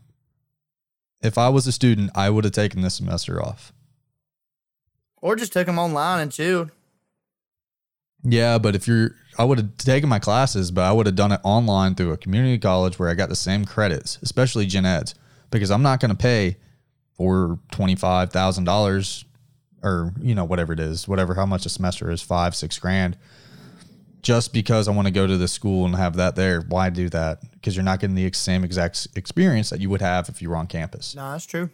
If 1.22 1.38
I 1.38 1.48
was 1.51 1.66
a 1.66 1.72
student, 1.72 2.11
I 2.14 2.31
would 2.31 2.44
have 2.44 2.53
taken 2.53 2.83
this 2.83 2.94
semester 2.94 3.42
off. 3.42 3.72
Or 5.20 5.37
just 5.37 5.53
took 5.53 5.66
them 5.66 5.79
online 5.79 6.20
and 6.20 6.33
chilled. 6.33 6.70
Yeah, 8.25 8.59
but 8.59 8.75
if 8.75 8.87
you're, 8.87 9.17
I 9.39 9.45
would 9.45 9.59
have 9.59 9.77
taken 9.79 10.09
my 10.09 10.19
classes, 10.19 10.71
but 10.71 10.83
I 10.83 10.93
would 10.93 11.07
have 11.07 11.17
done 11.17 11.33
it 11.33 11.41
online 11.43 11.95
through 11.95 12.13
a 12.13 12.17
community 12.17 12.59
college 12.59 12.99
where 12.99 13.09
I 13.09 13.15
got 13.15 13.29
the 13.29 13.37
same 13.37 13.65
credits, 13.65 14.19
especially 14.23 14.67
gen 14.67 14.87
eds, 14.87 15.15
because 15.51 15.71
I'm 15.71 15.83
not 15.83 16.01
going 16.01 16.11
to 16.11 16.17
pay 16.17 16.57
for 17.17 17.59
twenty 17.71 17.95
five 17.97 18.31
thousand 18.31 18.65
dollars 18.65 19.25
or 19.83 20.13
you 20.21 20.35
know 20.35 20.45
whatever 20.45 20.73
it 20.73 20.81
is, 20.81 21.09
whatever 21.09 21.35
how 21.35 21.47
much 21.47 21.67
a 21.67 21.69
semester 21.69 22.11
is, 22.11 22.23
five 22.23 22.55
six 22.55 22.79
grand, 22.79 23.17
just 24.23 24.53
because 24.53 24.87
I 24.89 24.93
want 24.93 25.09
to 25.09 25.13
go 25.13 25.27
to 25.27 25.37
the 25.37 25.49
school 25.49 25.85
and 25.85 25.97
have 25.97 26.17
that 26.17 26.37
there. 26.37 26.61
Why 26.61 26.91
do 26.91 27.09
that? 27.11 27.41
Because 27.53 27.75
you're 27.77 27.85
not 27.85 28.01
getting 28.01 28.15
the 28.15 28.31
same 28.33 28.65
exact 28.65 29.09
experience 29.17 29.71
that 29.71 29.81
you 29.81 29.91
would 29.91 30.01
have 30.01 30.29
if 30.29 30.41
you 30.41 30.51
were 30.51 30.57
on 30.57 30.67
campus 30.67 31.15
No, 31.15 31.33
that's 31.33 31.47
true. 31.47 31.71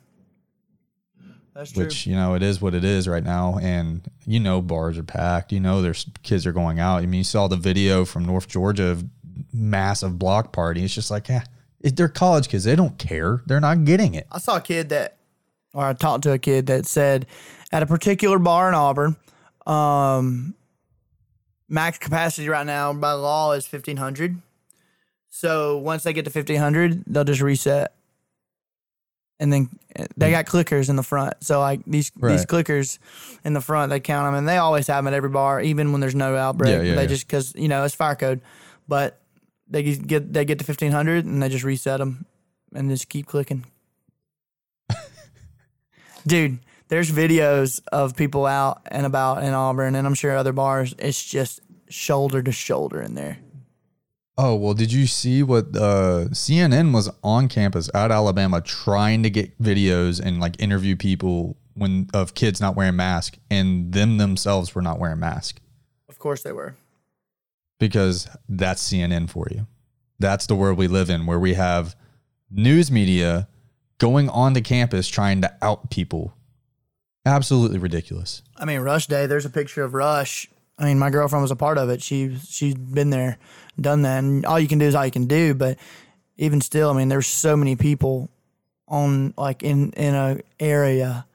That's 1.59 1.73
true. 1.73 1.85
which 1.85 2.07
you 2.07 2.15
know 2.15 2.35
it 2.35 2.43
is 2.43 2.63
what 2.63 2.73
it 2.73 2.85
is 2.85 3.09
right 3.09 3.25
now. 3.25 3.59
And 3.61 4.09
you 4.25 4.39
know 4.39 4.63
bars 4.63 4.97
are 4.97 5.03
packed. 5.03 5.51
You 5.51 5.59
know 5.59 5.83
there's 5.83 6.07
kids 6.23 6.47
are 6.47 6.53
going 6.53 6.79
out. 6.79 6.99
I 6.99 7.07
mean 7.07 7.19
you 7.19 7.25
saw 7.25 7.49
the 7.49 7.57
video 7.57 8.05
from 8.05 8.25
north 8.25 8.47
georgia 8.47 8.87
of 8.87 9.05
massive 9.53 10.19
block 10.19 10.53
party 10.53 10.85
it's 10.85 10.95
just 10.95 11.11
like 11.11 11.29
yeah 11.29 11.43
it, 11.81 11.97
they're 11.97 12.09
college 12.09 12.49
kids. 12.49 12.65
They 12.65 12.77
don't 12.77 12.99
care. 12.99 13.43
They're 13.47 13.61
not 13.61 13.85
getting 13.85 14.15
it. 14.15 14.27
I 14.31 14.39
saw 14.39 14.57
a 14.57 14.61
kid 14.61 14.89
that, 14.91 15.17
or 15.73 15.85
I 15.85 15.93
talked 15.93 16.25
to 16.25 16.33
a 16.33 16.39
kid 16.39 16.67
that 16.67 16.87
said 16.87 17.27
at 17.73 17.83
a 17.83 17.87
particular 17.87 18.39
bar 18.39 18.69
in 18.69 18.75
Auburn, 18.75 19.17
um, 19.67 20.55
max 21.69 21.99
capacity 21.99 22.49
right 22.49 22.67
now 22.67 22.93
by 22.93 23.13
law 23.13 23.53
is 23.53 23.71
1500. 23.71 24.41
So 25.31 25.79
once 25.79 26.03
they 26.03 26.13
get 26.13 26.25
to 26.25 26.31
1500, 26.31 27.05
they'll 27.07 27.25
just 27.25 27.43
reset. 27.43 27.93
And 29.41 29.53
then 29.53 29.69
uh, 29.97 30.07
they 30.17 30.31
got 30.33 30.47
clickers 30.47 30.89
in 30.91 30.97
the 30.97 31.03
front. 31.03 31.35
So 31.45 31.61
like 31.61 31.81
these 31.87 32.11
these 32.17 32.45
clickers 32.45 32.99
in 33.45 33.53
the 33.53 33.61
front, 33.61 33.91
they 33.91 34.01
count 34.01 34.27
them, 34.27 34.35
and 34.35 34.49
they 34.49 34.57
always 34.57 34.87
have 34.89 35.05
them 35.05 35.13
at 35.13 35.17
every 35.17 35.31
bar, 35.31 35.61
even 35.61 35.93
when 35.93 36.01
there's 36.01 36.15
no 36.15 36.37
outbreak. 36.37 36.73
Yeah, 36.73 36.83
yeah, 36.83 36.95
they 36.97 37.03
yeah. 37.03 37.09
just 37.09 37.27
because 37.27 37.55
you 37.55 37.69
know 37.69 37.85
it's 37.85 37.95
fire 37.95 38.17
code, 38.17 38.41
but 38.89 39.21
they 39.69 39.83
get 39.83 40.33
they 40.33 40.45
get 40.45 40.59
to 40.59 40.65
1500 40.65 41.25
and 41.25 41.43
they 41.43 41.49
just 41.49 41.65
reset 41.65 41.99
them 41.99 42.27
and 42.75 42.91
just 42.91 43.09
keep 43.09 43.27
clicking. 43.27 43.65
Dude, 46.27 46.59
there's 46.89 47.11
videos 47.11 47.81
of 47.93 48.17
people 48.17 48.47
out 48.47 48.83
and 48.87 49.07
about 49.07 49.45
in 49.45 49.53
Auburn, 49.53 49.95
and 49.95 50.07
I'm 50.07 50.15
sure 50.15 50.37
other 50.37 50.53
bars. 50.53 50.95
It's 50.99 51.25
just 51.25 51.61
shoulder 51.89 52.43
to 52.43 52.53
shoulder 52.53 53.01
in 53.01 53.15
there. 53.15 53.39
Oh 54.39 54.55
well 54.55 54.73
did 54.75 54.91
you 54.93 55.07
see 55.07 55.43
what 55.43 55.67
uh 55.77 56.25
cnn 56.31 56.95
was 56.95 57.11
on 57.23 57.49
campus 57.49 57.91
at 57.93 58.11
alabama 58.11 58.61
trying 58.61 59.23
to 59.23 59.29
get 59.31 59.61
videos 59.61 60.21
and 60.25 60.41
like 60.41 60.55
interview 60.63 60.95
people 60.97 61.57
when 61.75 62.09
of 62.15 62.35
kids 62.35 62.61
not 62.61 62.75
wearing 62.77 62.97
masks 62.97 63.37
and 63.51 63.93
them 63.93 64.17
themselves 64.19 64.75
were 64.75 64.83
not 64.83 64.99
wearing 64.99 65.19
masks 65.21 65.61
Of 66.09 66.19
course 66.19 66.43
they 66.43 66.53
were. 66.53 66.77
because 67.79 68.29
that's 68.49 68.83
CNN 68.93 69.29
for 69.31 69.47
you. 69.51 69.67
That's 70.19 70.47
the 70.47 70.57
world 70.57 70.79
we 70.79 70.89
live 70.89 71.11
in 71.11 71.27
where 71.27 71.39
we 71.39 71.55
have 71.55 71.95
news 72.51 72.91
media 72.91 73.47
going 73.99 74.29
on 74.29 74.47
onto 74.49 74.61
campus 74.61 75.07
trying 75.07 75.41
to 75.43 75.57
out 75.63 75.91
people. 75.91 76.35
Absolutely 77.25 77.79
ridiculous. 77.79 78.43
I 78.57 78.65
mean, 78.65 78.81
Rush 78.81 79.07
Day. 79.07 79.27
There's 79.27 79.45
a 79.45 79.51
picture 79.51 79.85
of 79.85 79.95
Rush 79.95 80.49
I 80.79 80.85
mean, 80.85 80.99
my 80.99 81.11
girlfriend 81.11 81.43
was 81.43 81.51
a 81.51 81.57
part 81.57 81.79
of 81.79 81.91
it. 81.91 82.03
She 82.03 82.37
she's 82.49 82.75
been 82.75 83.11
there, 83.11 83.39
done 83.81 84.03
that, 84.03 84.19
and 84.19 84.47
all 84.47 84.61
you 84.61 84.69
can 84.69 84.79
do 84.79 84.87
is 84.87 84.95
all 84.95 85.05
you 85.05 85.11
can 85.11 85.27
do. 85.27 85.55
But 85.55 85.79
even 86.37 86.61
still, 86.61 86.91
I 86.91 86.93
mean, 86.93 87.09
there's 87.09 87.27
so 87.27 87.57
many 87.57 87.77
people 87.77 88.31
on 88.87 89.35
like 89.37 89.63
in 89.63 89.93
in 89.93 90.15
a 90.15 90.41
area. 90.61 91.27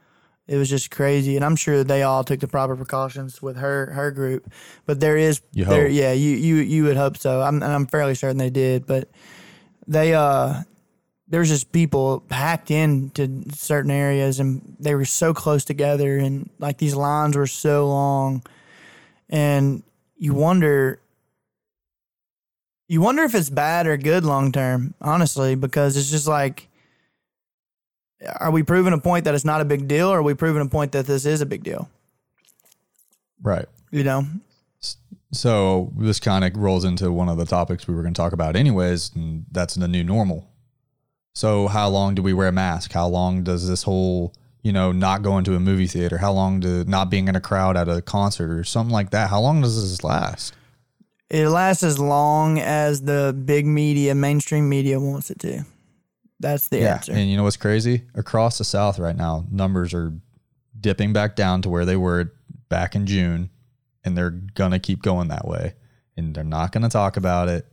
It 0.46 0.58
was 0.58 0.70
just 0.70 0.92
crazy, 0.92 1.36
and 1.36 1.46
I'm 1.46 1.56
sure 1.56 1.84
they 1.84 2.04
all 2.04 2.24
took 2.24 2.42
the 2.42 2.48
proper 2.48 2.76
precautions 2.76 3.42
with 3.42 3.58
her 3.58 3.92
her 3.92 4.12
group. 4.12 4.52
But 4.86 5.00
there 5.00 5.18
is 5.18 5.42
You 5.54 5.66
there, 5.66 5.88
yeah, 5.88 6.12
you 6.14 6.32
you 6.32 6.56
you 6.56 6.84
would 6.86 6.98
hope 6.98 7.18
so. 7.18 7.42
I'm 7.42 7.64
and 7.64 7.72
I'm 7.72 7.88
fairly 7.88 8.16
certain 8.16 8.38
they 8.38 8.50
did, 8.50 8.86
but 8.86 9.10
they 9.88 10.14
uh 10.14 10.64
there's 11.28 11.50
just 11.50 11.72
people 11.72 12.20
packed 12.30 12.70
into 12.72 13.44
certain 13.56 13.90
areas 13.90 14.40
and 14.40 14.76
they 14.80 14.94
were 14.94 15.06
so 15.06 15.34
close 15.34 15.66
together 15.66 16.18
and 16.18 16.50
like 16.60 16.78
these 16.78 16.96
lines 16.96 17.36
were 17.36 17.48
so 17.48 17.88
long 17.88 18.44
and 19.34 19.84
you 20.16 20.34
wonder 20.34 21.00
you 22.88 23.02
wonder 23.02 23.24
if 23.24 23.34
it's 23.36 23.50
bad 23.50 23.88
or 23.88 23.98
good 23.98 24.24
long 24.24 24.52
term 24.54 24.94
honestly 25.02 25.56
because 25.56 25.98
it's 25.98 26.10
just 26.12 26.28
like 26.28 26.70
are 28.40 28.52
we 28.52 28.64
proving 28.64 28.94
a 28.94 28.98
point 28.98 29.26
that 29.26 29.36
it's 29.36 29.44
not 29.44 29.60
a 29.60 29.66
big 29.66 29.88
deal 29.88 30.08
or 30.08 30.20
are 30.20 30.24
we 30.24 30.34
proving 30.34 30.62
a 30.62 30.70
point 30.70 30.94
that 30.94 31.06
this 31.08 31.26
is 31.26 31.42
a 31.42 31.46
big 31.46 31.64
deal 31.64 31.90
Right. 33.42 33.66
you 33.92 34.04
know 34.06 34.26
So 35.32 35.92
this 35.98 36.20
kind 36.20 36.46
of 36.46 36.56
rolls 36.56 36.86
into 36.86 37.12
one 37.12 37.28
of 37.28 37.38
the 37.38 37.46
topics 37.46 37.88
we 37.88 37.96
were 37.96 38.04
going 38.04 38.14
to 38.14 38.22
talk 38.22 38.34
about, 38.34 38.56
anyways, 38.56 39.12
and 39.16 39.46
that's 39.52 39.74
the 39.74 39.88
new 39.88 40.04
normal. 40.04 40.48
So 41.34 41.68
how 41.68 41.90
long 41.90 42.14
do 42.14 42.22
we 42.22 42.34
wear 42.34 42.50
a 42.50 42.52
mask? 42.52 42.92
How 42.94 43.08
long 43.08 43.44
does 43.44 43.68
this 43.68 43.82
whole, 43.82 44.36
you 44.64 44.74
know, 44.74 44.92
not 44.92 45.22
going 45.22 45.44
to 45.46 45.56
a 45.56 45.60
movie 45.60 45.88
theater? 45.88 46.18
How 46.18 46.32
long 46.32 46.62
to 46.62 46.84
not 46.86 47.10
being 47.12 47.28
in 47.28 47.36
a 47.36 47.42
crowd 47.42 47.78
at 47.78 47.88
a 47.88 48.02
concert 48.02 48.50
or 48.50 48.64
something 48.64 48.94
like 48.94 49.12
that? 49.12 49.30
How 49.30 49.40
long 49.40 49.62
does 49.62 49.80
this 49.80 50.04
last? 50.04 50.56
it 51.30 51.50
lasts 51.50 51.82
as 51.82 51.98
long 51.98 52.60
as 52.60 53.02
the 53.02 53.36
big 53.46 53.66
media 53.66 54.14
mainstream 54.14 54.70
media 54.70 55.00
wants 55.00 55.32
it 55.32 55.40
to 55.40 55.66
that's 56.40 56.68
the 56.68 56.88
answer 56.88 57.12
And 57.14 57.30
you 57.30 57.38
know 57.38 57.44
what's 57.44 57.58
crazy? 57.58 58.04
Across 58.14 58.58
the 58.58 58.66
South 58.66 59.00
right 59.00 59.16
now, 59.16 59.46
numbers 59.50 59.94
are 59.94 60.14
dipping 60.80 61.14
back 61.14 61.36
down 61.36 61.62
to 61.64 61.70
where 61.70 61.86
they 61.86 61.96
were 61.96 62.34
back 62.70 62.96
in 62.96 63.08
June, 63.08 63.50
and 64.04 64.18
they're 64.18 64.30
gonna 64.32 64.80
keep 64.80 65.02
going 65.02 65.30
that 65.30 65.48
way. 65.48 65.74
And 66.18 66.36
they're 66.36 66.44
not 66.44 66.72
gonna 66.74 66.90
talk 66.90 67.16
about 67.16 67.48
it. 67.48 67.66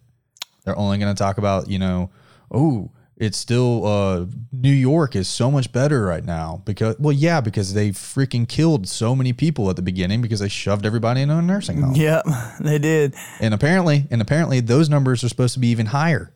They're 0.64 0.78
only 0.78 0.99
gonna 0.99 1.14
talk 1.14 1.38
about, 1.38 1.68
you 1.68 1.80
know, 1.80 2.11
oh, 2.51 2.93
it's 3.21 3.37
still 3.37 3.87
uh, 3.87 4.25
New 4.51 4.73
York 4.73 5.14
is 5.14 5.29
so 5.29 5.51
much 5.51 5.71
better 5.73 6.03
right 6.03 6.25
now 6.25 6.62
because, 6.64 6.99
well, 6.99 7.12
yeah, 7.12 7.43
because 7.43 7.75
they 7.75 7.91
freaking 7.91 8.49
killed 8.49 8.89
so 8.89 9.14
many 9.14 9.35
people 9.35 9.68
at 9.68 9.77
the 9.77 9.83
beginning 9.83 10.23
because 10.23 10.41
they 10.41 10.49
shoved 10.49 10.87
everybody 10.87 11.21
into 11.21 11.37
a 11.37 11.43
nursing 11.43 11.83
home. 11.83 11.95
yep 11.95 12.25
they 12.61 12.79
did 12.79 13.14
And 13.39 13.53
apparently, 13.53 14.07
and 14.11 14.23
apparently, 14.23 14.61
those 14.61 14.89
numbers 14.89 15.23
are 15.23 15.29
supposed 15.29 15.53
to 15.53 15.61
be 15.61 15.68
even 15.68 15.87
higher. 15.87 16.33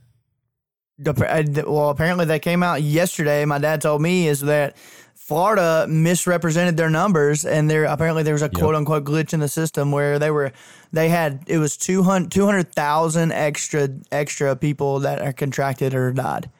Dep- 1.02 1.22
I 1.22 1.42
d- 1.42 1.62
Well, 1.66 1.88
apparently 1.88 2.26
they 2.26 2.38
came 2.38 2.62
out 2.62 2.82
yesterday. 2.82 3.44
My 3.46 3.58
dad 3.58 3.80
told 3.80 4.02
me 4.02 4.28
is 4.28 4.40
that 4.40 4.76
Florida 5.14 5.86
misrepresented 5.88 6.76
their 6.76 6.90
numbers, 6.90 7.46
and 7.46 7.70
there 7.70 7.84
apparently 7.84 8.22
there 8.22 8.34
was 8.34 8.42
a 8.42 8.50
quote 8.50 8.74
unquote 8.74 9.04
glitch 9.04 9.32
in 9.32 9.40
the 9.40 9.48
system 9.48 9.90
where 9.90 10.18
they 10.18 10.30
were 10.30 10.52
they 10.92 11.08
had 11.08 11.44
it 11.46 11.56
was 11.56 11.78
200 11.78 12.30
200,000 12.30 13.32
extra 13.32 13.88
extra 14.12 14.54
people 14.54 15.00
that 15.00 15.22
are 15.22 15.32
contracted 15.32 15.94
or 15.94 16.12
died. 16.12 16.50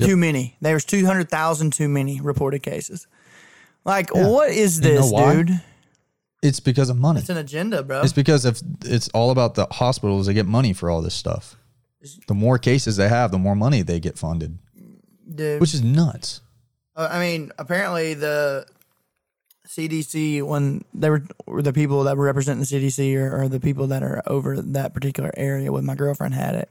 Too 0.00 0.16
many. 0.16 0.56
There's 0.60 0.84
two 0.84 1.04
hundred 1.06 1.28
thousand 1.28 1.72
too 1.72 1.88
many 1.88 2.20
reported 2.20 2.62
cases. 2.62 3.06
Like, 3.84 4.14
what 4.14 4.50
is 4.50 4.80
You 4.80 4.94
know 4.94 5.00
this, 5.00 5.12
dude? 5.12 5.60
It's 6.42 6.60
because 6.60 6.88
of 6.88 6.96
money. 6.96 7.20
It's 7.20 7.30
an 7.30 7.36
agenda, 7.36 7.82
bro. 7.82 8.02
It's 8.02 8.12
because 8.12 8.44
if 8.44 8.60
it's 8.84 9.08
all 9.08 9.30
about 9.30 9.54
the 9.54 9.66
hospitals, 9.66 10.26
they 10.26 10.34
get 10.34 10.46
money 10.46 10.72
for 10.72 10.88
all 10.90 11.02
this 11.02 11.14
stuff. 11.14 11.56
The 12.28 12.34
more 12.34 12.58
cases 12.58 12.96
they 12.96 13.08
have, 13.08 13.32
the 13.32 13.38
more 13.38 13.56
money 13.56 13.82
they 13.82 13.98
get 13.98 14.16
funded, 14.16 14.58
Dude. 15.34 15.60
which 15.60 15.74
is 15.74 15.82
nuts. 15.82 16.42
Uh, 16.94 17.08
I 17.10 17.18
mean, 17.18 17.50
apparently 17.58 18.14
the 18.14 18.66
CDC, 19.66 20.42
when 20.44 20.84
they 20.94 21.10
were, 21.10 21.24
were 21.46 21.62
the 21.62 21.72
people 21.72 22.04
that 22.04 22.16
were 22.16 22.24
representing 22.24 22.60
the 22.60 22.66
CDC 22.66 23.16
or, 23.16 23.42
or 23.42 23.48
the 23.48 23.58
people 23.58 23.88
that 23.88 24.04
are 24.04 24.22
over 24.26 24.60
that 24.60 24.94
particular 24.94 25.32
area 25.36 25.72
when 25.72 25.84
my 25.84 25.96
girlfriend 25.96 26.34
had 26.34 26.54
it, 26.54 26.70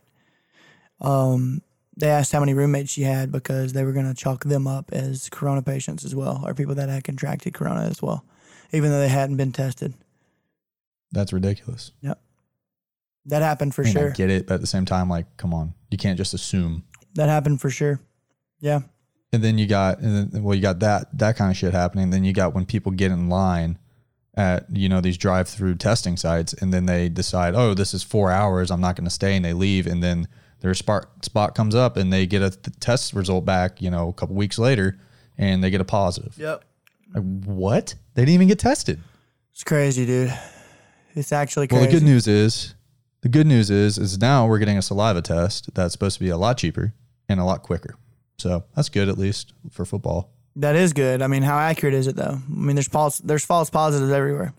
um, 1.01 1.61
they 1.97 2.09
asked 2.09 2.31
how 2.31 2.39
many 2.39 2.53
roommates 2.53 2.91
she 2.91 3.01
had 3.01 3.31
because 3.31 3.73
they 3.73 3.83
were 3.83 3.91
going 3.91 4.07
to 4.07 4.13
chalk 4.13 4.43
them 4.43 4.67
up 4.67 4.91
as 4.93 5.29
corona 5.29 5.63
patients 5.63 6.05
as 6.05 6.13
well, 6.13 6.43
or 6.45 6.53
people 6.53 6.75
that 6.75 6.89
had 6.89 7.03
contracted 7.03 7.53
corona 7.53 7.81
as 7.81 8.01
well, 8.01 8.23
even 8.71 8.91
though 8.91 8.99
they 8.99 9.09
hadn't 9.09 9.37
been 9.37 9.51
tested. 9.51 9.93
That's 11.11 11.33
ridiculous. 11.33 11.91
Yep. 12.01 12.19
That 13.25 13.41
happened 13.41 13.73
for 13.73 13.81
I 13.81 13.85
mean, 13.85 13.93
sure. 13.93 14.09
I 14.11 14.13
get 14.13 14.29
it, 14.29 14.47
but 14.47 14.55
at 14.55 14.61
the 14.61 14.67
same 14.67 14.85
time, 14.85 15.09
like, 15.09 15.25
come 15.37 15.53
on, 15.53 15.73
you 15.89 15.97
can't 15.97 16.17
just 16.17 16.33
assume. 16.33 16.83
That 17.15 17.29
happened 17.29 17.59
for 17.59 17.69
sure. 17.69 17.99
Yeah. 18.59 18.81
And 19.33 19.43
then 19.43 19.57
you 19.57 19.67
got, 19.67 19.99
and 19.99 20.31
then, 20.31 20.43
well, 20.43 20.55
you 20.55 20.61
got 20.61 20.79
that 20.79 21.17
that 21.17 21.35
kind 21.35 21.51
of 21.51 21.57
shit 21.57 21.73
happening. 21.73 22.11
Then 22.11 22.23
you 22.23 22.31
got 22.31 22.53
when 22.53 22.65
people 22.65 22.91
get 22.91 23.11
in 23.11 23.27
line 23.27 23.79
at 24.35 24.65
you 24.71 24.87
know 24.87 25.01
these 25.01 25.17
drive-through 25.17 25.75
testing 25.75 26.15
sites, 26.15 26.53
and 26.53 26.73
then 26.73 26.85
they 26.85 27.09
decide, 27.09 27.55
oh, 27.55 27.73
this 27.73 27.93
is 27.93 28.03
four 28.03 28.31
hours, 28.31 28.71
I'm 28.71 28.79
not 28.79 28.95
going 28.95 29.05
to 29.05 29.11
stay, 29.11 29.35
and 29.35 29.43
they 29.43 29.53
leave, 29.53 29.87
and 29.87 30.01
then 30.01 30.27
their 30.61 30.73
spot 30.73 31.07
spot 31.23 31.55
comes 31.55 31.75
up, 31.75 31.97
and 31.97 32.11
they 32.11 32.25
get 32.25 32.41
a 32.41 32.49
th- 32.49 32.79
test 32.79 33.13
result 33.13 33.45
back, 33.45 33.81
you 33.81 33.89
know, 33.91 34.09
a 34.09 34.13
couple 34.13 34.35
weeks 34.35 34.57
later, 34.59 34.97
and 35.37 35.63
they 35.63 35.69
get 35.69 35.81
a 35.81 35.85
positive. 35.85 36.35
Yep. 36.37 36.63
Like, 37.13 37.23
what? 37.45 37.95
They 38.15 38.23
didn't 38.23 38.33
even 38.35 38.47
get 38.47 38.59
tested. 38.59 38.99
It's 39.53 39.63
crazy, 39.63 40.05
dude. 40.05 40.33
It's 41.15 41.31
actually 41.31 41.67
Well, 41.71 41.81
crazy. 41.81 41.93
the 41.95 41.99
good 41.99 42.05
news 42.05 42.27
is, 42.27 42.75
the 43.21 43.29
good 43.29 43.47
news 43.47 43.69
is, 43.71 43.97
is 43.97 44.19
now 44.19 44.45
we're 44.47 44.59
getting 44.59 44.77
a 44.77 44.81
saliva 44.81 45.21
test 45.21 45.73
that's 45.73 45.93
supposed 45.93 46.17
to 46.17 46.23
be 46.23 46.29
a 46.29 46.37
lot 46.37 46.57
cheaper 46.57 46.93
and 47.27 47.39
a 47.39 47.43
lot 47.43 47.63
quicker. 47.63 47.95
So 48.37 48.65
that's 48.75 48.89
good, 48.89 49.09
at 49.09 49.17
least 49.17 49.53
for 49.71 49.83
football. 49.85 50.31
That 50.55 50.75
is 50.75 50.93
good. 50.93 51.21
I 51.21 51.27
mean, 51.27 51.43
how 51.43 51.57
accurate 51.57 51.93
is 51.95 52.07
it 52.07 52.15
though? 52.15 52.39
I 52.47 52.49
mean, 52.53 52.75
there's 52.75 52.87
false 52.87 53.19
there's 53.19 53.45
false 53.45 53.69
positives 53.69 54.11
everywhere. 54.11 54.53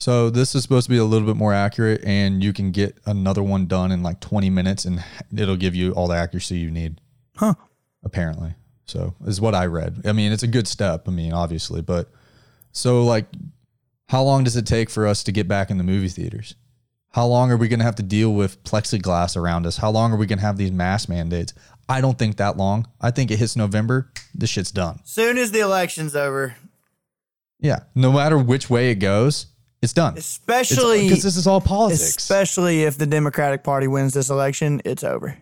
So 0.00 0.30
this 0.30 0.54
is 0.54 0.62
supposed 0.62 0.86
to 0.86 0.90
be 0.90 0.96
a 0.96 1.04
little 1.04 1.26
bit 1.26 1.36
more 1.36 1.52
accurate, 1.52 2.02
and 2.04 2.42
you 2.42 2.54
can 2.54 2.70
get 2.70 2.96
another 3.04 3.42
one 3.42 3.66
done 3.66 3.92
in 3.92 4.02
like 4.02 4.18
20 4.20 4.48
minutes, 4.48 4.86
and 4.86 5.04
it'll 5.36 5.56
give 5.56 5.74
you 5.74 5.92
all 5.92 6.08
the 6.08 6.16
accuracy 6.16 6.56
you 6.56 6.70
need. 6.70 7.00
Huh. 7.36 7.54
Apparently, 8.02 8.54
so 8.86 9.14
is 9.26 9.42
what 9.42 9.54
I 9.54 9.66
read. 9.66 10.00
I 10.06 10.12
mean, 10.12 10.32
it's 10.32 10.42
a 10.42 10.46
good 10.48 10.66
step. 10.66 11.06
I 11.06 11.10
mean, 11.10 11.34
obviously, 11.34 11.82
but 11.82 12.08
so 12.72 13.04
like, 13.04 13.26
how 14.08 14.22
long 14.22 14.42
does 14.44 14.56
it 14.56 14.66
take 14.66 14.88
for 14.88 15.06
us 15.06 15.22
to 15.24 15.32
get 15.32 15.46
back 15.46 15.70
in 15.70 15.76
the 15.76 15.84
movie 15.84 16.08
theaters? 16.08 16.54
How 17.10 17.26
long 17.26 17.50
are 17.50 17.56
we 17.58 17.68
going 17.68 17.80
to 17.80 17.84
have 17.84 17.96
to 17.96 18.02
deal 18.02 18.32
with 18.32 18.62
plexiglass 18.64 19.36
around 19.36 19.66
us? 19.66 19.76
How 19.76 19.90
long 19.90 20.12
are 20.12 20.16
we 20.16 20.26
going 20.26 20.38
to 20.38 20.44
have 20.44 20.56
these 20.56 20.70
mask 20.70 21.08
mandates? 21.08 21.52
I 21.88 22.00
don't 22.00 22.16
think 22.18 22.36
that 22.36 22.56
long. 22.56 22.86
I 23.00 23.10
think 23.10 23.30
it 23.30 23.38
hits 23.38 23.56
November. 23.56 24.10
This 24.34 24.48
shit's 24.48 24.70
done. 24.70 25.00
Soon 25.04 25.36
as 25.36 25.50
the 25.50 25.58
election's 25.60 26.14
over, 26.16 26.54
Yeah. 27.58 27.80
No 27.94 28.12
matter 28.12 28.38
which 28.38 28.70
way 28.70 28.90
it 28.92 28.94
goes, 28.96 29.46
it's 29.82 29.92
done. 29.92 30.16
especially 30.18 31.08
because 31.08 31.22
this 31.22 31.36
is 31.36 31.46
all 31.46 31.60
politics. 31.60 32.16
especially 32.16 32.82
if 32.84 32.98
the 32.98 33.06
Democratic 33.06 33.62
Party 33.64 33.86
wins 33.88 34.12
this 34.14 34.30
election, 34.30 34.80
it's 34.84 35.02
over. 35.04 35.36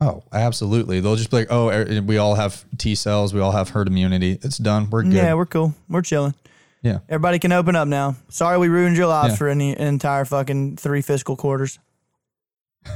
Oh, 0.00 0.22
absolutely. 0.32 1.00
They'll 1.00 1.16
just 1.16 1.30
be 1.30 1.38
like, 1.38 1.48
oh, 1.50 1.70
er- 1.70 2.02
we 2.02 2.18
all 2.18 2.36
have 2.36 2.64
T 2.78 2.94
cells. 2.94 3.34
We 3.34 3.40
all 3.40 3.50
have 3.50 3.70
herd 3.70 3.88
immunity. 3.88 4.38
It's 4.42 4.58
done. 4.58 4.88
We're 4.90 5.02
good. 5.02 5.12
Yeah, 5.14 5.34
we're 5.34 5.46
cool. 5.46 5.74
We're 5.88 6.02
chilling. 6.02 6.34
Yeah. 6.82 6.98
Everybody 7.08 7.40
can 7.40 7.50
open 7.50 7.74
up 7.74 7.88
now. 7.88 8.14
Sorry 8.28 8.56
we 8.58 8.68
ruined 8.68 8.96
your 8.96 9.08
lives 9.08 9.32
Yeah. 9.32 9.36
for 9.38 9.48
an, 9.48 9.60
an 9.60 9.76
entire 9.88 10.24
fucking 10.24 10.76
three 10.76 11.02
fiscal 11.02 11.34
quarters. 11.36 11.78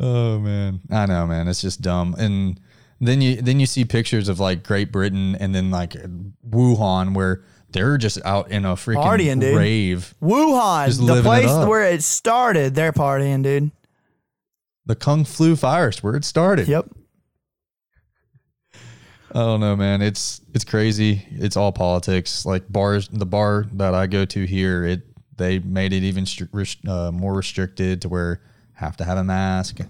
Oh 0.00 0.38
man, 0.40 0.80
I 0.90 1.06
know, 1.06 1.26
man. 1.26 1.46
It's 1.46 1.60
just 1.60 1.80
dumb. 1.80 2.16
And 2.18 2.58
then 3.00 3.20
you 3.20 3.40
then 3.40 3.60
you 3.60 3.66
see 3.66 3.84
pictures 3.84 4.28
of 4.28 4.40
like 4.40 4.64
Great 4.64 4.90
Britain 4.90 5.36
and 5.36 5.54
then 5.54 5.70
like 5.70 5.92
Wuhan 6.48 7.14
where 7.14 7.44
they're 7.72 7.98
just 7.98 8.18
out 8.24 8.50
in 8.50 8.64
a 8.64 8.74
freaking 8.74 9.02
Partying, 9.04 9.40
dude. 9.40 9.56
rave. 9.56 10.14
Wuhan, 10.22 10.96
the 10.96 11.02
living 11.02 11.18
it 11.20 11.24
place 11.24 11.50
up. 11.50 11.68
where 11.68 11.82
it 11.90 12.02
started, 12.02 12.74
they're 12.74 12.92
partying, 12.92 13.42
dude. 13.42 13.70
The 14.86 14.94
Kung 14.96 15.24
Flu 15.24 15.54
virus 15.54 16.02
where 16.02 16.14
it 16.16 16.24
started. 16.24 16.68
Yep. 16.68 16.88
I 19.34 19.38
don't 19.38 19.60
know, 19.60 19.76
man. 19.76 20.02
It's 20.02 20.40
it's 20.52 20.64
crazy. 20.64 21.24
It's 21.30 21.56
all 21.56 21.72
politics. 21.72 22.44
Like 22.44 22.70
bars, 22.70 23.08
the 23.08 23.24
bar 23.26 23.66
that 23.74 23.94
I 23.94 24.06
go 24.06 24.24
to 24.26 24.44
here, 24.44 24.84
it 24.84 25.02
they 25.36 25.58
made 25.58 25.92
it 25.94 26.02
even 26.02 26.24
stri- 26.24 26.48
rest- 26.52 26.86
uh, 26.86 27.10
more 27.10 27.32
restricted 27.34 28.02
to 28.02 28.08
where 28.08 28.42
have 28.74 28.96
to 28.98 29.04
have 29.04 29.16
a 29.16 29.24
mask 29.24 29.80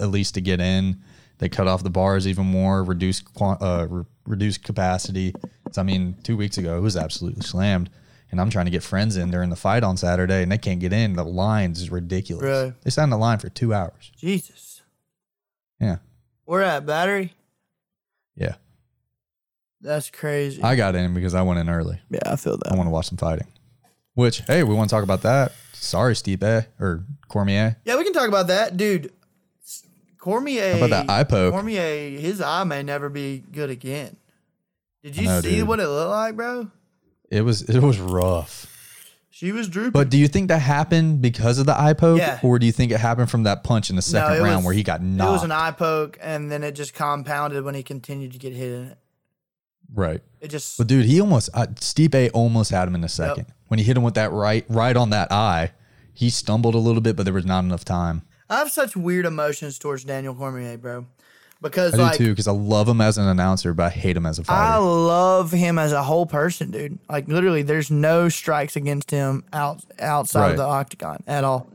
at 0.00 0.08
least 0.10 0.34
to 0.34 0.40
get 0.40 0.60
in. 0.60 1.00
They 1.38 1.48
cut 1.48 1.66
off 1.68 1.82
the 1.82 1.90
bars 1.90 2.28
even 2.28 2.46
more, 2.46 2.84
reduce 2.84 3.22
uh, 3.40 3.86
re- 3.88 4.04
reduce 4.26 4.58
capacity. 4.58 5.34
I 5.78 5.82
mean, 5.82 6.16
two 6.22 6.36
weeks 6.36 6.58
ago 6.58 6.76
it 6.76 6.80
was 6.80 6.96
absolutely 6.96 7.42
slammed, 7.42 7.90
and 8.30 8.40
I'm 8.40 8.50
trying 8.50 8.64
to 8.66 8.70
get 8.70 8.82
friends 8.82 9.16
in 9.16 9.30
during 9.30 9.50
the 9.50 9.56
fight 9.56 9.82
on 9.84 9.96
Saturday, 9.96 10.42
and 10.42 10.50
they 10.52 10.58
can't 10.58 10.80
get 10.80 10.92
in. 10.92 11.14
The 11.14 11.24
lines 11.24 11.80
is 11.80 11.90
ridiculous. 11.90 12.42
Really? 12.44 12.72
They 12.82 12.90
sat 12.90 13.04
in 13.04 13.10
the 13.10 13.18
line 13.18 13.38
for 13.38 13.48
two 13.48 13.72
hours. 13.74 14.12
Jesus. 14.16 14.82
Yeah, 15.80 15.96
We're 16.46 16.62
at 16.62 16.86
Battery. 16.86 17.32
yeah. 18.36 18.54
That's 19.80 20.10
crazy. 20.10 20.62
I 20.62 20.76
got 20.76 20.94
in 20.94 21.12
because 21.12 21.34
I 21.34 21.42
went 21.42 21.58
in 21.58 21.68
early. 21.68 22.00
yeah, 22.08 22.20
I 22.26 22.36
feel 22.36 22.56
that. 22.56 22.70
I 22.70 22.76
want 22.76 22.86
to 22.86 22.90
watch 22.92 23.08
some 23.08 23.18
fighting. 23.18 23.48
Which, 24.14 24.38
hey, 24.46 24.62
we 24.62 24.74
want 24.74 24.88
to 24.90 24.94
talk 24.94 25.02
about 25.02 25.22
that. 25.22 25.50
Sorry, 25.72 26.14
Stipe 26.14 26.66
or 26.78 27.04
Cormier. 27.26 27.78
Yeah, 27.84 27.96
we 27.96 28.04
can 28.04 28.12
talk 28.12 28.28
about 28.28 28.46
that, 28.46 28.76
dude. 28.76 29.12
Cormier. 30.18 30.72
How 30.78 30.84
about 30.84 30.90
that 30.90 31.10
eye 31.10 31.24
poke? 31.24 31.52
Cormier, 31.52 32.10
his 32.16 32.40
eye 32.40 32.62
may 32.62 32.84
never 32.84 33.08
be 33.08 33.42
good 33.50 33.70
again. 33.70 34.16
Did 35.02 35.16
you 35.16 35.24
know, 35.24 35.40
see 35.40 35.56
dude. 35.56 35.68
what 35.68 35.80
it 35.80 35.88
looked 35.88 36.10
like, 36.10 36.36
bro? 36.36 36.70
It 37.30 37.42
was 37.42 37.62
it 37.62 37.80
was 37.80 37.98
rough. 37.98 38.68
She 39.30 39.50
was 39.50 39.68
drooping. 39.68 39.92
But 39.92 40.10
do 40.10 40.18
you 40.18 40.28
think 40.28 40.48
that 40.48 40.58
happened 40.60 41.20
because 41.20 41.58
of 41.58 41.66
the 41.66 41.78
eye 41.80 41.94
poke, 41.94 42.18
Yeah. 42.18 42.38
or 42.42 42.58
do 42.58 42.66
you 42.66 42.70
think 42.72 42.92
it 42.92 42.98
happened 43.00 43.30
from 43.30 43.42
that 43.44 43.64
punch 43.64 43.90
in 43.90 43.96
the 43.96 44.02
second 44.02 44.36
it 44.36 44.40
round 44.42 44.56
was- 44.58 44.66
where 44.66 44.74
he 44.74 44.82
got 44.84 45.02
knocked? 45.02 45.28
it 45.28 45.32
was 45.32 45.42
an 45.42 45.50
eye 45.50 45.72
poke, 45.72 46.18
and 46.20 46.50
then 46.52 46.62
it 46.62 46.72
just 46.72 46.94
compounded 46.94 47.64
when 47.64 47.74
he 47.74 47.82
continued 47.82 48.32
to 48.34 48.38
get 48.38 48.52
hit 48.52 48.72
in 48.72 48.84
it. 48.88 48.98
right. 49.94 50.20
It 50.40 50.48
just 50.48 50.78
But 50.78 50.86
dude, 50.86 51.06
he 51.06 51.20
almost 51.20 51.50
uh, 51.54 51.66
Stipe 51.76 52.30
almost 52.34 52.70
had 52.70 52.86
him 52.86 52.94
in 52.94 53.00
the 53.00 53.08
second 53.08 53.46
when 53.68 53.78
he 53.78 53.84
hit 53.84 53.96
him 53.96 54.02
with 54.04 54.14
that 54.14 54.30
right 54.32 54.64
right 54.68 54.96
on 54.96 55.10
that 55.10 55.32
eye. 55.32 55.72
He 56.14 56.28
stumbled 56.30 56.74
a 56.74 56.78
little 56.78 57.00
bit, 57.00 57.16
but 57.16 57.24
there 57.24 57.32
was 57.34 57.46
not 57.46 57.64
enough 57.64 57.84
time. 57.84 58.22
I 58.50 58.58
have 58.58 58.70
such 58.70 58.94
weird 58.96 59.24
emotions 59.24 59.78
towards 59.78 60.04
Daniel 60.04 60.34
Cormier, 60.34 60.76
bro. 60.76 61.06
Because 61.62 61.94
I 61.94 62.02
like 62.02 62.18
do 62.18 62.24
too 62.26 62.30
because 62.32 62.48
I 62.48 62.52
love 62.52 62.88
him 62.88 63.00
as 63.00 63.18
an 63.18 63.28
announcer, 63.28 63.72
but 63.72 63.84
I 63.84 63.90
hate 63.90 64.16
him 64.16 64.26
as 64.26 64.38
a 64.38 64.44
fighter. 64.44 64.60
I 64.60 64.76
love 64.78 65.52
him 65.52 65.78
as 65.78 65.92
a 65.92 66.02
whole 66.02 66.26
person, 66.26 66.70
dude. 66.72 66.98
Like 67.08 67.28
literally, 67.28 67.62
there's 67.62 67.90
no 67.90 68.28
strikes 68.28 68.74
against 68.76 69.10
him 69.10 69.44
out 69.52 69.82
outside 69.98 70.40
Right. 70.40 70.50
of 70.52 70.56
the 70.56 70.64
octagon 70.64 71.22
at 71.26 71.44
all. 71.44 71.68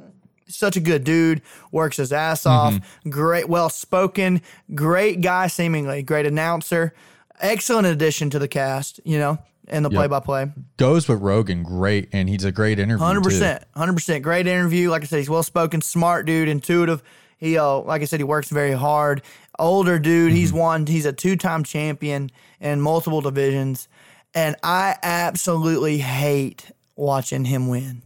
Such 0.50 0.78
a 0.78 0.80
good 0.80 1.04
dude, 1.04 1.42
works 1.72 1.98
his 1.98 2.14
ass 2.14 2.46
off. 2.46 2.74
Mm-hmm. 2.74 3.10
Great, 3.10 3.50
well 3.50 3.70
spoken, 3.70 4.42
great 4.76 5.22
guy, 5.22 5.48
seemingly 5.48 6.04
great 6.04 6.26
announcer. 6.26 6.94
Excellent 7.40 7.86
addition 7.88 8.30
to 8.32 8.40
the 8.40 8.48
cast, 8.48 9.00
you 9.04 9.20
know, 9.20 9.38
and 9.68 9.86
the 9.86 9.90
play 9.90 10.08
by 10.08 10.20
play. 10.22 10.52
Goes 10.78 11.08
with 11.08 11.20
Rogan, 11.22 11.64
great, 11.64 12.10
and 12.14 12.28
he's 12.30 12.44
a 12.46 12.52
great 12.52 12.80
interview. 12.80 13.04
Hundred 13.06 13.24
percent, 13.24 13.64
hundred 13.76 13.94
percent. 13.94 14.24
Great 14.24 14.48
interview. 14.48 14.90
Like 14.90 15.04
I 15.04 15.06
said, 15.06 15.20
he's 15.20 15.30
well 15.30 15.44
spoken, 15.44 15.82
smart 15.82 16.26
dude, 16.26 16.48
intuitive. 16.50 17.04
He, 17.38 17.58
uh, 17.58 17.80
like 17.82 18.02
I 18.02 18.06
said, 18.06 18.20
he 18.20 18.24
works 18.24 18.50
very 18.50 18.72
hard. 18.72 19.22
Older 19.60 19.99
dude. 19.99 20.34
He's 20.34 20.49
Mm-hmm. 20.49 20.58
won. 20.60 20.86
He's 20.88 21.05
a 21.05 21.14
two 21.14 21.36
time 21.36 21.64
champion 21.64 22.30
in 22.60 22.82
multiple 22.82 23.22
divisions, 23.22 23.88
and 24.34 24.55
I 24.64 24.95
absolutely 25.03 25.97
hate 25.99 26.72
watching 26.95 27.45
him 27.45 27.68
win. 27.68 28.01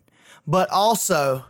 But 0.47 0.69
also, 0.71 1.45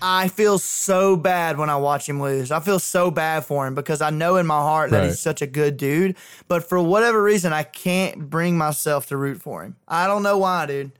I 0.00 0.28
feel 0.28 0.58
so 0.58 1.16
bad 1.16 1.58
when 1.58 1.68
I 1.70 1.76
watch 1.76 2.08
him 2.08 2.22
lose. 2.22 2.52
I 2.52 2.60
feel 2.60 2.78
so 2.78 3.10
bad 3.10 3.44
for 3.44 3.66
him 3.66 3.74
because 3.74 4.00
I 4.00 4.10
know 4.10 4.36
in 4.36 4.46
my 4.46 4.60
heart 4.60 4.90
that 4.90 4.98
Right. 5.00 5.06
he's 5.08 5.18
such 5.18 5.42
a 5.42 5.46
good 5.46 5.76
dude. 5.76 6.16
But 6.46 6.68
for 6.68 6.80
whatever 6.80 7.20
reason, 7.22 7.52
I 7.52 7.64
can't 7.64 8.30
bring 8.30 8.56
myself 8.56 9.06
to 9.08 9.16
root 9.16 9.42
for 9.42 9.64
him. 9.64 9.76
I 9.88 10.06
don't 10.06 10.22
know 10.22 10.38
why, 10.38 10.66
dude. 10.66 10.92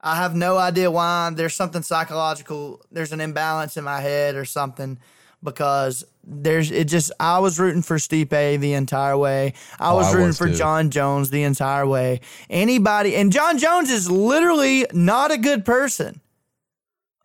I 0.00 0.16
have 0.16 0.36
no 0.36 0.56
idea 0.58 0.90
why. 0.90 1.30
There's 1.34 1.54
something 1.54 1.82
psychological. 1.82 2.80
There's 2.92 3.12
an 3.12 3.20
imbalance 3.20 3.76
in 3.76 3.84
my 3.84 4.00
head 4.00 4.36
or 4.36 4.44
something 4.44 4.98
because 5.44 6.04
there's 6.26 6.70
it 6.70 6.84
just 6.88 7.12
I 7.20 7.38
was 7.38 7.60
rooting 7.60 7.82
for 7.82 7.96
Stipe 7.98 8.60
the 8.60 8.72
entire 8.72 9.16
way. 9.16 9.52
I 9.78 9.90
Oh, 9.92 9.96
was 9.96 10.06
I 10.06 10.12
rooting 10.12 10.26
was 10.28 10.38
for 10.38 10.48
too. 10.48 10.54
Jon 10.54 10.90
Jones 10.90 11.30
the 11.30 11.42
entire 11.42 11.86
way. 11.86 12.20
Anybody 12.48 13.14
and 13.16 13.30
Jon 13.30 13.58
Jones 13.58 13.90
is 13.90 14.10
literally 14.10 14.86
not 14.92 15.30
a 15.30 15.36
good 15.38 15.64
person. 15.64 16.20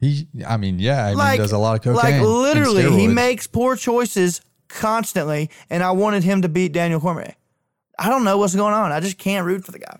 He, 0.01 0.27
I 0.47 0.57
mean, 0.57 0.79
yeah, 0.79 1.05
I 1.05 1.09
mean, 1.09 1.17
Like 1.17 1.31
he 1.33 1.37
does 1.39 1.51
a 1.51 1.57
lot 1.57 1.75
of 1.75 1.81
cocaine. 1.81 1.95
Like 1.95 2.21
literally, 2.21 2.89
he 2.91 3.07
makes 3.07 3.47
poor 3.47 3.75
choices 3.75 4.41
constantly, 4.69 5.49
and 5.69 5.83
I 5.83 5.91
wanted 5.91 6.23
him 6.23 6.41
to 6.43 6.49
beat 6.49 6.71
Daniel 6.71 6.99
Cormier. 7.01 7.35
I 7.97 8.09
don't 8.09 8.23
know 8.23 8.37
what's 8.37 8.55
going 8.55 8.73
on. 8.73 8.93
I 8.93 9.01
just 9.01 9.17
can't 9.17 9.45
root 9.45 9.65
for 9.65 9.71
the 9.73 9.79
guy. 9.79 9.97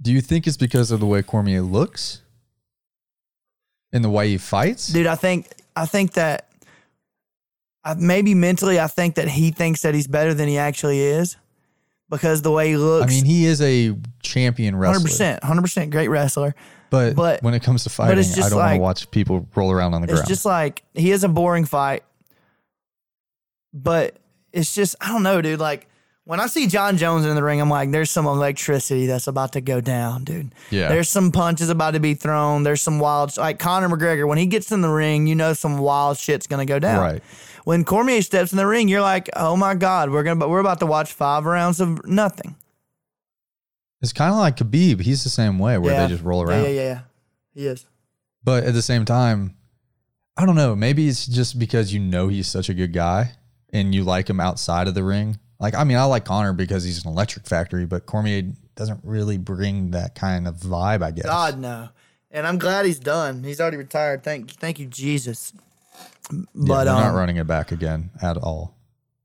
Do 0.00 0.10
you 0.12 0.22
think 0.22 0.46
it's 0.46 0.56
because 0.56 0.90
of 0.90 1.00
the 1.00 1.06
way 1.06 1.22
Cormier 1.22 1.60
looks, 1.60 2.22
and 3.92 4.02
the 4.02 4.08
way 4.10 4.28
he 4.28 4.38
fights? 4.38 4.88
dude. 4.88 5.06
I 5.06 5.16
think 5.16 5.48
I 5.76 5.84
think 5.84 6.14
that 6.14 6.47
I, 7.88 7.94
maybe 7.94 8.34
mentally, 8.34 8.78
I 8.78 8.86
think 8.86 9.14
that 9.14 9.28
he 9.28 9.50
thinks 9.50 9.80
that 9.82 9.94
he's 9.94 10.06
better 10.06 10.34
than 10.34 10.46
he 10.46 10.58
actually 10.58 11.00
is 11.00 11.36
because 12.10 12.42
the 12.42 12.50
way 12.50 12.68
he 12.68 12.76
looks. 12.76 13.10
I 13.12 13.14
mean, 13.14 13.24
he 13.24 13.46
is 13.46 13.62
a 13.62 13.96
champion 14.22 14.76
wrestler. 14.76 14.94
hundred 14.94 15.04
percent, 15.08 15.44
hundred 15.44 15.62
percent, 15.62 15.90
great 15.90 16.08
wrestler. 16.08 16.54
But, 16.90 17.16
But- 17.16 17.42
when 17.42 17.54
it 17.54 17.62
comes 17.62 17.84
to 17.84 17.90
fighting, 17.90 18.18
I 18.18 18.48
don't 18.48 18.58
want 18.58 18.74
to 18.74 18.80
watch 18.80 19.10
people 19.10 19.46
roll 19.54 19.72
around 19.72 19.94
on 19.94 20.02
the 20.02 20.06
It's 20.06 20.12
ground. 20.12 20.22
It's 20.22 20.28
just 20.28 20.44
like 20.44 20.82
he 20.94 21.10
is 21.12 21.24
a 21.24 21.28
boring 21.28 21.64
fight, 21.64 22.02
but 23.72 24.16
it's 24.52 24.74
just 24.74 24.96
I 25.00 25.08
don't 25.08 25.22
know, 25.22 25.40
dude. 25.40 25.60
Like 25.60 25.88
when 26.24 26.40
I 26.40 26.46
see 26.46 26.66
Jon 26.66 26.98
Jones 26.98 27.24
in 27.24 27.34
the 27.34 27.42
ring, 27.42 27.60
I'm 27.60 27.70
like, 27.70 27.90
there's 27.90 28.10
some 28.10 28.26
electricity 28.26 29.06
that's 29.06 29.26
about 29.28 29.52
to 29.54 29.62
go 29.62 29.80
down, 29.80 30.24
dude. 30.24 30.54
Yeah. 30.70 30.88
There's 30.88 31.08
some 31.08 31.32
punches 31.32 31.70
about 31.70 31.92
to 31.92 32.00
be 32.00 32.12
thrown. 32.12 32.64
There's 32.64 32.82
some 32.82 32.98
wild, 32.98 33.34
like 33.38 33.58
Conor 33.58 33.88
McGregor. 33.88 34.28
When 34.28 34.36
he 34.36 34.44
gets 34.44 34.70
in 34.70 34.82
the 34.82 34.90
ring, 34.90 35.26
you 35.26 35.34
know 35.34 35.54
some 35.54 35.78
wild 35.78 36.18
shit's 36.18 36.46
gonna 36.46 36.66
go 36.66 36.78
down. 36.78 37.00
Right. 37.00 37.22
When 37.68 37.84
Cormier 37.84 38.22
steps 38.22 38.50
in 38.50 38.56
the 38.56 38.66
ring, 38.66 38.88
you're 38.88 39.02
like, 39.02 39.28
oh 39.36 39.54
my 39.54 39.74
god, 39.74 40.08
we're 40.08 40.22
gonna 40.22 40.48
we're 40.48 40.58
about 40.58 40.80
to 40.80 40.86
watch 40.86 41.12
five 41.12 41.44
rounds 41.44 41.82
of 41.82 42.02
nothing. 42.06 42.56
it's 44.00 44.14
kind 44.14 44.32
of 44.32 44.38
like 44.38 44.56
Khabib. 44.56 45.02
He's 45.02 45.22
the 45.22 45.28
same 45.28 45.58
way, 45.58 45.76
where 45.76 45.92
yeah. 45.92 46.06
they 46.06 46.08
just 46.14 46.24
roll 46.24 46.40
around. 46.40 46.62
Yeah, 46.62 46.70
yeah, 46.70 46.82
yeah. 46.82 47.00
He 47.52 47.66
is. 47.66 47.84
But 48.42 48.64
at 48.64 48.72
the 48.72 48.80
same 48.80 49.04
time, 49.04 49.54
I 50.34 50.46
don't 50.46 50.56
know. 50.56 50.74
Maybe 50.74 51.08
it's 51.08 51.26
just 51.26 51.58
because 51.58 51.92
you 51.92 52.00
know 52.00 52.28
he's 52.28 52.48
such 52.48 52.70
a 52.70 52.74
good 52.74 52.94
guy 52.94 53.32
and 53.70 53.94
you 53.94 54.02
like 54.02 54.30
him 54.30 54.40
outside 54.40 54.88
of 54.88 54.94
the 54.94 55.04
ring. 55.04 55.38
Like, 55.60 55.74
I 55.74 55.84
mean, 55.84 55.98
I 55.98 56.04
like 56.04 56.24
Conor 56.24 56.54
because 56.54 56.84
he's 56.84 57.04
an 57.04 57.10
electric 57.10 57.46
factory, 57.46 57.84
but 57.84 58.06
Cormier 58.06 58.44
doesn't 58.76 59.00
really 59.04 59.36
bring 59.36 59.90
that 59.90 60.14
kind 60.14 60.48
of 60.48 60.54
vibe, 60.54 61.02
I 61.02 61.10
guess. 61.10 61.26
God 61.26 61.58
no. 61.58 61.90
And 62.30 62.46
I'm 62.46 62.56
glad 62.56 62.86
he's 62.86 62.98
done. 62.98 63.44
He's 63.44 63.60
already 63.60 63.76
retired. 63.76 64.24
Thank 64.24 64.52
thank 64.52 64.78
you, 64.78 64.86
Jesus. 64.86 65.52
Yeah, 66.30 66.38
But 66.54 66.84
they're 66.84 66.92
not 66.94 67.10
um, 67.10 67.14
running 67.16 67.36
it 67.36 67.46
back 67.46 67.72
again 67.72 68.10
at 68.22 68.36
all. 68.36 68.74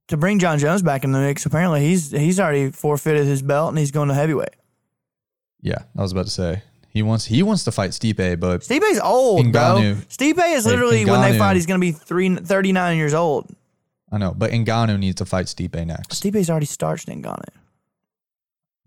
to 0.07 0.17
bring 0.17 0.39
Jon 0.39 0.57
Jones 0.59 0.81
back 0.81 1.03
in 1.03 1.11
the 1.11 1.19
mix, 1.19 1.45
apparently 1.45 1.81
he's 1.85 2.11
he's 2.11 2.39
already 2.39 2.71
forfeited 2.71 3.25
his 3.25 3.41
belt 3.41 3.69
and 3.69 3.77
he's 3.77 3.91
going 3.91 4.07
to 4.09 4.13
heavyweight. 4.15 4.55
Yeah, 5.61 5.79
I 5.97 6.01
was 6.01 6.11
about 6.11 6.25
to 6.25 6.31
say 6.31 6.63
he 6.89 7.01
wants 7.01 7.25
he 7.25 7.41
wants 7.43 7.63
to 7.65 7.71
fight 7.71 7.91
Stipe, 7.91 8.39
but 8.39 8.61
Stipe's 8.61 8.99
old, 9.01 9.51
bro. 9.51 9.61
Ngannou. 9.61 9.95
Stipe 10.07 10.55
is 10.55 10.65
literally 10.65 11.05
when 11.05 11.21
they 11.21 11.31
Ngannou. 11.33 11.37
fight, 11.39 11.55
he's 11.55 11.65
going 11.65 11.79
to 11.79 11.85
be 11.85 11.91
three, 11.91 12.35
39 12.35 12.97
years 12.97 13.13
old. 13.13 13.49
I 14.11 14.17
know. 14.17 14.33
But 14.37 14.51
Ngannou 14.51 14.99
needs 14.99 15.15
to 15.15 15.25
fight 15.25 15.47
Stipe 15.47 15.85
next. 15.87 16.21
Stipe's 16.21 16.49
already 16.49 16.65
starched 16.67 17.07
Ngannou. 17.07 17.43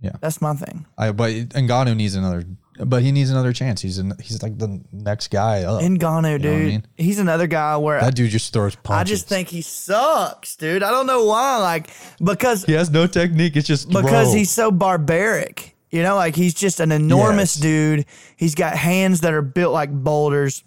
Yeah. 0.00 0.12
That's 0.20 0.40
my 0.40 0.54
thing. 0.54 0.86
I 0.98 1.10
but 1.12 1.32
Ngannou 1.32 1.96
needs 1.96 2.14
another, 2.14 2.44
but 2.84 3.02
he 3.02 3.12
needs 3.12 3.30
another 3.30 3.52
chance. 3.52 3.80
He's 3.80 3.98
an, 3.98 4.12
he's 4.22 4.42
like 4.42 4.58
the 4.58 4.82
next 4.92 5.28
guy 5.28 5.62
up. 5.62 5.80
Ngannou, 5.82 6.40
dude. 6.42 6.52
what 6.52 6.60
I 6.60 6.64
mean? 6.64 6.86
He's 6.96 7.18
another 7.18 7.46
guy 7.46 7.76
where 7.76 8.00
that 8.00 8.14
dude 8.14 8.30
just 8.30 8.52
throws 8.52 8.74
punches. 8.76 9.00
I 9.00 9.04
just 9.14 9.28
think 9.28 9.48
he 9.48 9.62
sucks, 9.62 10.56
dude. 10.56 10.82
I 10.82 10.90
don't 10.90 11.06
know 11.06 11.24
why. 11.24 11.58
Like 11.58 11.90
because 12.22 12.64
he 12.64 12.72
has 12.72 12.90
no 12.90 13.06
technique. 13.06 13.56
It's 13.56 13.66
just 13.66 13.88
because 13.88 14.28
throw. 14.28 14.32
he's 14.34 14.50
so 14.50 14.70
barbaric. 14.70 15.74
You 15.90 16.02
know, 16.02 16.16
like 16.16 16.34
he's 16.36 16.52
just 16.54 16.80
an 16.80 16.92
enormous 16.92 17.56
Yes. 17.56 17.62
dude. 17.62 18.06
He's 18.36 18.54
got 18.54 18.76
hands 18.76 19.20
that 19.20 19.32
are 19.32 19.42
built 19.42 19.72
like 19.72 19.90
boulders, 19.92 20.62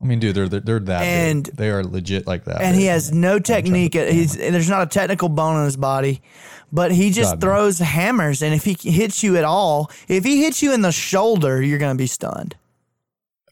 I 0.00 0.04
mean, 0.04 0.20
dude, 0.20 0.34
they're 0.36 0.48
they're, 0.48 0.60
they're 0.60 0.78
that 0.80 1.02
And- 1.02 1.44
big. 1.44 1.56
They 1.56 1.70
are 1.70 1.82
legit 1.84 2.26
like 2.26 2.44
that. 2.44 2.62
and 2.62 2.76
he 2.76 2.86
has 2.86 3.12
no 3.12 3.38
technique. 3.40 3.94
He's 3.94 4.36
there's 4.36 4.70
not 4.70 4.82
a 4.82 4.86
technical 4.86 5.28
bone 5.28 5.58
in 5.58 5.64
his 5.64 5.76
body, 5.76 6.22
but 6.72 6.92
he 6.92 7.10
just 7.10 7.34
God, 7.34 7.40
throws 7.40 7.78
hammers. 7.78 8.42
And 8.42 8.54
if 8.54 8.64
he 8.64 8.76
hits 8.90 9.22
you 9.22 9.36
at 9.36 9.44
all, 9.44 9.90
if 10.08 10.24
he 10.24 10.42
hits 10.42 10.62
you 10.62 10.72
in 10.72 10.82
the 10.82 10.92
shoulder, 10.92 11.62
you're 11.62 11.78
gonna 11.78 11.94
be 11.94 12.06
stunned. 12.06 12.56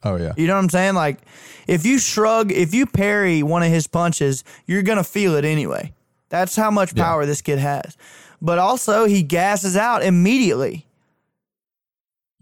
Oh 0.03 0.17
yeah. 0.17 0.33
You 0.37 0.47
know 0.47 0.55
what 0.55 0.61
I'm 0.61 0.71
saying? 0.71 0.95
Like 0.95 1.19
if 1.67 1.85
you 1.85 1.99
shrug, 1.99 2.53
if 2.53 2.73
you 2.75 2.87
parry 2.87 3.43
one 3.43 3.63
of 3.63 3.71
his 3.71 3.87
punches, 3.87 4.45
you're 4.67 4.83
gonna 4.83 5.05
feel 5.05 5.35
it 5.35 5.45
anyway. 5.45 5.93
That's 6.29 6.57
how 6.57 6.71
much 6.71 6.95
power 6.95 7.25
this 7.25 7.43
kid 7.43 7.59
has. 7.59 7.97
But 8.43 8.59
also, 8.59 9.07
he 9.07 9.23
gasses 9.23 9.77
out 9.77 10.03
immediately. 10.03 10.86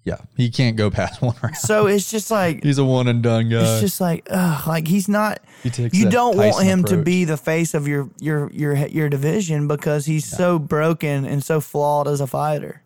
Yeah. 0.05 0.19
He 0.37 0.51
can't 0.51 0.77
go 0.77 0.91
past 0.91 1.23
one 1.23 1.35
round. 1.43 1.57
So 1.57 1.87
it's 1.87 2.11
just 2.11 2.31
like 2.31 2.63
He's 2.63 2.79
a 2.79 2.85
one 2.85 3.09
and 3.09 3.23
done 3.23 3.49
guy. 3.49 3.63
it's 3.63 3.81
just 3.81 4.01
like 4.01 4.27
ugh, 4.31 4.67
like 4.67 4.87
he's 4.87 5.09
not. 5.09 5.41
He 5.63 5.89
You 5.93 6.11
don't 6.11 6.37
want 6.37 6.53
Tyson 6.57 6.67
him 6.67 6.85
to 6.85 6.97
be 7.03 7.25
the 7.25 7.39
face 7.39 7.73
of 7.73 7.89
your 7.89 8.11
your 8.21 8.51
your 8.53 8.75
your 8.89 9.09
division 9.09 9.67
because 9.67 10.05
he's 10.07 10.27
so 10.27 10.59
broken 10.59 11.25
and 11.25 11.43
so 11.43 11.61
flawed 11.61 12.07
as 12.07 12.21
a 12.21 12.27
fighter. 12.27 12.83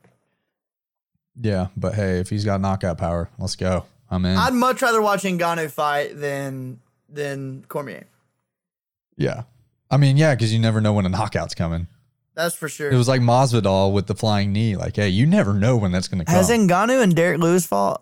yeah, 1.41 1.69
but 1.77 1.95
hey, 1.95 2.19
if 2.21 2.31
he's 2.31 2.45
got 2.45 2.61
knockout 2.61 2.99
power, 2.99 3.31
let's 3.39 3.57
go. 3.57 3.85
I'm 4.11 4.25
in. 4.25 4.37
I'd 4.37 4.55
much 4.55 4.81
rather 4.81 5.03
watch 5.03 5.23
Ngannou 5.23 5.71
fight 5.71 6.19
than 6.19 6.79
than 7.09 7.65
Cormier. 7.69 8.05
yeah. 9.17 9.43
I 9.91 9.97
mean, 9.97 10.19
yeah, 10.19 10.35
because 10.35 10.53
you 10.53 10.59
never 10.59 10.83
know 10.83 10.93
when 10.93 11.07
a 11.07 11.09
knockout's 11.09 11.55
coming. 11.55 11.87
That's 12.39 12.55
for 12.55 12.69
sure. 12.69 12.89
It 12.89 12.97
was 12.97 13.09
like 13.09 13.21
Masvidal 13.21 13.93
with 13.93 14.07
the 14.07 14.15
flying 14.15 14.53
knee. 14.53 14.77
Like, 14.77 14.95
hey, 14.95 15.09
you 15.09 15.27
never 15.27 15.53
know 15.53 15.77
when 15.77 15.91
that's 15.91 16.07
going 16.07 16.21
to 16.21 16.25
come. 16.25 16.37
Has 16.37 16.51
Ngannou 16.51 17.03
and 17.03 17.13
Derrick 17.17 17.41
Lewis 17.41 17.67
fought? 17.67 18.01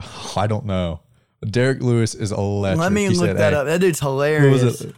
I 0.36 0.48
don't 0.48 0.66
know. 0.66 0.98
Derrick 1.48 1.82
Lewis 1.82 2.16
is 2.16 2.32
electric. 2.32 2.80
Let 2.80 2.90
me 2.90 3.02
He 3.02 3.10
look 3.10 3.28
said, 3.28 3.36
that 3.36 3.52
"Hey," 3.52 3.58
up. 3.60 3.66
That 3.66 3.80
dude's 3.80 4.00
hilarious. 4.00 4.62
was? 4.82 4.92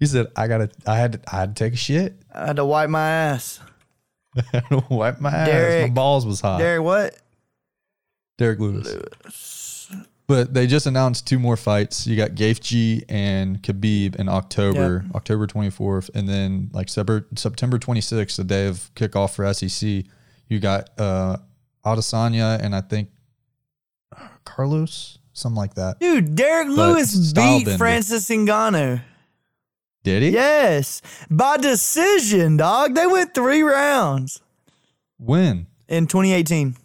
He 0.00 0.06
said, 0.06 0.26
"I 0.34 0.48
gotta, 0.48 0.68
I 0.84 0.96
had, 0.96 1.12
to, 1.12 1.20
I 1.32 1.38
had 1.38 1.54
to 1.54 1.64
take 1.64 1.74
a 1.74 1.76
shit." 1.76 2.16
I 2.34 2.48
had 2.48 2.56
to 2.56 2.64
wipe 2.64 2.90
my 2.90 3.08
ass. 3.08 3.60
Wipe 4.90 5.20
my 5.20 5.30
ass. 5.30 5.88
My 5.88 5.94
balls 5.94 6.26
was 6.26 6.40
hot. 6.40 6.58
Derrick, 6.58 6.82
what? 6.82 7.16
Derrick 8.36 8.58
Lewis. 8.58 8.96
But 10.28 10.52
they 10.52 10.66
just 10.66 10.86
announced 10.86 11.26
two 11.26 11.38
more 11.38 11.56
fights. 11.56 12.06
You 12.06 12.14
got 12.14 12.32
Gaethje 12.32 13.02
and 13.08 13.62
Khabib 13.62 14.16
in 14.16 14.28
October, 14.28 15.06
October 15.14 15.46
24th, 15.46 16.10
and 16.14 16.28
then 16.28 16.68
like 16.74 16.90
September 16.90 17.26
September 17.34 17.78
26th, 17.78 18.36
the 18.36 18.44
day 18.44 18.66
of 18.66 18.90
kickoff 18.94 19.34
for 19.34 19.52
SEC. 19.54 20.04
You 20.48 20.60
got 20.60 20.90
uh 21.00 21.38
Adesanya 21.84 22.60
and 22.62 22.74
I 22.76 22.82
think 22.82 23.08
Carlos, 24.44 25.18
something 25.32 25.56
like 25.56 25.74
that. 25.74 25.98
Dude, 25.98 26.34
Derrick 26.34 26.68
Lewis 26.68 27.32
beat 27.32 27.64
bender. 27.64 27.78
Francis 27.78 28.28
Ngannou. 28.28 29.00
Did 30.04 30.22
he? 30.22 30.30
Yes, 30.30 31.00
by 31.30 31.56
decision, 31.56 32.58
dog. 32.58 32.94
They 32.94 33.06
went 33.06 33.34
three 33.34 33.62
rounds 33.62 34.40
When? 35.18 35.66
in 35.88 36.06
2018. 36.06 36.76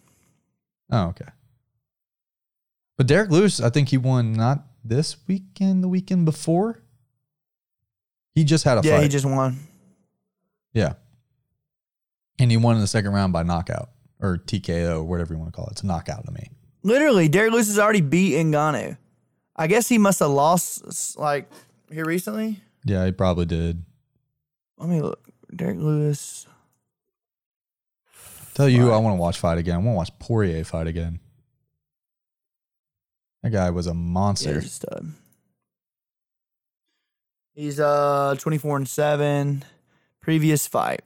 Oh, 0.92 1.08
okay. 1.08 1.26
But 2.98 3.08
Derrick 3.08 3.30
Lewis, 3.32 3.60
I 3.60 3.70
think 3.70 3.90
he 3.90 3.98
won 3.98 4.34
not 4.34 4.66
this 4.84 5.18
weekend, 5.28 5.84
the 5.84 5.88
weekend 5.88 6.26
before. 6.26 6.84
He 8.36 8.44
just 8.44 8.64
had 8.64 8.78
a 8.78 8.82
Yeah, 8.88 8.98
fight. 8.98 9.04
he 9.04 9.10
just 9.10 9.26
won. 9.26 9.60
Yeah. 10.74 10.94
And 12.40 12.50
he 12.52 12.58
won 12.58 12.76
in 12.76 12.82
the 12.82 12.88
second 12.88 13.12
round 13.14 13.32
by 13.34 13.44
knockout 13.44 13.90
or 14.20 14.38
TKO, 14.38 15.06
whatever 15.06 15.34
you 15.34 15.40
want 15.40 15.52
to 15.54 15.56
call 15.56 15.68
it. 15.68 15.74
It's 15.74 15.82
a 15.84 15.86
knockout 15.88 16.26
to 16.26 16.32
me. 16.32 16.50
Literally, 16.84 17.28
Derrick 17.30 17.52
Lewis 17.54 17.68
has 17.68 17.80
already 17.80 18.02
beat 18.02 18.34
Ngannou. 18.36 18.98
I 19.56 19.68
guess 19.68 19.88
he 19.88 19.98
must 20.00 20.20
have 20.20 20.32
lost 20.32 21.18
like 21.18 21.50
here 21.92 22.06
recently. 22.06 22.60
Yeah, 22.86 23.06
he 23.06 23.12
probably 23.12 23.46
did. 23.46 23.84
Let 24.78 24.90
me 24.90 25.02
look. 25.02 25.30
Derrick 25.56 25.78
Lewis. 25.78 26.48
Tell 28.56 28.68
you 28.68 28.82
who 28.82 28.92
I 28.92 28.98
want 28.98 29.16
to 29.16 29.22
watch 29.22 29.38
fight 29.40 29.58
again. 29.60 29.76
I 29.76 29.78
want 29.78 29.90
to 29.90 29.98
watch 29.98 30.20
Poirier 30.20 30.64
fight 30.64 30.88
again. 30.88 31.20
That 33.44 33.52
guy 33.52 33.70
was 33.70 33.88
a 33.88 33.92
Yeah, 33.92 33.94
monster. 33.96 34.54
he's 34.56 34.66
a 34.66 34.70
stud. 34.70 35.12
He's 37.54 37.80
uh 37.80 38.36
24 38.40 38.78
and 38.78 38.88
7. 38.88 39.64
Previous 40.22 40.66
fight. 40.68 41.02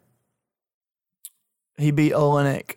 He 1.77 1.91
beat 1.91 2.13
Oleinik. 2.13 2.75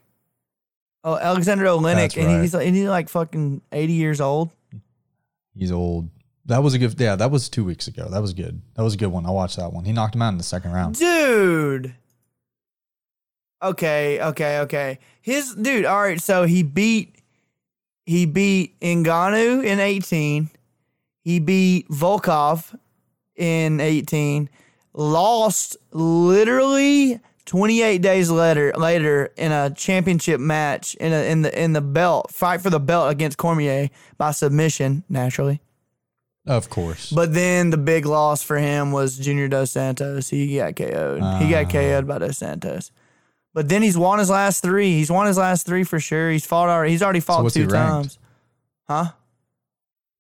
Oh, 1.05 1.17
Alexander 1.17 1.65
Oleinik, 1.67 1.95
That's 1.95 2.17
and 2.17 2.27
right. 2.27 2.41
he's 2.43 2.55
like, 2.55 2.67
and 2.67 2.77
he's 2.77 2.89
like 2.89 3.09
fucking 3.09 3.63
80 3.73 3.93
years 3.93 4.21
old. 4.21 4.51
He's 5.55 5.73
old. 5.73 6.11
That 6.47 6.63
was 6.63 6.75
a 6.75 6.79
good. 6.79 6.99
Yeah, 6.99 7.17
that 7.17 7.31
was 7.31 7.49
two 7.49 7.65
weeks 7.65 7.87
ago. 7.87 8.09
That 8.11 8.21
was 8.21 8.33
good. 8.35 8.61
That 8.75 8.83
was 8.83 8.95
a 8.95 8.97
good 8.97 9.07
one. 9.09 9.25
I 9.25 9.31
watched 9.31 9.57
that 9.57 9.73
one. 9.73 9.85
He 9.85 9.93
knocked 9.93 10.15
him 10.15 10.23
out 10.23 10.31
in 10.31 10.39
the 10.39 10.43
second 10.45 10.73
round. 10.73 10.97
Dude. 10.97 11.95
Okay, 13.63 14.21
okay, 14.23 14.59
okay. 14.61 14.99
His 15.21 15.55
dude, 15.55 15.85
all 15.85 16.01
right, 16.01 16.21
so 16.21 16.45
he 16.45 16.63
beat 16.63 17.15
he 18.11 18.27
beat 18.27 18.79
Ngannou 18.81 19.65
in 19.65 19.79
18. 19.81 20.51
He 21.23 21.39
beat 21.39 21.89
Volkov 21.89 22.77
in 23.37 23.81
18. 23.81 24.49
Lost 24.95 25.77
literally 25.93 27.21
28 27.47 27.99
days 28.03 28.31
later 28.31 28.73
later 28.77 29.33
in 29.37 29.53
a 29.53 29.71
championship 29.71 30.41
match 30.41 30.95
in 30.97 31.13
a, 31.13 31.23
in 31.31 31.43
the 31.43 31.63
in 31.65 31.73
the 31.73 31.81
belt 31.81 32.31
fight 32.33 32.61
for 32.61 32.71
the 32.71 32.81
belt 32.81 33.11
against 33.11 33.37
Cormier 33.39 33.89
by 34.19 34.31
submission 34.33 35.05
naturally. 35.09 35.61
Of 36.47 36.71
course. 36.71 37.11
But 37.13 37.35
then 37.35 37.71
the 37.71 37.77
big 37.77 38.07
loss 38.07 38.43
for 38.43 38.57
him 38.59 38.93
was 38.93 39.19
Junior 39.19 39.47
Dos 39.49 39.71
Santos. 39.73 40.31
He 40.31 40.57
got 40.57 40.75
KO'd. 40.75 41.23
he 41.43 41.51
got 41.51 41.67
Ah. 41.67 41.71
KO'd 41.71 42.07
by 42.09 42.19
Dos 42.19 42.39
Santos. 42.39 42.91
But 43.53 43.69
then 43.69 43.83
he's 43.83 43.99
won 43.99 44.19
his 44.19 44.31
last 44.31 44.63
three. 44.63 44.93
He's 44.93 45.11
won 45.11 45.27
his 45.27 45.37
last 45.37 45.67
three 45.67 45.83
for 45.85 45.99
sure. 45.99 46.31
He's 46.31 46.47
fought 46.47 46.69
already. 46.69 46.93
He's 46.93 47.03
already 47.03 47.21
fought 47.21 47.43
he 47.45 47.51
two 47.51 47.67
times. 47.67 48.19
Huh? 48.89 49.13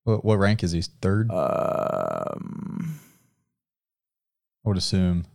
what, 0.05 0.25
what 0.25 0.39
rank 0.39 0.63
is 0.63 0.73
he? 0.73 0.83
Third? 0.83 1.31
Um, 1.31 2.99
I 4.65 4.69
would 4.69 4.77
assume. 4.77 5.27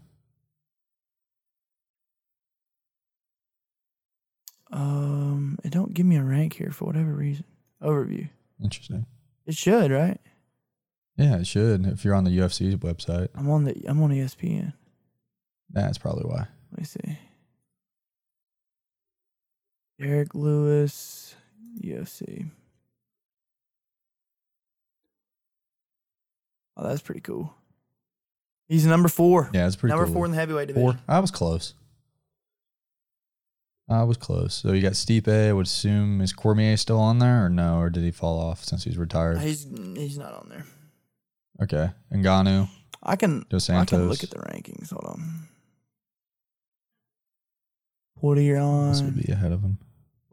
um, 4.72 5.58
it 5.64 5.72
don't 5.72 5.94
give 5.94 6.06
me 6.06 6.18
a 6.18 6.24
rank 6.24 6.54
here 6.54 6.72
for 6.72 6.86
whatever 6.86 7.14
reason. 7.14 7.46
Overview. 7.82 8.30
Interesting. 8.62 9.06
It 9.46 9.56
should, 9.56 9.92
right? 9.92 10.20
Yeah, 11.18 11.38
it 11.38 11.48
should. 11.48 11.86
If 11.86 12.04
you're 12.04 12.16
on 12.16 12.26
the 12.26 12.38
UFC's 12.38 12.76
website, 12.76 13.30
I'm 13.36 13.50
on 13.50 13.64
the. 13.64 13.86
I'm 13.88 14.02
on 14.04 14.12
ESPN. 14.12 14.74
that's 15.70 15.98
probably 15.98 16.26
why. 16.26 16.48
Let 16.72 16.80
me 16.80 16.84
see. 16.84 17.18
Derrick 20.00 20.36
Lewis, 20.36 21.36
UFC. 21.82 22.50
Oh, 26.78 26.88
that's 26.88 27.02
pretty 27.02 27.22
cool. 27.22 27.54
He's 28.68 28.86
number 28.86 29.08
four. 29.08 29.50
Yeah, 29.54 29.68
it's 29.68 29.76
pretty 29.76 29.92
number 29.92 30.06
cool. 30.06 30.16
four 30.16 30.26
in 30.26 30.32
the 30.32 30.38
heavyweight 30.38 30.68
division. 30.68 30.92
Four. 30.94 31.00
I 31.08 31.20
was 31.20 31.32
close. 31.32 31.74
I 33.88 34.04
was 34.04 34.18
close. 34.18 34.56
So 34.56 34.72
you 34.74 34.82
got 34.82 34.94
Stipe. 34.94 35.28
I 35.28 35.54
would 35.54 35.68
assume 35.68 36.20
is 36.20 36.34
Cormier 36.34 36.76
still 36.76 37.00
on 37.00 37.20
there 37.20 37.46
or 37.46 37.50
no, 37.50 37.78
or 37.78 37.90
did 37.90 38.04
he 38.04 38.12
fall 38.12 38.40
off 38.40 38.64
since 38.64 38.84
he's 38.84 38.98
retired? 38.98 39.38
He's 39.38 39.64
he's 39.96 40.18
not 40.18 40.34
on 40.34 40.50
there. 40.50 40.66
Okay, 41.62 41.92
Ngannou, 42.12 42.68
I 43.04 43.16
can 43.16 43.46
Dos 43.48 43.70
I 43.70 43.86
can 43.86 44.00
Santos. 44.00 44.10
look 44.10 44.24
at 44.24 44.32
the 44.32 44.40
rankings. 44.40 44.90
Hold 44.92 45.06
on. 45.06 45.48
This 48.34 49.02
would 49.04 49.24
be 49.26 49.32
ahead 49.32 49.52
of 49.52 49.62
him. 49.62 49.78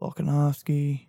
Volkanovski, 0.01 1.05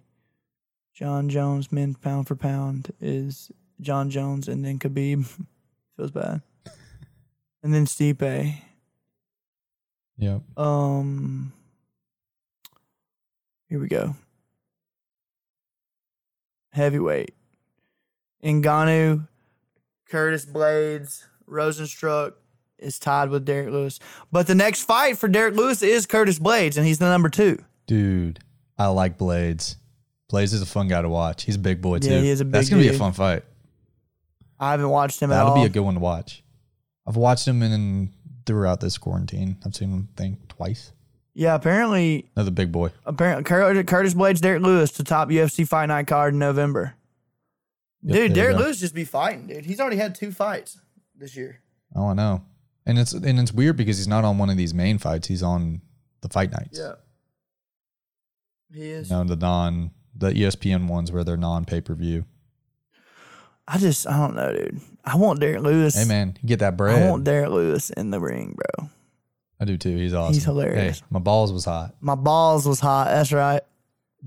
Jon 0.92 1.28
Jones, 1.28 1.72
men 1.72 1.94
pound 1.94 2.28
for 2.28 2.36
pound 2.36 2.92
is 3.00 3.50
Jon 3.80 4.10
Jones, 4.10 4.48
and 4.48 4.64
then 4.64 4.78
Khabib. 4.78 5.26
Feels 5.96 6.10
bad. 6.10 6.42
And 7.62 7.72
then 7.72 7.86
Stipe. 7.86 8.56
Yep. 10.18 10.42
Um, 10.58 11.54
here 13.70 13.80
we 13.80 13.88
go. 13.88 14.16
Heavyweight. 16.72 17.32
Ngannou, 18.44 19.26
Curtis 20.10 20.44
Blaydes, 20.44 21.24
Rozenstruik 21.48 22.34
is 22.78 22.98
tied 22.98 23.30
with 23.30 23.44
Derrick 23.44 23.70
Lewis. 23.72 23.98
But 24.32 24.46
the 24.46 24.54
next 24.54 24.82
fight 24.82 25.18
for 25.18 25.28
Derrick 25.28 25.54
Lewis 25.54 25.82
is 25.82 26.06
Curtis 26.06 26.38
Blaydes, 26.38 26.76
and 26.76 26.86
he's 26.86 26.98
the 26.98 27.08
number 27.08 27.28
two. 27.28 27.58
Dude, 27.86 28.40
I 28.78 28.86
like 28.88 29.18
Blaydes. 29.18 29.76
Blaydes 30.32 30.52
is 30.54 30.62
a 30.62 30.66
fun 30.66 30.88
guy 30.88 31.02
to 31.02 31.08
watch. 31.08 31.44
He's 31.44 31.56
a 31.56 31.60
big 31.60 31.80
boy 31.80 31.98
too. 31.98 32.10
Yeah, 32.10 32.20
he 32.20 32.28
is 32.30 32.40
a 32.40 32.44
big 32.44 32.52
That's 32.52 32.68
gonna 32.70 32.82
be 32.82 32.88
a 32.88 32.94
fun 32.94 33.12
fight. 33.12 33.44
I 34.58 34.70
haven't 34.72 34.88
watched 34.88 35.20
him 35.20 35.30
at 35.30 35.36
That'll 35.36 35.54
be 35.54 35.64
a 35.64 35.68
good 35.68 35.80
one 35.80 35.94
to 35.94 36.00
watch. 36.00 36.42
I've 37.06 37.16
watched 37.16 37.46
him 37.46 37.62
in 37.62 38.10
throughout 38.46 38.80
this 38.80 38.98
quarantine. 38.98 39.56
I've 39.64 39.74
seen 39.74 39.90
him 39.90 40.08
think 40.16 40.48
twice. 40.48 40.92
yeah, 41.34 41.54
apparently, 41.54 42.30
Another 42.36 42.50
big 42.50 42.72
boy. 42.72 42.90
apparently 43.04 43.44
Curtis 43.84 44.14
Blaydes, 44.14 44.40
Derrick 44.40 44.62
Lewis 44.62 44.90
to 44.92 45.04
top 45.04 45.28
UFC 45.28 45.66
Fight 45.68 45.86
Night 45.86 46.06
card 46.06 46.32
in 46.34 46.38
November. 46.38 46.94
Yep, 48.02 48.14
dude, 48.16 48.32
Derrick. 48.34 48.56
Lewis 48.56 48.80
just 48.80 48.94
be 48.94 49.04
fighting, 49.04 49.46
dude. 49.46 49.64
He's 49.64 49.80
already 49.80 49.96
had 49.96 50.14
two 50.14 50.30
fights 50.30 50.78
this 51.16 51.36
year. 51.36 51.60
Oh, 51.94 52.06
I 52.08 52.14
know. 52.14 52.42
And 52.86 52.98
it's 52.98 53.12
and 53.12 53.40
it's 53.40 53.52
weird 53.52 53.76
because 53.76 53.96
he's 53.98 54.08
not 54.08 54.24
on 54.24 54.38
one 54.38 54.50
of 54.50 54.56
these 54.56 54.74
main 54.74 54.98
fights. 54.98 55.26
He's 55.28 55.42
on 55.42 55.80
the 56.20 56.28
fight 56.28 56.52
nights. 56.52 56.78
Yeah. 56.78 56.94
He 58.72 58.90
is. 58.90 59.10
You 59.10 59.16
know, 59.16 59.24
the 59.24 59.36
non 59.36 59.90
the 60.14 60.30
ESPN 60.30 60.88
ones 60.88 61.10
where 61.10 61.24
they're 61.24 61.36
non 61.36 61.64
pay 61.64 61.80
per 61.80 61.94
view. 61.94 62.24
I 63.66 63.78
just, 63.78 64.06
I 64.06 64.18
don't 64.18 64.34
know, 64.36 64.52
dude. 64.52 64.80
I 65.04 65.16
want 65.16 65.40
Derrick 65.40 65.62
Lewis. 65.62 65.94
Hey 65.94 66.04
man, 66.04 66.36
get 66.44 66.58
that 66.58 66.76
bread. 66.76 67.02
I 67.02 67.10
want 67.10 67.24
Derrick 67.24 67.50
Lewis 67.50 67.90
in 67.90 68.10
the 68.10 68.20
ring, 68.20 68.56
bro. 68.56 68.90
I 69.58 69.64
do 69.64 69.76
too. 69.76 69.96
He's 69.96 70.12
awesome. 70.12 70.34
He's 70.34 70.44
hilarious. 70.44 71.00
Hey, 71.00 71.06
my 71.10 71.18
balls 71.20 71.52
was 71.52 71.64
hot. 71.64 71.94
My 72.00 72.14
balls 72.14 72.66
was 72.66 72.80
hot. 72.80 73.06
That's 73.06 73.32
right. 73.32 73.62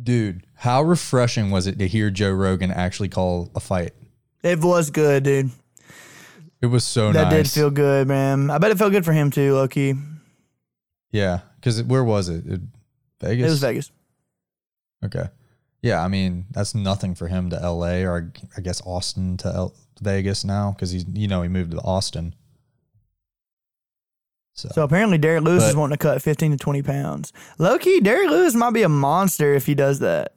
Dude, 0.01 0.45
how 0.55 0.81
refreshing 0.81 1.51
was 1.51 1.67
it 1.67 1.77
to 1.79 1.87
hear 1.87 2.09
Joe 2.09 2.31
Rogan 2.31 2.71
actually 2.71 3.09
call 3.09 3.51
a 3.55 3.59
fight? 3.59 3.93
It 4.43 4.59
was 4.59 4.89
good, 4.89 5.23
dude. 5.23 5.51
It 6.61 6.67
was 6.67 6.83
so 6.85 7.11
nice. 7.11 7.13
that 7.15 7.31
nice. 7.31 7.53
did 7.53 7.59
feel 7.59 7.69
good, 7.69 8.07
man. 8.07 8.49
I 8.49 8.57
bet 8.57 8.71
it 8.71 8.77
felt 8.77 8.91
good 8.91 9.05
for 9.05 9.13
him 9.13 9.29
too, 9.31 9.53
Loki. 9.53 9.93
Yeah, 11.11 11.41
because 11.55 11.81
where 11.83 12.03
was 12.03 12.29
it? 12.29 12.45
it? 12.45 12.61
Vegas. 13.21 13.47
It 13.47 13.49
was 13.49 13.59
Vegas. 13.59 13.91
Okay. 15.05 15.29
Yeah, 15.81 16.03
I 16.03 16.07
mean 16.07 16.45
that's 16.51 16.73
nothing 16.73 17.13
for 17.15 17.27
him 17.27 17.49
to 17.51 17.61
L.A. 17.61 18.03
or 18.03 18.33
I 18.57 18.61
guess 18.61 18.81
Austin 18.85 19.37
to 19.37 19.47
L- 19.47 19.75
Vegas 20.01 20.43
now 20.43 20.71
because 20.71 20.91
he's 20.91 21.05
you 21.13 21.27
know 21.27 21.43
he 21.43 21.49
moved 21.49 21.71
to 21.71 21.77
Austin. 21.79 22.33
So, 24.53 24.69
So 24.73 24.83
apparently 24.83 25.19
Derrick 25.19 25.43
Lewis 25.43 25.63
is 25.63 25.75
wanting 25.75 25.97
to 25.97 26.01
cut 26.01 26.19
15 26.19 26.51
to 26.51 26.57
20 26.57 26.81
pounds. 26.81 27.31
Loki, 27.59 27.99
Derrick 27.99 28.31
Lewis 28.31 28.55
might 28.55 28.71
be 28.71 28.81
a 28.81 28.89
monster 28.89 29.53
if 29.53 29.67
he 29.67 29.75
does 29.75 29.99
that. 29.99 30.33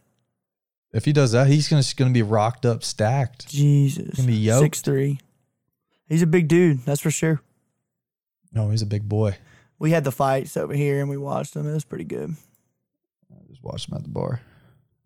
if 0.93 1.07
he 1.07 1.13
does 1.15 1.33
that, 1.33 1.47
he's 1.47 1.69
gonna 1.69 1.81
just 1.81 1.97
gonna 1.97 2.11
be 2.11 2.23
rocked 2.23 2.67
up, 2.67 2.85
stacked. 2.85 3.49
Jesus. 3.49 4.17
Gonna 4.17 4.29
be 4.29 4.35
yoked. 4.35 4.63
Six 4.63 4.81
three. 4.83 5.21
He's 6.11 6.23
a 6.23 6.27
big 6.27 6.49
dude, 6.49 6.81
that's 6.81 7.01
for 7.01 7.11
sure. 7.11 7.41
No, 8.53 8.69
he's 8.71 8.83
a 8.83 8.87
big 8.87 9.09
boy. 9.09 9.37
We 9.79 9.93
had 9.93 10.03
the 10.03 10.11
fights 10.11 10.57
over 10.57 10.75
here 10.75 11.01
and 11.01 11.09
we 11.09 11.17
watched 11.17 11.55
them. 11.55 11.69
It 11.69 11.73
was 11.73 11.85
pretty 11.85 12.05
good. 12.05 12.35
I 13.33 13.49
just 13.49 13.63
watched 13.63 13.89
them 13.89 13.97
at 13.97 14.03
the 14.03 14.11
bar. 14.11 14.41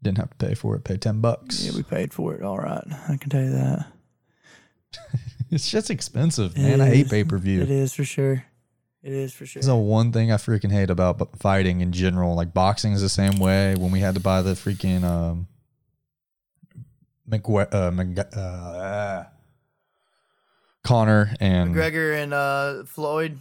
Didn't 0.03 0.19
have 0.19 0.31
to 0.31 0.47
pay 0.47 0.55
for 0.55 0.75
it. 0.77 0.85
Pay 0.85 0.97
ten 0.97 1.21
bucks. 1.21 1.63
Yeah, 1.63 1.73
we 1.77 1.83
paid 1.83 2.13
for 2.15 2.35
it. 2.35 2.43
All 2.43 2.57
right, 2.57 2.85
I 3.09 3.17
can 3.19 3.29
tell 3.29 3.43
you 3.43 3.51
that. 3.51 3.87
it's 5.51 5.71
just 5.71 5.91
expensive, 5.91 6.57
man. 6.57 6.81
It 6.81 6.85
I 6.85 6.87
hate 6.89 7.11
pay 7.11 7.25
per 7.25 7.39
view. 7.39 7.61
It 7.61 7.71
is 7.71 7.93
for 7.93 8.05
sure. 8.05 8.45
It 9.03 9.13
is 9.13 9.35
for 9.35 9.45
sure. 9.45 9.61
That's 9.61 9.67
the 9.67 9.77
one 9.77 10.11
thing 10.11 10.33
I 10.33 10.37
freaking 10.37 10.73
hate 10.73 10.89
about 10.89 11.39
fighting 11.39 11.83
in 11.83 11.93
general. 11.93 12.35
Like 12.35 12.55
boxing 12.55 12.93
is 12.93 13.03
the 13.03 13.11
same 13.11 13.39
way. 13.39 13.75
When 13.75 13.91
we 13.93 14.01
had 14.01 14.15
to 14.15 14.21
buy 14.21 14.41
the 14.41 14.53
freaking 14.53 15.05
um, 15.05 15.47
uh, 17.31 17.91
Mc- 17.91 18.37
uh, 18.37 19.25
Connor 20.85 21.35
and 21.41 21.73
Gregor 21.73 22.13
and 22.13 22.33
uh, 22.33 22.85
Floyd. 22.85 23.39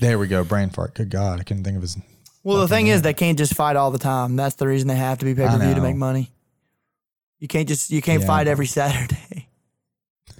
there 0.00 0.18
we 0.18 0.28
go, 0.28 0.44
brain 0.44 0.70
fart. 0.70 0.94
Good 0.94 1.10
God, 1.10 1.40
I 1.40 1.42
couldn't 1.42 1.64
think 1.64 1.76
of 1.76 1.82
his. 1.82 1.96
Well, 2.44 2.58
the 2.58 2.68
thing 2.68 2.86
is, 2.86 3.02
they 3.02 3.14
can't 3.14 3.36
just 3.36 3.54
fight 3.54 3.74
all 3.74 3.90
the 3.90 3.98
time. 3.98 4.36
That's 4.36 4.54
the 4.54 4.68
reason 4.68 4.86
they 4.86 4.94
have 4.94 5.18
to 5.18 5.24
be 5.24 5.34
pay 5.34 5.46
per 5.48 5.58
view 5.58 5.74
to 5.74 5.80
make 5.80 5.96
money. 5.96 6.30
You 7.40 7.48
can't 7.48 7.66
just 7.68 7.90
you 7.90 8.00
can't 8.00 8.20
Yeah, 8.20 8.26
fight 8.28 8.46
every 8.46 8.66
Saturday. 8.78 9.48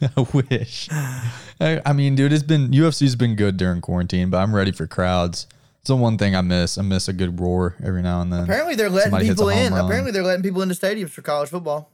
I 0.16 0.26
wish. 0.32 0.88
I, 0.92 1.80
I 1.84 1.92
mean, 1.92 2.14
dude, 2.14 2.32
it's 2.32 2.42
been 2.42 2.68
UFC's 2.68 3.16
been 3.16 3.34
good 3.34 3.56
during 3.56 3.80
quarantine, 3.80 4.30
but 4.30 4.38
I'm 4.38 4.54
ready 4.54 4.70
for 4.70 4.86
crowds. 4.86 5.46
It's 5.80 5.88
the 5.88 5.96
one 5.96 6.18
thing 6.18 6.36
I 6.36 6.42
miss. 6.42 6.78
I 6.78 6.82
miss 6.82 7.08
a 7.08 7.12
good 7.12 7.40
roar 7.40 7.76
every 7.82 8.02
now 8.02 8.20
and 8.20 8.32
then. 8.32 8.42
Apparently, 8.44 8.74
they're 8.74 8.90
letting 8.90 9.10
Somebody 9.10 9.28
people 9.28 9.48
in. 9.48 9.72
Apparently, 9.72 10.10
they're 10.12 10.22
letting 10.22 10.42
people 10.42 10.60
into 10.62 10.74
stadiums 10.74 11.10
for 11.10 11.22
college 11.22 11.48
football. 11.48 11.90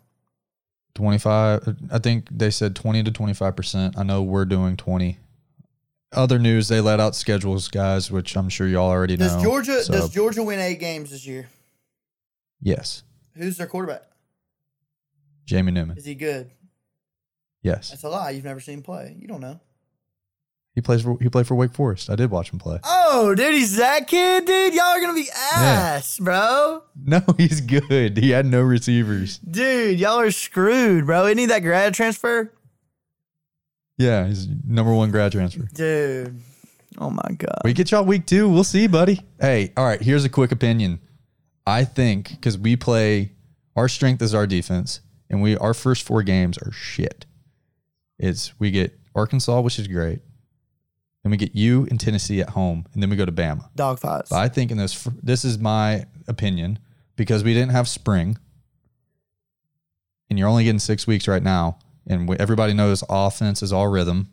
25 0.95 1.77
i 1.91 1.99
think 1.99 2.29
they 2.31 2.51
said 2.51 2.77
20 2.77 3.03
to 3.05 3.11
25% 3.11 3.97
i 3.99 4.03
know 4.03 4.23
we're 4.23 4.45
doing 4.45 4.77
20 4.77 5.19
other 6.13 6.39
news 6.39 6.69
they 6.69 6.81
let 6.81 7.01
out 7.01 7.15
schedules 7.17 7.69
guys 7.69 8.11
which 8.11 8.37
i'm 8.37 8.49
sure 8.51 8.69
y'all 8.69 8.91
already 8.91 9.17
know 9.17 9.27
Does 9.29 9.43
Georgia 9.43 9.83
So, 9.83 9.93
does 9.93 10.11
Georgia 10.11 10.43
win 10.43 10.61
eight 10.61 10.79
games 10.81 11.11
this 11.11 11.27
year? 11.27 11.49
yes 12.61 13.03
Who's 13.35 13.57
their 13.57 13.67
quarterback? 13.67 14.03
jamie 15.47 15.73
newman 15.73 15.97
Is 15.97 16.05
he 16.05 16.15
good? 16.15 16.51
yes 17.63 17.91
That's 17.91 18.03
a 18.05 18.09
lie. 18.09 18.31
You've 18.31 18.45
never 18.45 18.61
seen 18.61 18.79
him 18.79 18.83
play. 18.83 19.17
You 19.19 19.27
don't 19.29 19.41
know. 19.41 19.59
He 20.75 20.81
plays 20.81 21.03
for 21.03 21.19
he 21.21 21.29
played 21.29 21.47
for 21.47 21.55
wake 21.55 21.73
forest 21.73 22.09
i 22.11 22.15
did 22.17 22.31
watch 22.31 22.51
him 22.53 22.59
play 22.59 22.79
Oh, 22.85 23.35
dude, 23.35 23.53
he's 23.55 23.77
that 23.77 24.09
kid, 24.09 24.47
dude. 24.47 24.73
Y'all 24.75 24.85
are 24.87 25.01
gonna 25.01 25.13
be 25.15 25.29
ass, 25.55 26.19
bro. 26.19 26.83
no 27.05 27.21
he's 27.37 27.61
good 27.61 28.17
he 28.17 28.31
had 28.31 28.47
no 28.47 28.63
receivers 28.63 29.39
Dude, 29.39 30.01
y'all 30.01 30.19
are 30.19 30.31
screwed, 30.31 31.05
bro. 31.07 31.27
Isn't 31.27 31.39
he 31.39 31.47
that 31.47 31.61
grad 31.61 31.93
transfer? 31.95 32.53
yeah 33.99 34.27
he's 34.27 34.49
number 34.67 34.93
one 34.93 35.11
grad 35.11 35.33
transfer 35.33 35.69
Dude. 35.75 36.41
Oh 36.99 37.11
my 37.11 37.35
god. 37.37 37.61
we 37.65 37.73
get 37.73 37.91
y'all 37.91 38.05
week 38.05 38.27
two 38.27 38.49
we'll 38.49 38.65
see 38.65 38.87
buddy 38.87 39.21
hey 39.41 39.73
all 39.77 39.85
right 39.85 40.01
here's 40.01 40.25
a 40.25 40.29
quick 40.29 40.53
opinion 40.53 41.01
i 41.67 41.85
think 41.85 42.31
because 42.31 42.57
we 42.59 42.77
play 42.77 43.33
our 43.77 43.89
strength 43.89 44.21
is 44.23 44.35
our 44.35 44.47
defense 44.47 45.01
and 45.31 45.43
we 45.43 45.57
our 45.59 45.75
first 45.75 46.03
four 46.07 46.23
games 46.23 46.59
are 46.59 46.73
shit 46.73 47.27
it's 48.19 48.59
we 48.59 48.71
get 48.71 48.99
arkansas 49.15 49.61
which 49.61 49.79
is 49.79 49.87
great 49.89 50.21
then 51.23 51.31
we 51.31 51.37
get 51.37 51.55
you 51.55 51.87
and 51.91 51.99
tennessee 52.01 52.41
at 52.41 52.51
home 52.51 52.87
and 52.93 53.03
then 53.03 53.11
we 53.11 53.17
go 53.17 53.25
to 53.25 53.33
bama 53.33 53.69
Dog 53.75 53.99
fights. 53.99 54.31
but 54.31 54.37
i 54.39 54.49
think 54.49 54.71
in 54.71 54.79
this 54.79 55.09
this 55.23 55.45
is 55.45 55.59
my 55.59 56.05
opinion 56.29 56.79
because 57.17 57.45
we 57.45 57.55
didn't 57.55 57.73
have 57.73 57.89
spring 57.89 58.39
and 60.31 60.39
you're 60.39 60.49
only 60.49 60.65
getting 60.65 60.79
six 60.79 61.07
weeks 61.07 61.29
right 61.29 61.43
now 61.43 61.79
and 62.07 62.29
we, 62.29 62.37
everybody 62.39 62.73
knows 62.73 63.05
offense 63.09 63.63
is 63.63 63.73
all 63.73 63.89
rhythm 63.89 64.29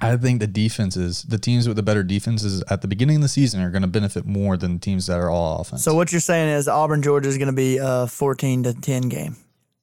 I 0.00 0.16
think 0.16 0.40
the 0.40 0.48
defenses, 0.48 1.22
the 1.22 1.38
teams 1.38 1.68
with 1.68 1.76
the 1.76 1.82
better 1.82 2.02
defenses 2.02 2.62
at 2.68 2.82
the 2.82 2.88
beginning 2.88 3.16
of 3.16 3.22
the 3.22 3.28
season 3.28 3.62
are 3.62 3.70
going 3.70 3.82
to 3.82 3.88
benefit 3.88 4.26
more 4.26 4.56
than 4.56 4.80
teams 4.80 5.06
that 5.06 5.20
are 5.20 5.30
all 5.30 5.60
offense. 5.60 5.84
So 5.84 5.94
what 5.94 6.10
you're 6.10 6.20
saying 6.20 6.48
is 6.48 6.66
Auburn 6.66 7.02
Georgia 7.02 7.28
is 7.28 7.38
going 7.38 7.46
to 7.46 7.52
be 7.52 7.78
a 7.80 8.08
14 8.08 8.64
to 8.64 8.74
10 8.74 9.02
game. 9.02 9.36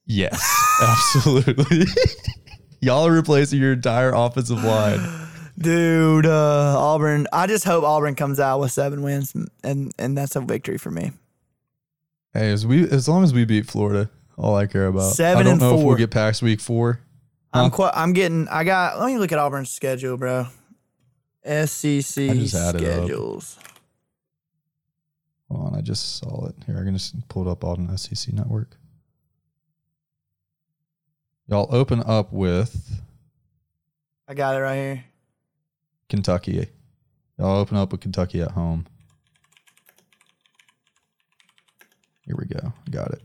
yes, 0.04 0.38
absolutely. 0.82 1.86
Y'all 2.82 3.06
are 3.06 3.12
replacing 3.12 3.60
your 3.60 3.72
entire 3.72 4.12
offensive 4.12 4.62
line. 4.62 5.00
Dude, 5.58 6.26
uh, 6.26 6.74
Auburn. 6.78 7.26
I 7.32 7.46
just 7.46 7.64
hope 7.64 7.84
Auburn 7.84 8.14
comes 8.14 8.40
out 8.40 8.60
with 8.60 8.72
seven 8.72 9.02
wins, 9.02 9.34
and 9.62 9.92
and 9.98 10.16
that's 10.16 10.36
a 10.36 10.40
victory 10.40 10.78
for 10.78 10.90
me. 10.90 11.12
Hey, 12.32 12.50
as 12.50 12.66
we 12.66 12.88
as 12.88 13.08
long 13.08 13.24
as 13.24 13.34
we 13.34 13.44
beat 13.44 13.66
Florida, 13.66 14.08
all 14.36 14.54
I 14.56 14.66
care 14.66 14.86
about. 14.86 15.12
Seven 15.12 15.40
I 15.40 15.42
don't 15.42 15.52
and 15.54 15.60
know 15.60 15.74
if 15.74 15.80
four. 15.80 15.86
we'll 15.88 15.96
get 15.96 16.10
past 16.10 16.42
week 16.42 16.60
four. 16.60 17.00
I'm 17.52 17.70
quite. 17.70 17.92
I'm 17.94 18.12
getting. 18.12 18.46
I 18.48 18.64
got. 18.64 18.98
Let 19.00 19.06
me 19.06 19.18
look 19.18 19.32
at 19.32 19.38
Auburn's 19.38 19.70
schedule, 19.70 20.16
bro. 20.16 20.46
SEC 21.44 22.30
I 22.30 22.34
just 22.34 22.54
had 22.54 22.76
it 22.76 22.84
up. 22.84 22.96
schedules. 23.04 23.58
Hold 25.50 25.72
on, 25.72 25.78
I 25.78 25.80
just 25.80 26.18
saw 26.18 26.46
it 26.46 26.54
here. 26.64 26.78
I 26.78 26.84
can 26.84 26.92
just 26.94 27.28
pull 27.28 27.48
it 27.48 27.50
up 27.50 27.64
on 27.64 27.96
SEC 27.98 28.32
Network. 28.32 28.76
Y'all 31.48 31.68
open 31.74 32.02
up 32.06 32.32
with 32.32 33.00
I 34.28 34.34
got 34.34 34.54
it 34.54 34.60
right 34.60 34.76
here. 34.76 35.04
Kentucky. 36.10 36.68
Y'all 37.38 37.58
open 37.58 37.78
up 37.78 37.92
with 37.92 38.02
Kentucky 38.02 38.42
at 38.42 38.50
home. 38.50 38.86
Here 42.26 42.36
we 42.36 42.44
go. 42.44 42.72
Got 42.90 43.12
it. 43.12 43.22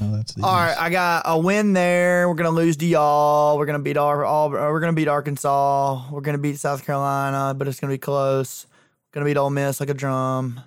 No, 0.00 0.16
that's 0.16 0.34
the 0.34 0.42
All 0.42 0.54
right, 0.54 0.76
I 0.78 0.88
got 0.88 1.22
a 1.26 1.38
win 1.38 1.72
there. 1.72 2.28
We're 2.28 2.34
gonna 2.34 2.50
lose 2.50 2.76
to 2.78 2.86
y'all. 2.86 3.58
We're 3.58 3.66
gonna 3.66 3.78
beat 3.78 3.96
our. 3.96 4.24
Auburn, 4.24 4.60
we're 4.60 4.80
gonna 4.80 4.92
beat 4.92 5.08
Arkansas. 5.08 6.10
We're 6.10 6.22
gonna 6.22 6.38
beat 6.38 6.58
South 6.58 6.84
Carolina, 6.84 7.54
but 7.54 7.68
it's 7.68 7.80
gonna 7.80 7.92
be 7.92 7.98
close. 7.98 8.66
Gonna 9.12 9.26
beat 9.26 9.36
Ole 9.36 9.50
Miss 9.50 9.80
like 9.80 9.90
a 9.90 9.94
drum. 9.94 10.60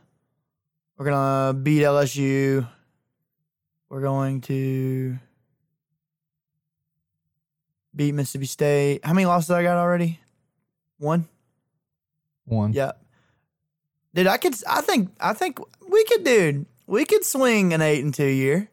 We're 0.97 1.05
gonna 1.05 1.53
beat 1.53 1.81
LSU. 1.81 2.67
We're 3.89 4.01
going 4.01 4.41
to 4.41 5.17
beat 7.95 8.13
Mississippi 8.13 8.45
State. 8.45 9.05
How 9.05 9.13
many 9.13 9.25
losses 9.25 9.51
I 9.51 9.63
got 9.63 9.77
already? 9.77 10.19
One. 10.97 11.27
one. 12.45 12.73
Yep. 12.73 13.01
Dude, 14.13 14.27
I 14.27 14.37
could. 14.37 14.55
I 14.67 14.81
think. 14.81 15.11
I 15.19 15.33
think 15.33 15.59
we 15.87 16.03
could, 16.05 16.23
dude. 16.23 16.65
We 16.87 17.05
could 17.05 17.23
swing 17.23 17.73
an 17.73 17.81
eight 17.81 18.03
and 18.03 18.13
two 18.13 18.25
year. 18.25 18.69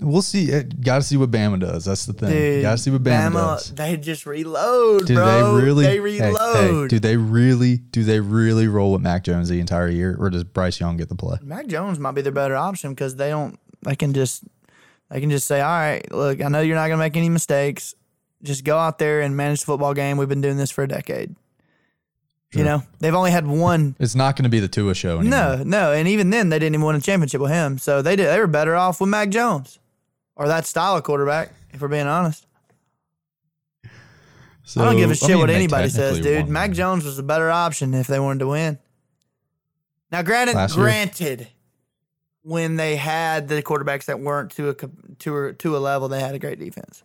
We'll 0.00 0.22
see. 0.22 0.54
Uh, 0.54 0.62
got 0.80 0.96
to 0.96 1.02
see 1.02 1.16
what 1.16 1.30
Bama 1.30 1.58
does. 1.58 1.86
That's 1.86 2.06
the 2.06 2.12
thing. 2.12 2.62
Got 2.62 2.72
to 2.72 2.78
see 2.78 2.90
what 2.90 3.02
Bama, 3.02 3.32
does. 3.32 3.74
They 3.74 3.96
just 3.96 4.24
reload, 4.24 5.06
Do 5.06 5.14
bro. 5.14 5.56
they 5.56 5.64
really? 5.64 5.84
They 5.84 5.92
hey, 5.94 6.00
reload. 6.00 6.82
hey, 6.82 6.88
do 6.88 7.00
they 7.00 7.16
really? 7.16 7.78
Do 7.78 8.04
they 8.04 8.20
really 8.20 8.68
roll 8.68 8.92
with 8.92 9.02
Mac 9.02 9.24
Jones 9.24 9.48
the 9.48 9.58
entire 9.58 9.88
year, 9.88 10.16
or 10.18 10.30
does 10.30 10.44
Bryce 10.44 10.78
Young 10.78 10.96
get 10.96 11.08
the 11.08 11.16
play? 11.16 11.38
Mac 11.42 11.66
Jones 11.66 11.98
might 11.98 12.12
be 12.12 12.22
their 12.22 12.32
better 12.32 12.54
option 12.56 12.90
because 12.90 13.16
they 13.16 13.30
don't. 13.30 13.58
They 13.82 13.96
can 13.96 14.12
just. 14.12 14.44
They 15.10 15.20
can 15.20 15.30
just 15.30 15.46
say, 15.46 15.60
"All 15.60 15.68
right, 15.68 16.10
look, 16.12 16.42
I 16.42 16.48
know 16.48 16.60
you're 16.60 16.76
not 16.76 16.88
gonna 16.88 16.98
make 16.98 17.16
any 17.16 17.28
mistakes. 17.28 17.94
Just 18.42 18.64
go 18.64 18.76
out 18.76 18.98
there 18.98 19.20
and 19.22 19.36
manage 19.36 19.60
the 19.60 19.66
football 19.66 19.94
game. 19.94 20.16
We've 20.16 20.28
been 20.28 20.40
doing 20.40 20.56
this 20.56 20.70
for 20.70 20.84
a 20.84 20.88
decade. 20.88 21.34
You 22.52 22.64
know, 22.64 22.82
they've 23.00 23.14
only 23.14 23.32
had 23.32 23.46
one. 23.46 23.96
It's 23.98 24.14
not 24.14 24.34
going 24.34 24.44
to 24.44 24.48
be 24.48 24.60
the 24.60 24.68
Tua 24.68 24.94
show 24.94 25.18
anymore. 25.18 25.58
No, 25.58 25.62
no, 25.62 25.92
and 25.92 26.08
even 26.08 26.30
then, 26.30 26.48
they 26.48 26.58
didn't 26.58 26.74
even 26.74 26.86
win 26.86 26.96
a 26.96 27.00
championship 27.02 27.40
with 27.40 27.50
him. 27.50 27.76
So 27.76 28.00
they 28.00 28.16
did. 28.16 28.28
They 28.28 28.40
were 28.40 28.46
better 28.46 28.74
off 28.74 28.98
with 28.98 29.10
Mac 29.10 29.28
Jones, 29.28 29.78
or 30.36 30.48
that 30.48 30.64
style 30.64 30.96
of 30.96 31.02
quarterback. 31.02 31.50
If 31.74 31.82
we're 31.82 31.88
being 31.88 32.06
honest, 32.06 32.46
So, 34.64 34.80
I 34.80 34.86
don't 34.86 34.96
give 34.96 35.10
a 35.10 35.14
shit 35.14 35.28
mean, 35.28 35.38
what 35.40 35.50
anybody 35.50 35.90
says, 35.90 36.18
dude. 36.20 36.44
won. 36.44 36.52
Mac 36.52 36.70
Jones 36.70 37.04
was 37.04 37.18
the 37.18 37.22
better 37.22 37.50
option 37.50 37.92
if 37.92 38.06
they 38.06 38.18
wanted 38.18 38.38
to 38.38 38.46
win. 38.46 38.78
Now, 40.10 40.22
granted, 40.22 40.54
Last 40.54 40.76
year? 40.76 40.84
When 42.46 42.76
they 42.76 42.94
had 42.94 43.48
the 43.48 43.60
quarterbacks 43.60 44.04
that 44.04 44.20
weren't 44.20 44.52
to 44.52 44.68
a 44.70 44.74
to 45.18 45.46
a, 45.46 45.52
to 45.54 45.76
a 45.76 45.78
level, 45.78 46.08
they 46.08 46.20
had 46.20 46.34
a 46.34 46.38
great 46.38 46.60
defense. 46.60 47.02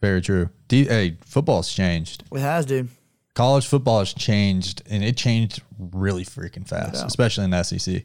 Very 0.00 0.22
true. 0.22 0.48
D- 0.68 0.86
hey, 0.86 1.18
football's 1.22 1.70
changed. 1.70 2.24
It 2.32 2.40
has, 2.40 2.64
dude. 2.64 2.88
College 3.34 3.66
football 3.66 3.98
has 3.98 4.14
changed, 4.14 4.82
and 4.88 5.04
it 5.04 5.18
changed 5.18 5.62
really 5.78 6.24
freaking 6.24 6.66
fast, 6.66 7.04
especially 7.04 7.44
in 7.44 7.50
the 7.50 7.62
SEC. 7.62 8.04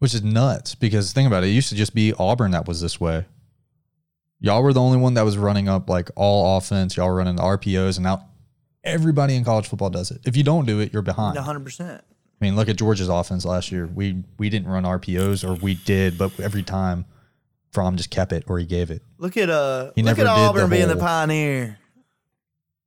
Which 0.00 0.14
is 0.14 0.24
nuts 0.24 0.74
because 0.74 1.12
think 1.12 1.28
about 1.28 1.44
it. 1.44 1.48
It 1.48 1.52
used 1.52 1.68
to 1.68 1.76
just 1.76 1.94
be 1.94 2.12
Auburn 2.18 2.50
that 2.50 2.66
was 2.66 2.80
this 2.80 3.00
way. 3.00 3.26
Y'all 4.40 4.62
were 4.62 4.72
the 4.72 4.80
only 4.80 4.98
one 4.98 5.14
that 5.14 5.22
was 5.24 5.38
running 5.38 5.68
up 5.68 5.88
like 5.88 6.10
all 6.16 6.56
offense. 6.56 6.96
Y'all 6.96 7.08
were 7.08 7.14
running 7.14 7.36
the 7.36 7.42
RPOs, 7.42 7.98
and 7.98 8.04
now 8.04 8.28
everybody 8.82 9.36
in 9.36 9.44
college 9.44 9.68
football 9.68 9.90
does 9.90 10.10
it. 10.10 10.22
If 10.24 10.36
you 10.36 10.42
don't 10.42 10.66
do 10.66 10.80
it, 10.80 10.92
you're 10.92 11.02
behind. 11.02 11.36
One 11.36 11.44
hundred 11.44 11.64
percent. 11.64 12.02
I 12.40 12.44
mean, 12.44 12.56
look 12.56 12.68
at 12.68 12.76
Georgia's 12.76 13.08
offense 13.08 13.44
last 13.44 13.70
year. 13.70 13.86
We 13.86 14.24
we 14.38 14.48
didn't 14.48 14.68
run 14.68 14.84
RPOs, 14.84 15.46
or 15.46 15.54
we 15.54 15.74
did, 15.74 16.16
but 16.16 16.38
every 16.40 16.62
time 16.62 17.04
Fromm 17.70 17.96
just 17.96 18.10
kept 18.10 18.32
it 18.32 18.44
or 18.48 18.58
he 18.58 18.64
gave 18.64 18.90
it. 18.90 19.02
Look 19.18 19.36
at 19.36 19.50
uh, 19.50 19.92
He 19.94 20.02
look 20.02 20.18
at 20.18 20.26
Auburn 20.26 20.70
the 20.70 20.76
being 20.76 20.88
the 20.88 20.96
pioneer. 20.96 21.78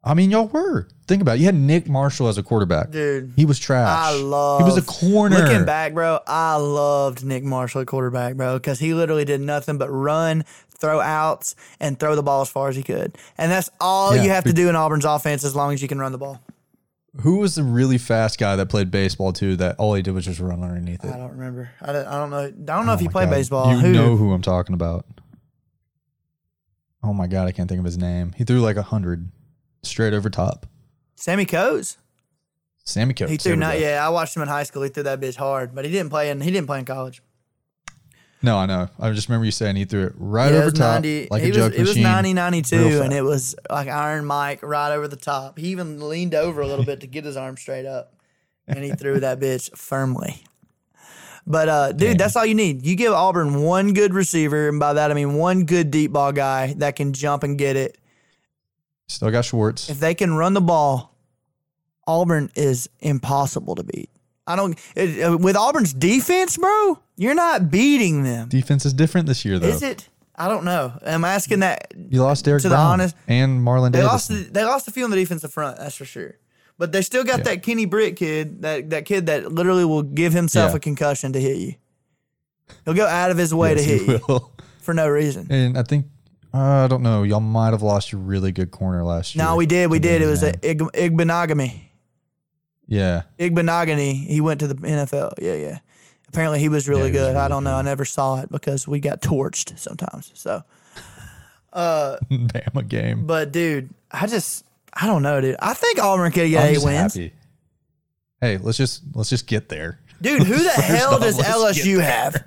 I 0.03 0.15
mean, 0.15 0.31
y'all 0.31 0.47
were. 0.47 0.89
Think 1.07 1.21
about 1.21 1.37
it. 1.37 1.39
You 1.39 1.45
had 1.45 1.55
Nick 1.55 1.87
Marshall 1.87 2.27
as 2.27 2.37
a 2.37 2.43
quarterback. 2.43 2.91
Dude, 2.91 3.33
He 3.37 3.45
was 3.45 3.57
trash. 3.57 3.87
I 3.87 4.13
love. 4.13 4.59
He 4.61 4.65
was 4.65 4.77
a 4.77 4.81
corner. 4.81 5.37
Looking 5.37 5.65
back, 5.65 5.93
bro, 5.93 6.19
I 6.27 6.57
loved 6.57 7.23
Nick 7.23 7.43
Marshall 7.43 7.81
at 7.81 7.87
quarterback, 7.87 8.35
bro, 8.35 8.55
because 8.57 8.79
he 8.79 8.93
literally 8.93 9.23
did 9.23 9.39
nothing 9.39 9.77
but 9.77 9.89
run, 9.89 10.43
throw 10.77 10.99
outs, 10.99 11.55
and 11.79 11.97
throw 11.97 12.17
the 12.17 12.23
ball 12.23 12.41
as 12.41 12.49
far 12.49 12.67
as 12.67 12.75
he 12.75 12.83
could. 12.83 13.17
And 13.37 13.49
that's 13.49 13.69
all 13.79 14.13
Yeah, 14.13 14.23
you 14.23 14.29
have 14.31 14.43
to 14.43 14.53
do 14.53 14.67
in 14.67 14.75
Auburn's 14.75 15.05
offense 15.05 15.45
as 15.45 15.55
long 15.55 15.73
as 15.73 15.81
you 15.81 15.87
can 15.87 15.99
run 15.99 16.11
the 16.11 16.17
ball. 16.17 16.41
Who 17.21 17.37
was 17.37 17.55
the 17.55 17.63
really 17.63 17.99
fast 17.99 18.39
guy 18.39 18.55
that 18.55 18.69
played 18.69 18.89
baseball 18.89 19.33
too? 19.33 19.55
That 19.57 19.75
all 19.77 19.93
he 19.93 20.01
did 20.01 20.13
was 20.13 20.25
just 20.25 20.39
run 20.39 20.63
underneath 20.63 21.03
it. 21.05 21.13
I 21.13 21.17
don't 21.17 21.31
remember. 21.31 21.69
I 21.81 21.93
don't, 21.93 22.07
I 22.07 22.17
don't 22.17 22.29
know. 22.31 22.37
I 22.45 22.49
don't 22.49 22.85
know 22.85 22.91
oh 22.91 22.95
if 22.95 22.99
Oh 22.99 23.03
he 23.03 23.07
played 23.07 23.25
God. 23.29 23.35
baseball. 23.35 23.71
You 23.71 23.77
Who? 23.79 23.93
know 23.93 24.15
who 24.15 24.33
I'm 24.33 24.41
talking 24.41 24.73
about. 24.73 25.05
Oh 27.03 27.13
my 27.13 27.27
god, 27.27 27.47
I 27.47 27.51
can't 27.51 27.69
think 27.69 27.79
of 27.79 27.85
his 27.85 27.97
name. 27.97 28.33
He 28.35 28.43
threw 28.43 28.61
like 28.61 28.77
a 28.77 28.81
hundred 28.81 29.29
straight 29.83 30.13
over 30.13 30.29
top. 30.29 30.65
Sammy 31.15 31.45
Coates. 31.45 31.97
Sammy 32.85 33.13
Coates. 33.13 33.31
He 33.31 33.37
threw 33.37 33.55
not. 33.55 33.79
Yeah, 33.79 34.05
I 34.05 34.09
watched 34.09 34.35
him 34.35 34.41
in 34.41 34.47
high 34.47 34.63
school. 34.63 34.81
He 34.83 34.89
threw 34.89 35.03
that 35.03 35.19
bitch 35.19 35.35
hard, 35.35 35.75
but 35.75 35.85
he 35.85 35.91
didn't 35.91 36.09
play 36.09 36.29
in. 36.29 36.41
He 36.41 36.49
didn't 36.51 36.67
play 36.67 36.79
in 36.79 36.85
college. 36.85 37.21
No, 38.43 38.57
I 38.57 38.65
know. 38.65 38.89
I 38.99 39.09
just 39.11 39.29
remember 39.29 39.45
you 39.45 39.51
saying 39.51 39.77
he 39.77 39.85
threw 39.85 40.03
it 40.07 40.13
right 40.17 40.51
Yeah, 40.51 40.57
over 40.57 40.65
was 40.65 40.73
top 40.73 40.95
90 40.95 41.27
like 41.31 41.43
a 41.43 41.47
was, 41.47 41.55
joke 41.55 41.73
It 41.73 41.79
was 41.79 41.89
machine. 41.91 42.03
90, 42.03 42.33
92, 42.33 43.01
and 43.01 43.13
it 43.13 43.21
was 43.23 43.55
like 43.69 43.87
Iron 43.87 44.25
Mike 44.25 44.61
right 44.61 44.91
over 44.93 45.07
the 45.07 45.15
top. 45.15 45.57
He 45.57 45.67
even 45.69 46.09
leaned 46.09 46.35
over 46.35 46.59
a 46.61 46.67
little 46.67 46.83
bit 46.83 46.99
to 46.99 47.07
get 47.07 47.23
his 47.23 47.37
arm 47.37 47.55
straight 47.55 47.85
up, 47.85 48.13
and 48.67 48.83
he 48.83 48.91
threw 48.91 49.21
that 49.21 49.39
bitch 49.39 49.75
firmly. 49.77 50.43
But 51.47 51.69
uh, 51.69 51.91
dude, 51.93 52.09
Damn. 52.09 52.17
that's 52.17 52.35
all 52.35 52.45
you 52.45 52.55
need. 52.55 52.85
You 52.85 52.95
give 52.95 53.13
Auburn 53.13 53.61
one 53.63 53.93
good 53.93 54.13
receiver, 54.13 54.67
and 54.69 54.79
by 54.79 54.93
that 54.93 55.09
I 55.09 55.13
mean 55.13 55.35
one 55.35 55.63
good 55.63 55.89
deep 55.89 56.11
ball 56.11 56.33
guy 56.33 56.73
that 56.77 56.97
can 56.97 57.13
jump 57.13 57.43
and 57.43 57.57
get 57.57 57.75
it. 57.77 57.97
Still 59.07 59.31
got 59.31 59.45
Schwartz. 59.45 59.89
If 59.89 59.99
they 59.99 60.15
can 60.15 60.33
run 60.33 60.53
the 60.53 60.61
ball, 60.61 61.15
Auburn 62.07 62.49
is 62.55 62.89
impossible 62.99 63.75
to 63.75 63.83
beat. 63.83 64.09
I 64.45 64.55
don't 64.55 64.77
it, 64.95 65.23
uh, 65.23 65.37
with 65.37 65.55
Auburn's 65.55 65.93
defense, 65.93 66.57
bro. 66.57 66.99
You're 67.15 67.35
not 67.35 67.69
beating 67.71 68.23
them, 68.23 68.49
Defense 68.49 68.85
is 68.85 68.93
different 68.93 69.27
this 69.27 69.45
year 69.45 69.59
though. 69.59 69.67
is 69.67 69.83
it? 69.83 70.09
I 70.35 70.47
don't 70.47 70.65
know. 70.65 70.93
I'm 71.05 71.23
asking 71.23 71.59
that 71.59 71.93
You 72.09 72.23
lost 72.23 72.43
Derrick 72.43 72.63
To 72.63 72.69
the 72.69 72.75
Brown 72.75 72.93
honest- 72.93 73.15
and 73.27 73.65
Marlon 73.65 73.91
They 73.91 73.99
Davis. 73.99 74.11
lost. 74.11 74.27
The, 74.29 74.35
they 74.51 74.63
lost 74.65 74.87
a 74.87 74.91
few 74.91 75.03
on 75.03 75.11
the 75.11 75.15
defensive 75.15 75.53
front. 75.53 75.77
That's 75.77 75.95
for 75.95 76.05
sure. 76.05 76.35
But 76.79 76.91
they 76.91 77.03
still 77.03 77.23
got 77.23 77.37
Yeah. 77.39 77.43
that 77.43 77.63
Kenny 77.63 77.85
Britt 77.85 78.15
kid. 78.15 78.63
That 78.63 78.89
that 78.89 79.05
kid 79.05 79.27
that 79.27 79.51
literally 79.51 79.85
will 79.85 80.01
give 80.01 80.33
himself 80.33 80.71
Yeah. 80.71 80.77
a 80.77 80.79
concussion 80.79 81.33
to 81.33 81.39
hit 81.39 81.57
you. 81.57 81.75
He'll 82.85 82.95
go 82.95 83.05
out 83.05 83.29
of 83.29 83.37
his 83.37 83.53
way 83.53 83.75
Yes, 83.75 83.85
to 83.85 83.89
hit 83.97 84.07
you 84.29 84.39
for 84.81 84.93
no 84.95 85.07
reason. 85.07 85.45
And 85.51 85.77
I 85.77 85.83
think 85.83 86.07
uh, 86.51 86.57
I 86.57 86.87
don't 86.87 87.03
know. 87.03 87.21
Y'all 87.23 87.39
might 87.39 87.69
have 87.71 87.83
lost 87.83 88.11
your 88.11 88.19
really 88.21 88.51
good 88.51 88.71
corner 88.71 89.03
last 89.05 89.35
year. 89.35 89.45
No, 89.45 89.55
we 89.55 89.67
did. 89.67 89.89
We 89.91 89.99
did. 89.99 90.21
It 90.23 90.25
was. 90.27 90.41
Ig- 90.43 90.79
Igbinoghene. 90.79 91.79
Yeah. 92.87 93.23
Igbinoghene. 93.39 94.13
He 94.27 94.41
went 94.41 94.59
to 94.59 94.67
the 94.67 94.75
NFL. 94.75 95.33
Yeah, 95.41 95.53
yeah. 95.55 95.79
Apparently, 96.27 96.59
he 96.59 96.69
was 96.69 96.87
really 96.89 97.03
Yeah, 97.03 97.07
he 97.07 97.11
was 97.19 97.27
good. 97.29 97.35
I 97.37 97.47
don't 97.47 97.63
know. 97.63 97.75
I 97.75 97.81
never 97.83 98.05
saw 98.05 98.41
it 98.41 98.49
because 98.51 98.87
we 98.87 98.99
got 98.99 99.21
torched 99.21 99.77
sometimes. 99.79 100.31
So, 100.33 100.63
uh 101.73 102.17
Bama 102.31 102.87
game. 102.87 103.25
but 103.25 103.51
dude, 103.51 103.89
I 104.11 104.27
just 104.27 104.65
I 104.93 105.07
don't 105.07 105.21
know, 105.23 105.41
dude. 105.41 105.55
I 105.59 105.73
think 105.73 105.99
Auburn 105.99 106.31
could 106.31 106.49
get 106.49 106.63
I'm 106.63 106.69
eight 106.69 106.73
just 106.75 106.85
wins. 106.85 107.13
happy. 107.15 107.33
Hey, 108.41 108.57
let's 108.57 108.77
just 108.77 109.03
let's 109.13 109.29
just 109.29 109.47
get 109.47 109.69
there. 109.69 109.99
Dude, 110.21 110.43
who 110.43 110.55
the 110.61 110.69
hell 110.71 111.19
does 111.19 111.37
let's 111.37 111.77
get 111.77 111.85
LSU 111.85 111.97
there. 111.97 112.05
have? 112.11 112.43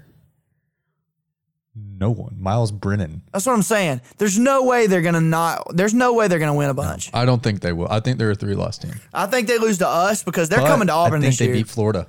No 1.99 2.11
one. 2.11 2.37
Myles 2.39 2.73
Brennan. 2.73 3.23
That's 3.33 3.47
what 3.47 3.55
I'm 3.55 3.63
saying. 3.63 4.03
There's 4.19 4.39
no 4.39 4.65
way 4.65 4.87
they're 4.87 5.01
gonna 5.03 5.21
not. 5.21 5.75
There's 5.75 5.95
no 5.95 6.13
way 6.13 6.29
they're 6.29 6.39
gonna 6.39 6.55
win 6.55 6.69
a 6.69 6.75
bunch. 6.75 7.11
I 7.15 7.25
don't 7.25 7.43
think 7.43 7.61
they 7.61 7.73
will. 7.73 7.89
I 7.91 8.01
think 8.01 8.19
they're 8.19 8.31
a 8.33 8.35
three 8.35 8.55
loss 8.55 8.77
team. 8.79 8.93
I 9.15 9.27
think 9.27 9.49
they 9.49 9.59
lose 9.59 9.79
to 9.79 9.89
us 9.89 10.23
because 10.23 10.49
they're 10.49 10.61
But 10.61 10.69
coming 10.69 10.89
to 10.89 10.93
Auburn 10.93 11.21
I 11.21 11.23
think 11.23 11.33
this 11.33 11.39
they 11.39 11.47
year. 11.47 11.55
beat 11.55 11.69
Florida. 11.69 12.07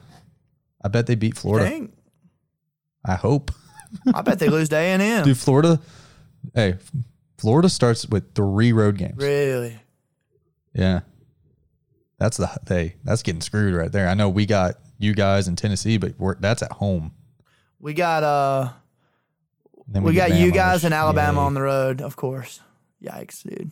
I 0.84 0.90
bet 0.90 1.08
they 1.08 1.16
beat 1.16 1.38
Florida. 1.38 1.70
Dang. 1.70 1.94
I 3.06 3.16
hope. 3.16 3.52
I 4.14 4.22
bet 4.22 4.40
they 4.40 4.50
lose 4.50 4.68
to 4.70 4.76
A 4.76 4.80
and 4.82 5.02
M. 5.02 5.24
Dude, 5.26 5.38
Florida. 5.38 5.80
Hey, 6.54 6.76
Florida 7.38 7.70
starts 7.70 8.06
with 8.08 8.34
three 8.36 8.74
road 8.74 8.98
games. 8.98 9.16
Really? 9.18 9.78
Yeah. 10.74 11.02
That's 12.20 12.38
the 12.38 12.48
hey, 12.68 12.96
that's 13.04 13.22
getting 13.24 13.42
screwed 13.42 13.76
right 13.76 13.92
there. 13.92 14.10
I 14.10 14.16
know 14.16 14.28
we 14.28 14.46
got 14.46 14.76
you 14.98 15.14
guys 15.14 15.48
in 15.48 15.56
Tennessee, 15.56 15.98
but 15.98 16.16
we're, 16.18 16.36
that's 16.36 16.62
at 16.64 16.72
home. 16.74 17.14
We 17.80 17.94
got 17.94 18.24
uh, 18.24 18.70
Then 19.88 20.04
we, 20.04 20.14
get 20.14 20.30
got 20.30 20.40
you 20.40 20.52
guys 20.52 20.84
in 20.84 20.92
Alabama 20.94 21.42
on 21.42 21.54
the 21.54 21.62
road, 21.62 22.02
of 22.02 22.16
course. 22.16 22.60
Yikes, 23.02 23.44
dude. 23.48 23.72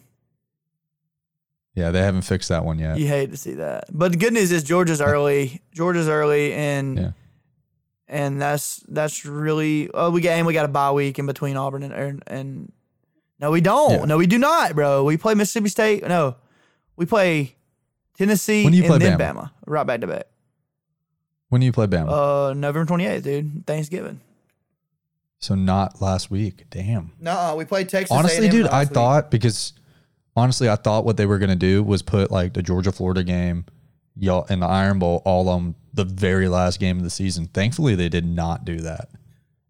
Yeah, 1.73 1.91
they 1.91 1.99
haven't 2.01 2.21
fixed 2.21 2.49
that 2.49 2.63
one 2.63 2.79
yet. 2.79 2.97
You 2.97 3.07
hate 3.07 3.31
to 3.31 3.37
see 3.37 3.55
that. 3.55 3.85
But 3.91 4.13
the 4.13 4.17
good 4.17 4.31
news 4.31 4.51
is 4.51 4.63
Georgia's 4.63 5.01
early. 5.01 5.61
Georgia's 5.73 6.07
early, 6.07 6.53
and 6.53 6.97
Yeah. 6.97 7.11
and 8.07 8.41
that's 8.41 8.77
that's 8.87 9.25
really. 9.25 9.89
Oh, 9.93 10.09
we 10.09 10.21
got 10.21 10.31
and 10.37 10.47
we 10.47 10.53
got 10.53 10.63
a 10.65 10.69
bye 10.69 10.91
week 10.91 11.19
in 11.19 11.25
between 11.25 11.57
Auburn 11.57 11.83
and 11.83 11.93
and. 11.93 12.23
and 12.27 12.71
no, 13.41 13.51
we 13.51 13.59
don't. 13.59 13.91
Yeah. 13.91 14.05
No, 14.05 14.17
we 14.17 14.27
do 14.27 14.37
not, 14.37 14.73
bro. 14.75 15.03
We 15.03 15.17
play 15.17 15.33
Mississippi 15.33 15.67
State. 15.67 16.07
No, 16.07 16.37
we 16.95 17.05
play 17.05 17.55
Tennessee 18.17 18.63
When 18.63 18.71
do 18.71 18.77
you 18.77 18.85
and 18.85 19.01
play 19.01 19.09
Bama? 19.09 19.17
Bama. 19.19 19.51
Right 19.65 19.83
back 19.85 19.99
to 19.99 20.07
back. 20.07 20.27
When 21.49 21.59
do 21.59 21.65
you 21.65 21.73
play 21.73 21.87
Bama? 21.87 22.51
Uh, 22.51 22.53
November 22.53 22.85
twenty 22.85 23.05
eighth, 23.05 23.25
dude. 23.25 23.67
Thanksgiving. 23.67 24.21
So 25.45 25.55
not 25.55 26.01
last 26.01 26.29
week. 26.31 26.65
Damn. 26.69 27.11
No, 27.19 27.55
we 27.57 27.65
played 27.65 27.87
Texas. 27.89 28.15
honestly, 28.15 28.45
A&M 28.45 28.51
dude, 28.51 28.63
last 28.65 28.73
I 28.73 28.79
week. 28.81 28.89
thought 28.89 29.31
because 29.31 29.73
honestly, 30.35 30.67
I 30.69 30.75
thought 30.75 31.05
what 31.05 31.17
they 31.17 31.25
were 31.25 31.37
gonna 31.37 31.55
do 31.55 31.83
was 31.83 32.01
put 32.01 32.31
like 32.31 32.53
the 32.53 32.61
Georgia 32.63 32.91
Florida 32.91 33.23
game, 33.23 33.65
y'all 34.17 34.45
in 34.45 34.59
the 34.59 34.67
Iron 34.67 34.99
Bowl, 34.99 35.21
all 35.25 35.47
on 35.49 35.75
the 35.93 36.03
very 36.05 36.47
last 36.49 36.79
game 36.79 36.97
of 36.97 37.03
the 37.03 37.09
season. 37.09 37.45
Thankfully, 37.47 37.95
they 37.95 38.09
did 38.09 38.25
not 38.25 38.65
do 38.65 38.77
that. 38.81 39.09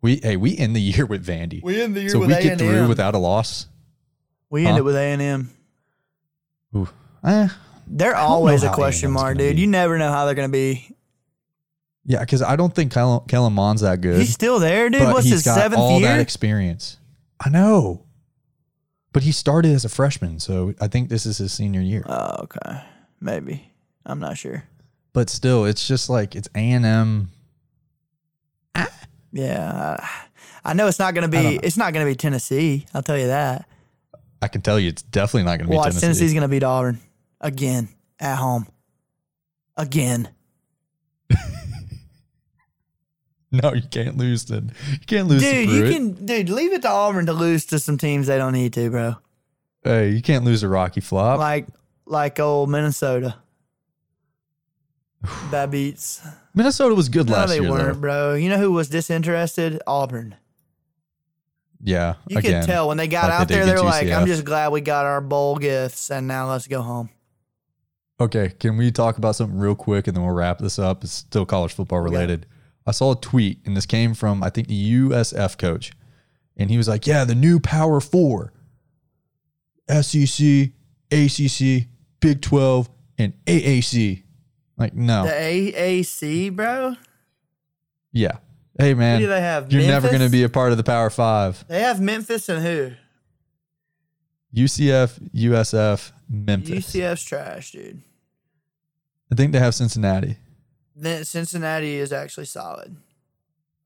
We 0.01 0.17
hey, 0.23 0.38
we 0.38 0.57
end 0.57 0.76
the 0.76 0.82
year 0.93 1.05
with 1.05 1.26
Vandy, 1.26 1.61
we 1.63 1.82
end 1.82 1.95
the 1.95 2.01
year 2.01 2.09
so 2.09 2.19
with 2.19 2.30
we 2.30 2.36
A 2.36 2.41
get 2.41 2.57
through 2.59 2.88
without 2.88 3.13
a 3.15 3.19
loss. 3.19 3.67
We 4.49 4.65
end 4.65 4.78
it 4.78 4.84
with 4.84 4.95
A 4.95 4.99
and 5.01 5.21
M. 5.21 5.49
Eh, 7.23 7.47
They're 7.88 8.15
always 8.15 8.63
a 8.63 8.71
question 8.71 9.07
A&M's 9.09 9.21
mark, 9.21 9.38
dude. 9.38 9.55
be. 9.55 9.61
You 9.61 9.67
never 9.67 9.97
know 9.97 10.11
how 10.11 10.26
they're 10.26 10.36
gonna 10.36 10.49
be. 10.49 10.94
Yeah, 12.06 12.20
because 12.20 12.41
I 12.41 12.56
don't 12.56 12.74
think 12.74 12.91
Kellen, 12.91 13.22
Kellen 13.28 13.53
Mond's 13.53 13.82
that 13.82 14.01
good. 14.01 14.20
He's 14.20 14.34
still 14.34 14.60
there, 14.60 14.89
dude. 14.89 15.01
but 15.01 15.14
What's 15.14 15.26
he's 15.26 15.34
his 15.36 15.43
got 15.43 15.56
seventh 15.56 15.80
all 15.80 15.99
that 16.01 16.20
experience. 16.20 16.97
I 17.43 17.49
know, 17.49 18.03
but 19.12 19.24
he 19.24 19.32
started 19.32 19.72
as 19.72 19.86
a 19.86 19.89
freshman, 19.89 20.39
so 20.39 20.74
I 20.80 20.88
think 20.88 21.10
this 21.10 21.26
is 21.26 21.38
his 21.38 21.51
senior 21.53 21.82
year. 21.82 22.03
Oh, 22.08 22.43
okay. 22.43 22.82
Maybe. 23.20 23.72
I'm 24.06 24.20
not 24.20 24.38
sure. 24.38 24.64
But 25.14 25.30
still, 25.30 25.66
it's 25.66 25.88
just 25.88 26.10
like 26.10 26.36
it's 26.36 26.47
A 26.56 26.60
and 26.60 26.86
M. 26.86 27.32
Ah. 28.76 28.88
Yeah. 29.32 29.97
I- 29.99 30.10
I 30.68 30.74
know 30.74 30.88
it's 30.88 30.97
not 30.97 31.14
going 31.14 31.30
to 31.30 31.38
be 31.38 31.60
it's 31.62 31.78
not 31.78 31.93
going 31.93 32.03
to 32.03 32.12
be 32.12 32.16
Tennessee. 32.16 32.88
I'll 32.91 33.03
tell 33.03 33.20
you 33.20 33.28
that. 33.28 33.70
I 34.41 34.47
can 34.47 34.62
tell 34.62 34.80
you, 34.80 34.89
it's 34.89 35.03
definitely 35.03 35.43
not 35.43 35.58
going 35.60 35.68
to 35.68 35.70
be 35.70 35.76
Watch 35.76 35.86
Tennessee. 35.89 36.01
Tennessee's 36.08 36.34
going 36.34 36.41
to 36.41 36.47
beat 36.47 36.64
Auburn 36.64 36.99
again 37.39 37.88
at 38.20 38.38
home. 38.38 38.66
Again. 39.78 40.28
No, 43.63 43.73
you 43.73 43.83
can't 43.89 44.17
lose. 44.17 44.45
To, 44.45 44.55
you 44.55 44.99
can't 45.07 45.27
lose. 45.27 45.41
Dude, 45.41 45.69
to 45.69 45.75
you 45.75 45.93
can 45.93 46.25
dude, 46.25 46.49
leave 46.49 46.73
it 46.73 46.81
to 46.81 46.89
Auburn 46.89 47.27
to 47.27 47.33
lose 47.33 47.65
to 47.67 47.79
some 47.79 47.97
teams 47.97 48.27
they 48.27 48.37
don't 48.37 48.53
need 48.53 48.73
to, 48.73 48.89
bro. 48.89 49.15
Hey, 49.83 50.09
you 50.09 50.21
can't 50.21 50.43
lose 50.43 50.63
a 50.63 50.67
Rocky 50.67 50.99
flop. 50.99 51.39
Like 51.39 51.67
like 52.05 52.39
old 52.39 52.69
Minnesota. 52.69 53.35
that 55.51 55.71
beats. 55.71 56.21
Minnesota 56.53 56.95
was 56.95 57.09
good 57.09 57.27
No, 57.27 57.33
last 57.33 57.49
they 57.49 57.59
year, 57.61 57.69
weren't, 57.69 57.95
though. 57.95 57.99
bro. 58.01 58.33
You 58.33 58.49
know 58.49 58.57
who 58.57 58.71
was 58.71 58.89
disinterested? 58.89 59.81
Auburn. 59.87 60.35
Yeah, 61.81 62.15
You 62.27 62.39
again, 62.39 62.61
could 62.61 62.67
tell 62.67 62.87
when 62.87 62.97
they 62.97 63.07
got 63.07 63.29
like 63.29 63.41
out 63.41 63.47
they 63.47 63.55
there, 63.55 63.65
they're 63.67 63.81
like, 63.81 64.09
I'm 64.09 64.25
just 64.25 64.43
glad 64.43 64.71
we 64.71 64.81
got 64.81 65.05
our 65.05 65.21
bowl 65.21 65.57
gifts 65.57 66.09
and 66.09 66.27
now 66.27 66.49
let's 66.49 66.67
go 66.67 66.81
home. 66.81 67.11
Okay, 68.19 68.53
can 68.59 68.75
we 68.77 68.91
talk 68.91 69.17
about 69.19 69.35
something 69.35 69.59
real 69.59 69.75
quick 69.75 70.07
and 70.07 70.17
then 70.17 70.23
we'll 70.25 70.33
wrap 70.33 70.57
this 70.57 70.79
up? 70.79 71.03
It's 71.03 71.13
still 71.13 71.45
college 71.45 71.73
football 71.73 71.99
related. 71.99 72.47
I 72.86 72.91
saw 72.91 73.13
a 73.13 73.15
tweet 73.19 73.59
and 73.65 73.75
this 73.75 73.86
came 73.86 74.13
from 74.13 74.43
I 74.43 74.49
think 74.49 74.67
the 74.67 74.93
USF 74.93 75.57
coach, 75.57 75.91
and 76.57 76.69
he 76.69 76.77
was 76.77 76.88
like, 76.88 77.07
"Yeah, 77.07 77.23
the 77.23 77.36
new 77.36 77.59
Power 77.59 77.99
Four: 77.99 78.53
SEC, 79.89 80.71
ACC, 81.11 81.88
Big 82.19 82.41
Twelve, 82.41 82.89
and 83.17 83.33
AAC." 83.45 84.23
Like, 84.77 84.93
no, 84.93 85.23
The 85.25 85.31
AAC, 85.31 86.53
bro? 86.53 86.95
yeah, 88.11 88.39
hey 88.77 88.89
Who 88.89 88.97
man, 88.97 89.21
do 89.21 89.27
they 89.27 89.39
have? 89.41 89.71
you're 89.71 89.83
never 89.83 90.09
going 90.09 90.19
to 90.21 90.29
be 90.29 90.43
a 90.43 90.49
part 90.49 90.71
of 90.71 90.77
the 90.77 90.83
Power 90.83 91.09
Five. 91.09 91.63
They 91.67 91.81
have 91.81 92.01
Memphis 92.01 92.49
and 92.49 92.61
who? 92.63 92.91
UCF, 94.53 95.19
USF, 95.33 96.11
Memphis. 96.29 96.93
UCF's 96.93 97.23
trash, 97.23 97.71
dude. 97.71 98.01
I 99.31 99.36
think 99.36 99.51
they 99.51 99.59
have 99.59 99.75
Cincinnati. 99.75 100.38
Then 100.95 101.25
Cincinnati 101.25 101.95
is 101.95 102.13
actually 102.13 102.45
solid. 102.45 102.95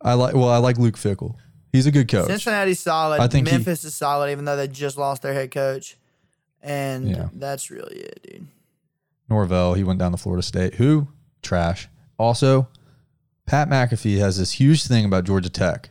I 0.01 0.13
like. 0.13 0.35
Well, 0.35 0.49
I 0.49 0.57
like 0.57 0.77
Luke 0.77 0.95
Fickell. 0.97 1.35
He's 1.71 1.85
a 1.85 1.91
good 1.91 2.07
coach. 2.07 2.27
Cincinnati's 2.27 2.79
solid. 2.79 3.19
I 3.19 3.27
think 3.27 3.47
he- 3.47 3.53
Memphis 3.53 3.83
is 3.83 3.95
solid, 3.95 4.31
even 4.31 4.45
though 4.45 4.55
they 4.55 4.67
just 4.67 4.97
lost 4.97 5.21
their 5.21 5.33
head 5.33 5.51
coach. 5.51 5.97
And 6.61 7.09
Yeah. 7.09 7.29
that's 7.33 7.69
really 7.71 7.97
it, 7.97 8.19
dude. 8.23 8.47
Norvell, 9.29 9.75
he 9.75 9.83
went 9.83 9.99
down 9.99 10.11
to 10.11 10.17
Florida 10.17 10.41
State. 10.43 10.75
Who? 10.75 11.07
Trash. 11.41 11.87
Also, 12.17 12.67
Pat 13.45 13.69
McAfee 13.69 14.17
has 14.17 14.37
this 14.37 14.53
huge 14.53 14.83
thing 14.85 15.05
about 15.05 15.23
Georgia 15.25 15.49
Tech. 15.49 15.89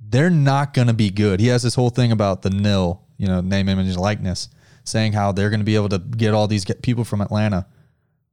They're 0.00 0.30
not 0.30 0.72
going 0.74 0.86
to 0.88 0.94
be 0.94 1.10
good. 1.10 1.40
He 1.40 1.48
has 1.48 1.62
this 1.62 1.74
whole 1.74 1.90
thing 1.90 2.12
about 2.12 2.42
the 2.42 2.50
nil, 2.50 3.02
you 3.16 3.26
know, 3.26 3.40
name, 3.40 3.68
image, 3.68 3.96
likeness, 3.96 4.48
saying 4.84 5.14
how 5.14 5.32
they're 5.32 5.50
going 5.50 5.60
to 5.60 5.64
be 5.64 5.74
able 5.74 5.88
to 5.88 5.98
get 5.98 6.32
all 6.34 6.46
these 6.46 6.64
get 6.64 6.82
people 6.82 7.02
from 7.04 7.20
Atlanta. 7.20 7.66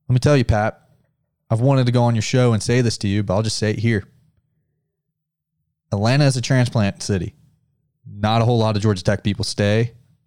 Let 0.08 0.14
me 0.14 0.20
tell 0.20 0.38
you, 0.38 0.44
Pat, 0.44 0.83
I've 1.54 1.62
wanted 1.62 1.86
to 1.86 1.92
go 1.92 2.02
on 2.02 2.16
your 2.16 2.24
show 2.24 2.54
and 2.54 2.64
say 2.64 2.82
this 2.82 2.98
to 2.98 3.08
you, 3.08 3.22
but 3.22 3.36
I'll 3.36 3.44
just 3.44 3.60
say 3.60 3.70
it 3.70 3.78
here. 3.78 4.06
Atlanta 5.92 6.26
is 6.26 6.36
a 6.36 6.42
transplant 6.42 7.04
city. 7.04 7.36
Not 8.12 8.42
a 8.42 8.46
whole 8.46 8.58
lot 8.58 8.76
of 8.76 8.82
Georgia 8.82 9.04
Tech 9.04 9.24
people 9.24 9.46
stay, 9.46 9.82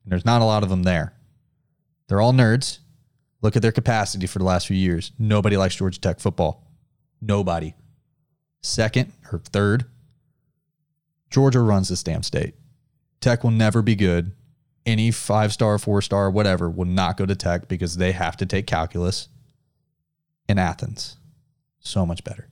and 0.05 0.13
there's 0.13 0.25
not 0.25 0.41
a 0.41 0.45
lot 0.45 0.63
of 0.63 0.69
them 0.69 0.85
there. 0.85 1.15
They're 2.07 2.21
all 2.21 2.33
nerds. 2.33 2.79
Look 3.43 3.57
at 3.57 3.63
their 3.63 3.73
capacity 3.73 4.29
for 4.29 4.39
the 4.39 4.45
last 4.45 4.69
few 4.69 4.77
years. 4.77 5.11
Nobody 5.19 5.57
likes 5.57 5.75
Georgia 5.75 5.99
Tech 5.99 6.21
football. 6.21 6.65
Nobody. 7.21 7.75
Second 8.63 9.13
or 9.33 9.41
third, 9.41 9.87
Georgia 11.29 11.61
runs 11.61 11.89
this 11.89 12.05
damn 12.05 12.23
state. 12.23 12.55
Tech 13.21 13.43
will 13.43 13.51
never 13.51 13.83
be 13.83 13.97
good. 13.97 14.31
Any 14.87 15.11
five 15.11 15.53
star, 15.53 15.77
four 15.79 16.03
star, 16.03 16.31
whatever 16.31 16.71
will 16.71 16.85
not 16.85 17.17
go 17.17 17.27
to 17.27 17.35
Tech 17.35 17.67
because 17.67 17.97
they 17.97 18.13
have 18.13 18.37
to 18.37 18.47
take 18.47 18.69
calculus 18.69 19.27
in 20.49 20.59
Athens. 20.59 21.17
So 21.81 22.05
much 22.07 22.25
better. 22.25 22.49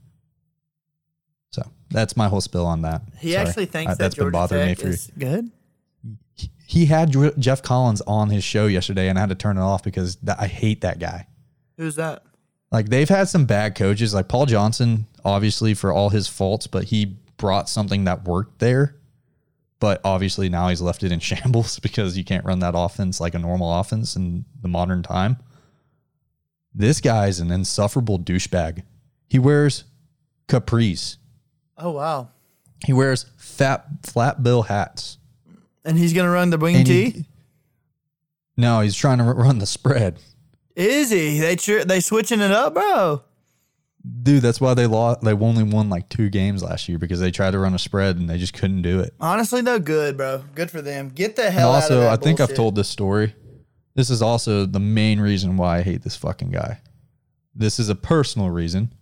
So 1.51 1.63
that's 1.91 2.17
my 2.17 2.29
whole 2.29 2.41
spill 2.41 2.67
on 2.67 2.83
that. 2.83 3.03
He 3.19 3.33
Sorry. 3.33 3.47
actually 3.47 3.67
thinks 3.67 3.91
Uh, 3.93 3.95
that 3.95 3.99
that's 3.99 4.15
Georgia 4.17 4.27
been 4.27 4.33
bothering 4.33 4.69
Tech 4.69 4.79
me 4.79 4.83
for 4.85 4.89
is 4.89 5.11
good. 5.19 5.51
he 6.67 6.87
had 6.87 7.15
Geoff 7.39 7.63
Collins 7.63 8.01
on 8.07 8.31
his 8.31 8.43
show 8.45 8.67
yesterday, 8.67 9.09
and 9.09 9.19
I 9.19 9.23
had 9.23 9.29
to 9.31 9.35
turn 9.35 9.57
it 9.57 9.63
off 9.63 9.83
because 9.83 10.17
th- 10.17 10.37
I 10.39 10.47
hate 10.47 10.81
that 10.83 10.99
guy. 10.99 11.27
Who's 11.77 11.97
that? 11.97 12.23
Like 12.73 12.89
they've 12.89 13.09
had 13.09 13.29
some 13.29 13.45
bad 13.45 13.75
coaches, 13.77 14.15
like 14.15 14.27
Paul 14.29 14.47
Johnson, 14.47 15.07
obviously 15.25 15.75
for 15.75 15.93
all 15.93 16.11
his 16.11 16.27
faults, 16.27 16.67
but 16.67 16.85
he 16.85 17.17
brought 17.37 17.69
something 17.69 18.05
that 18.05 18.25
worked 18.25 18.59
there. 18.59 18.97
But 19.81 20.01
obviously 20.05 20.49
now 20.49 20.69
he's 20.69 20.81
left 20.81 21.03
it 21.05 21.13
in 21.13 21.21
shambles 21.21 21.79
because 21.79 22.17
you 22.17 22.25
can't 22.25 22.45
run 22.45 22.61
that 22.61 22.75
offense 22.77 23.21
like 23.21 23.35
a 23.35 23.39
normal 23.39 23.73
offense 23.79 24.17
in 24.17 24.45
the 24.63 24.69
modern 24.69 25.03
time. 25.03 25.37
This 26.75 27.01
guy's 27.01 27.39
an 27.41 27.51
insufferable 27.51 28.19
douchebag. 28.19 28.83
He 29.29 29.39
wears 29.39 29.85
capris. 30.49 31.17
Oh 31.79 31.93
wow. 31.93 32.29
He 32.85 32.93
wears 32.93 33.27
fat 33.37 33.87
flat 34.03 34.43
bill 34.43 34.63
hats. 34.63 35.19
And 35.85 35.97
he's 35.99 36.13
gonna 36.13 36.31
run 36.31 36.51
the 36.51 36.59
wing 36.59 36.77
And 36.77 36.87
T. 36.87 37.11
he- 37.11 37.25
no, 38.57 38.81
he's 38.81 38.95
trying 38.95 39.19
to 39.19 39.25
run 39.25 39.59
the 39.59 39.67
spread. 39.67 40.19
Is 40.77 41.11
he? 41.11 41.39
They 41.41 41.57
tr- 41.57 41.85
they 41.85 42.01
switching 42.01 42.41
it 42.41 42.51
up, 42.51 42.75
bro. 42.75 43.23
Dude, 44.23 44.43
that's 44.43 44.61
why 44.61 44.75
they 44.75 44.87
lost. 44.87 45.23
They 45.23 45.33
only 45.33 45.63
won 45.63 45.89
like 45.89 46.09
two 46.09 46.29
games 46.29 46.63
last 46.63 46.89
year 46.89 46.99
because 46.99 47.21
they 47.21 47.31
tried 47.31 47.53
to 47.53 47.59
run 47.59 47.75
a 47.75 47.79
spread 47.79 48.17
and 48.17 48.29
they 48.29 48.37
just 48.39 48.53
couldn't 48.53 48.83
do 48.83 49.01
it. 49.01 49.15
Honestly, 49.19 49.61
though, 49.63 49.79
good, 49.79 50.17
bro. 50.17 50.45
Good 50.55 50.71
for 50.71 50.83
them. 50.83 51.09
Get 51.09 51.37
the 51.37 51.47
And 51.47 51.55
hell 51.55 51.73
out 51.73 51.77
of 51.79 51.83
also, 51.85 52.01
that 52.01 52.11
I 52.13 52.17
think 52.17 52.39
I've 52.41 52.55
told 52.55 52.75
this 52.77 52.89
story. 52.89 53.35
This 53.95 54.11
is 54.11 54.23
also 54.23 54.67
the 54.67 54.81
main 54.81 55.21
reason 55.21 55.57
why 55.57 55.79
I 55.79 55.83
hate 55.83 56.03
this 56.03 56.17
fucking 56.17 56.51
guy. 56.51 56.81
This 57.55 57.79
is 57.79 57.89
a 57.89 57.95
personal 57.95 58.51
reason. 58.51 58.93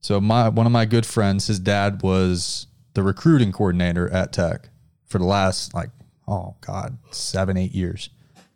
So 0.00 0.20
my 0.20 0.48
one 0.48 0.66
of 0.66 0.72
my 0.72 0.84
good 0.84 1.06
friends, 1.06 1.46
his 1.46 1.58
dad 1.58 2.02
was 2.02 2.66
the 2.94 3.02
recruiting 3.02 3.52
coordinator 3.52 4.10
at 4.12 4.32
Tech 4.32 4.68
for 5.06 5.18
the 5.18 5.24
last 5.24 5.74
like 5.74 5.90
oh 6.26 6.56
god 6.60 6.98
seven 7.10 7.56
eight 7.56 7.72
years 7.72 8.10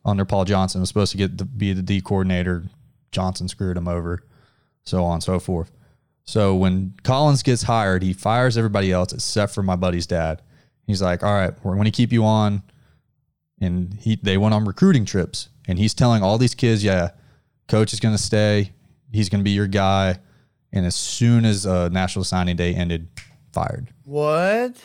under 0.05 0.25
Paul 0.25 0.45
Johnson. 0.45 0.81
Was 0.81 0.89
supposed 0.89 1.13
to 1.13 1.19
get 1.19 1.39
to 1.39 1.45
be 1.45 1.73
the 1.73 1.83
D 1.83 2.01
coordinator. 2.01 2.65
Johnson 3.11 3.49
screwed 3.49 3.77
him 3.77 3.89
over, 3.89 4.23
so 4.85 5.05
on 5.05 5.15
and 5.15 5.23
so 5.23 5.39
forth. 5.39 5.71
So 6.25 6.55
when 6.55 6.95
Collins 7.03 7.43
gets 7.43 7.63
hired, 7.63 8.03
he 8.03 8.13
fires 8.13 8.57
everybody 8.57 8.93
else 8.93 9.13
except 9.13 9.55
for 9.55 9.63
my 9.63 9.77
buddy's 9.77 10.07
dad. 10.07 10.43
He's 10.87 11.03
like, 11.03 11.23
"All 11.23 11.35
right, 11.35 11.53
we're 11.65 11.75
going 11.75 11.85
to 11.85 11.91
keep 11.91 12.13
you 12.13 12.25
on." 12.25 12.63
And 13.61 13.95
he 13.95 14.17
they 14.17 14.39
went 14.39 14.55
on 14.55 14.65
recruiting 14.65 15.05
trips, 15.05 15.49
and 15.67 15.79
he's 15.79 15.95
telling 15.95 16.23
all 16.23 16.39
these 16.39 16.55
kids, 16.55 16.83
"Yeah, 16.85 17.11
coach 17.69 17.93
is 17.93 18.01
going 18.01 18.15
to 18.15 18.23
stay. 18.23 18.73
He's 19.13 19.29
going 19.29 19.41
to 19.41 19.45
be 19.45 19.53
your 19.53 19.67
guy." 19.69 20.19
And 20.73 20.87
as 20.87 20.97
soon 20.97 21.45
as 21.45 21.67
uh, 21.67 21.91
National 21.91 22.25
Signing 22.25 22.57
Day 22.57 22.75
ended, 22.75 23.09
fired. 23.53 23.93
What? 24.05 24.77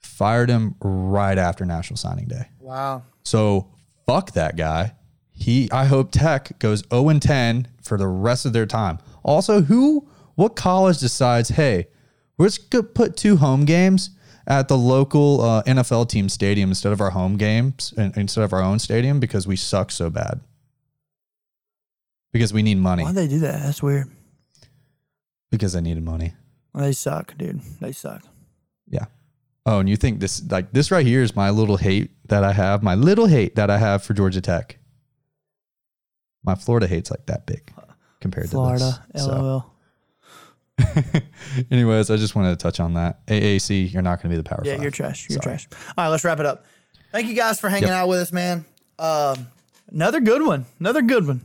Fired 0.00 0.48
him 0.48 0.76
right 0.80 1.36
after 1.36 1.64
National 1.64 1.96
Signing 1.96 2.26
Day. 2.26 2.48
Wow. 2.60 3.02
So 3.24 3.70
fuck 4.06 4.32
that 4.32 4.56
guy. 4.56 4.94
He 5.30 5.70
I 5.72 5.86
hope 5.86 6.12
Tech 6.12 6.58
goes 6.58 6.82
0 6.90 7.08
and 7.08 7.22
10 7.22 7.68
for 7.82 7.96
the 7.96 8.06
rest 8.06 8.46
of 8.46 8.52
their 8.52 8.66
time. 8.66 8.98
Also, 9.22 9.62
who 9.62 10.08
what 10.34 10.56
college 10.56 10.98
decides, 10.98 11.50
hey, 11.50 11.88
let's 12.38 12.58
go 12.58 12.82
put 12.82 13.16
two 13.16 13.36
home 13.36 13.64
games 13.64 14.10
at 14.50 14.66
the 14.66 14.76
local 14.76 15.40
uh, 15.40 15.62
NFL 15.62 16.08
team 16.08 16.28
stadium 16.28 16.70
instead 16.70 16.92
of 16.92 17.00
our 17.00 17.10
home 17.10 17.36
games 17.36 17.94
and 17.96 18.14
instead 18.16 18.42
of 18.42 18.52
our 18.52 18.60
own 18.60 18.80
stadium 18.80 19.20
because 19.20 19.46
we 19.46 19.54
suck 19.54 19.92
so 19.92 20.10
bad. 20.10 20.40
Because 22.32 22.52
we 22.52 22.62
need 22.62 22.78
money. 22.78 23.04
Why'd 23.04 23.14
they 23.14 23.28
do 23.28 23.38
that? 23.38 23.62
That's 23.62 23.82
weird. 23.82 24.10
Because 25.52 25.72
they 25.72 25.80
needed 25.80 26.04
money. 26.04 26.34
They 26.74 26.92
suck, 26.92 27.36
dude. 27.38 27.60
They 27.80 27.92
suck. 27.92 28.22
Yeah. 28.88 29.06
Oh, 29.66 29.78
and 29.78 29.88
you 29.88 29.96
think 29.96 30.18
this 30.18 30.42
like 30.50 30.72
this 30.72 30.90
right 30.90 31.06
here 31.06 31.22
is 31.22 31.36
my 31.36 31.50
little 31.50 31.76
hate 31.76 32.10
that 32.28 32.42
I 32.42 32.52
have, 32.52 32.82
my 32.82 32.94
little 32.96 33.26
hate 33.26 33.54
that 33.54 33.70
I 33.70 33.78
have 33.78 34.02
for 34.02 34.14
Georgia 34.14 34.40
Tech. 34.40 34.78
My 36.42 36.54
Florida 36.54 36.86
hate's 36.88 37.10
like 37.10 37.26
that 37.26 37.46
big 37.46 37.72
compared 38.20 38.50
Florida, 38.50 39.00
to 39.06 39.12
this. 39.12 39.24
So, 39.24 39.30
LOL. 39.30 39.74
anyways, 41.70 42.10
I 42.10 42.16
just 42.16 42.34
wanted 42.34 42.50
to 42.50 42.56
touch 42.56 42.80
on 42.80 42.94
that. 42.94 43.26
AAC, 43.26 43.92
you're 43.92 44.02
not 44.02 44.16
going 44.22 44.30
to 44.30 44.36
be 44.36 44.36
the 44.36 44.42
power. 44.48 44.60
Yeah, 44.64 44.74
five. 44.74 44.82
you're 44.82 44.90
trash. 44.90 45.28
You're 45.28 45.40
Sorry. 45.42 45.56
trash. 45.58 45.68
All 45.96 46.04
right, 46.04 46.08
let's 46.08 46.24
wrap 46.24 46.40
it 46.40 46.46
up. 46.46 46.64
Thank 47.12 47.28
you 47.28 47.34
guys 47.34 47.58
for 47.60 47.68
hanging 47.68 47.88
Yep. 47.88 47.96
out 47.96 48.08
with 48.08 48.20
us, 48.20 48.32
man. 48.32 48.64
Um, 48.98 49.46
another 49.90 50.20
good 50.20 50.42
one. 50.42 50.66
Another 50.78 51.02
good 51.02 51.26
one. 51.26 51.42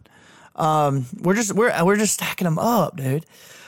Um, 0.56 1.06
we're 1.22 1.34
just 1.36 1.54
we're 1.54 1.84
we're 1.84 1.98
just 1.98 2.14
stacking 2.14 2.46
them 2.46 2.58
up, 2.60 2.96
dude. 2.98 3.26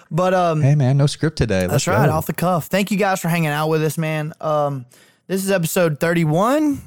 But 0.10 0.34
um, 0.34 0.62
Hey 0.62 0.76
man, 0.76 0.96
no 0.98 1.06
script 1.08 1.38
today. 1.38 1.62
Let's 1.62 1.72
That's 1.86 1.88
right, 1.88 2.06
go. 2.08 2.14
off 2.14 2.28
the 2.28 2.34
cuff. 2.34 2.68
Thank 2.68 2.92
you 2.92 2.98
guys 2.98 3.20
for 3.20 3.28
hanging 3.28 3.50
out 3.50 3.68
with 3.68 3.84
us, 3.84 3.98
man. 3.98 4.34
Um, 4.40 4.86
this 5.28 5.44
is 5.44 5.52
episode 5.52 6.00
31. 6.00 6.82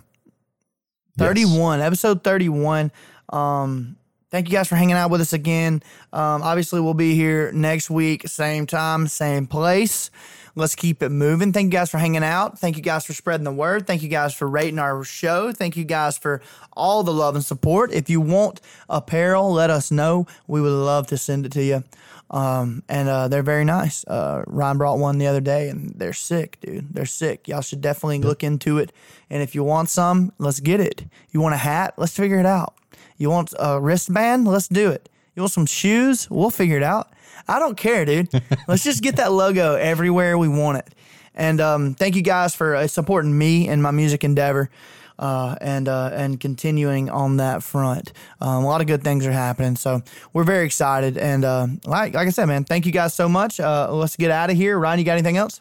31, 1.18 1.80
episode 1.80 2.24
31. 2.24 2.90
Um, 3.30 3.96
thank 4.30 4.48
you 4.48 4.52
guys 4.52 4.68
for 4.68 4.76
hanging 4.76 4.96
out 4.96 5.10
with 5.10 5.20
us 5.20 5.32
again. 5.32 5.82
Um, 6.12 6.42
obviously, 6.42 6.80
we'll 6.80 6.94
be 6.94 7.14
here 7.14 7.52
next 7.52 7.90
week, 7.90 8.28
same 8.28 8.66
time, 8.66 9.06
same 9.06 9.46
place. 9.46 10.10
Let's 10.56 10.74
keep 10.74 11.02
it 11.02 11.10
moving. 11.10 11.52
Thank 11.52 11.66
you 11.66 11.78
guys 11.78 11.90
for 11.90 11.98
hanging 11.98 12.24
out. 12.24 12.58
Thank 12.58 12.76
you 12.76 12.82
guys 12.82 13.06
for 13.06 13.12
spreading 13.12 13.44
the 13.44 13.52
word. 13.52 13.86
Thank 13.86 14.02
you 14.02 14.08
guys 14.08 14.34
for 14.34 14.48
rating 14.48 14.78
our 14.78 15.04
show. 15.04 15.52
Thank 15.52 15.76
you 15.76 15.84
guys 15.84 16.18
for 16.18 16.42
all 16.72 17.02
the 17.02 17.12
love 17.12 17.34
and 17.34 17.44
support. 17.44 17.92
If 17.92 18.10
you 18.10 18.20
want 18.20 18.60
apparel, 18.88 19.52
let 19.52 19.70
us 19.70 19.90
know. 19.90 20.26
We 20.48 20.60
would 20.60 20.72
love 20.72 21.06
to 21.08 21.16
send 21.16 21.46
it 21.46 21.52
to 21.52 21.62
you. 21.62 21.84
Um, 22.30 22.82
and 22.88 23.08
uh, 23.08 23.28
they're 23.28 23.42
very 23.42 23.64
nice. 23.64 24.04
Uh, 24.04 24.44
Ryan 24.46 24.78
brought 24.78 24.98
one 24.98 25.18
the 25.18 25.26
other 25.26 25.40
day, 25.40 25.68
and 25.68 25.92
they're 25.96 26.12
sick, 26.12 26.58
dude. 26.60 26.94
They're 26.94 27.06
sick. 27.06 27.48
Y'all 27.48 27.60
should 27.60 27.80
definitely 27.80 28.20
look 28.20 28.44
into 28.44 28.78
it. 28.78 28.92
And 29.28 29.42
if 29.42 29.54
you 29.54 29.64
want 29.64 29.88
some, 29.88 30.32
let's 30.38 30.60
get 30.60 30.80
it. 30.80 31.04
You 31.30 31.40
want 31.40 31.54
a 31.54 31.58
hat? 31.58 31.94
Let's 31.96 32.14
figure 32.14 32.38
it 32.38 32.46
out. 32.46 32.74
You 33.16 33.30
want 33.30 33.52
a 33.58 33.80
wristband? 33.80 34.46
Let's 34.46 34.68
do 34.68 34.90
it. 34.90 35.08
You 35.34 35.42
want 35.42 35.52
some 35.52 35.66
shoes? 35.66 36.28
We'll 36.30 36.50
figure 36.50 36.76
it 36.76 36.82
out. 36.82 37.12
I 37.48 37.58
don't 37.58 37.76
care, 37.76 38.04
dude. 38.04 38.28
let's 38.68 38.84
just 38.84 39.02
get 39.02 39.16
that 39.16 39.32
logo 39.32 39.74
everywhere 39.74 40.38
we 40.38 40.48
want 40.48 40.78
it. 40.78 40.94
And 41.34 41.60
um, 41.60 41.94
thank 41.94 42.16
you 42.16 42.22
guys 42.22 42.54
for 42.54 42.74
uh, 42.74 42.86
supporting 42.86 43.36
me 43.36 43.68
and 43.68 43.82
my 43.82 43.90
music 43.90 44.24
endeavor. 44.24 44.70
Uh, 45.18 45.54
and 45.60 45.86
uh, 45.86 46.08
and 46.14 46.40
continuing 46.40 47.10
on 47.10 47.36
that 47.36 47.62
front, 47.62 48.14
um, 48.40 48.64
a 48.64 48.66
lot 48.66 48.80
of 48.80 48.86
good 48.86 49.04
things 49.04 49.26
are 49.26 49.32
happening. 49.32 49.76
So 49.76 50.00
we're 50.32 50.44
very 50.44 50.64
excited. 50.64 51.18
And 51.18 51.44
uh, 51.44 51.66
like 51.84 52.14
like 52.14 52.26
I 52.26 52.30
said, 52.30 52.46
man, 52.46 52.64
thank 52.64 52.86
you 52.86 52.92
guys 52.92 53.12
so 53.12 53.28
much. 53.28 53.60
Uh, 53.60 53.92
let's 53.92 54.16
get 54.16 54.30
out 54.30 54.48
of 54.48 54.56
here. 54.56 54.78
Ryan, 54.78 54.98
you 54.98 55.04
got 55.04 55.12
anything 55.12 55.36
else? 55.36 55.60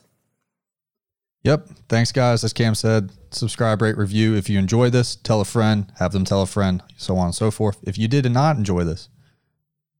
Yep. 1.43 1.67
Thanks, 1.87 2.11
guys. 2.11 2.43
As 2.43 2.51
Cam 2.53 2.75
said, 2.75 3.11
subscribe, 3.31 3.81
rate, 3.81 3.97
review. 3.97 4.35
If 4.35 4.49
you 4.49 4.59
enjoy 4.59 4.89
this, 4.89 5.15
tell 5.15 5.39
a 5.41 5.45
friend, 5.45 5.91
have 5.97 6.11
them 6.11 6.25
tell 6.25 6.41
a 6.41 6.45
friend, 6.47 6.83
so 6.97 7.15
on 7.17 7.27
and 7.27 7.35
so 7.35 7.49
forth. 7.49 7.77
If 7.83 7.97
you 7.97 8.07
did 8.07 8.29
not 8.31 8.57
enjoy 8.57 8.83
this, 8.83 9.09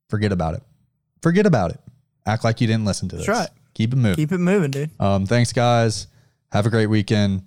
forget 0.09 0.31
about 0.31 0.55
it. 0.55 0.63
Forget 1.21 1.45
about 1.45 1.71
it. 1.71 1.79
Act 2.25 2.43
like 2.43 2.59
you 2.61 2.67
didn't 2.67 2.85
listen 2.85 3.07
to 3.09 3.17
this. 3.17 3.27
right. 3.27 3.49
Keep 3.73 3.93
it 3.93 3.95
moving. 3.97 4.15
Keep 4.15 4.31
it 4.33 4.37
moving, 4.39 4.71
dude. 4.71 4.89
Um, 4.99 5.25
thanks, 5.25 5.53
guys. 5.53 6.07
Have 6.51 6.65
a 6.65 6.69
great 6.69 6.87
weekend. 6.87 7.43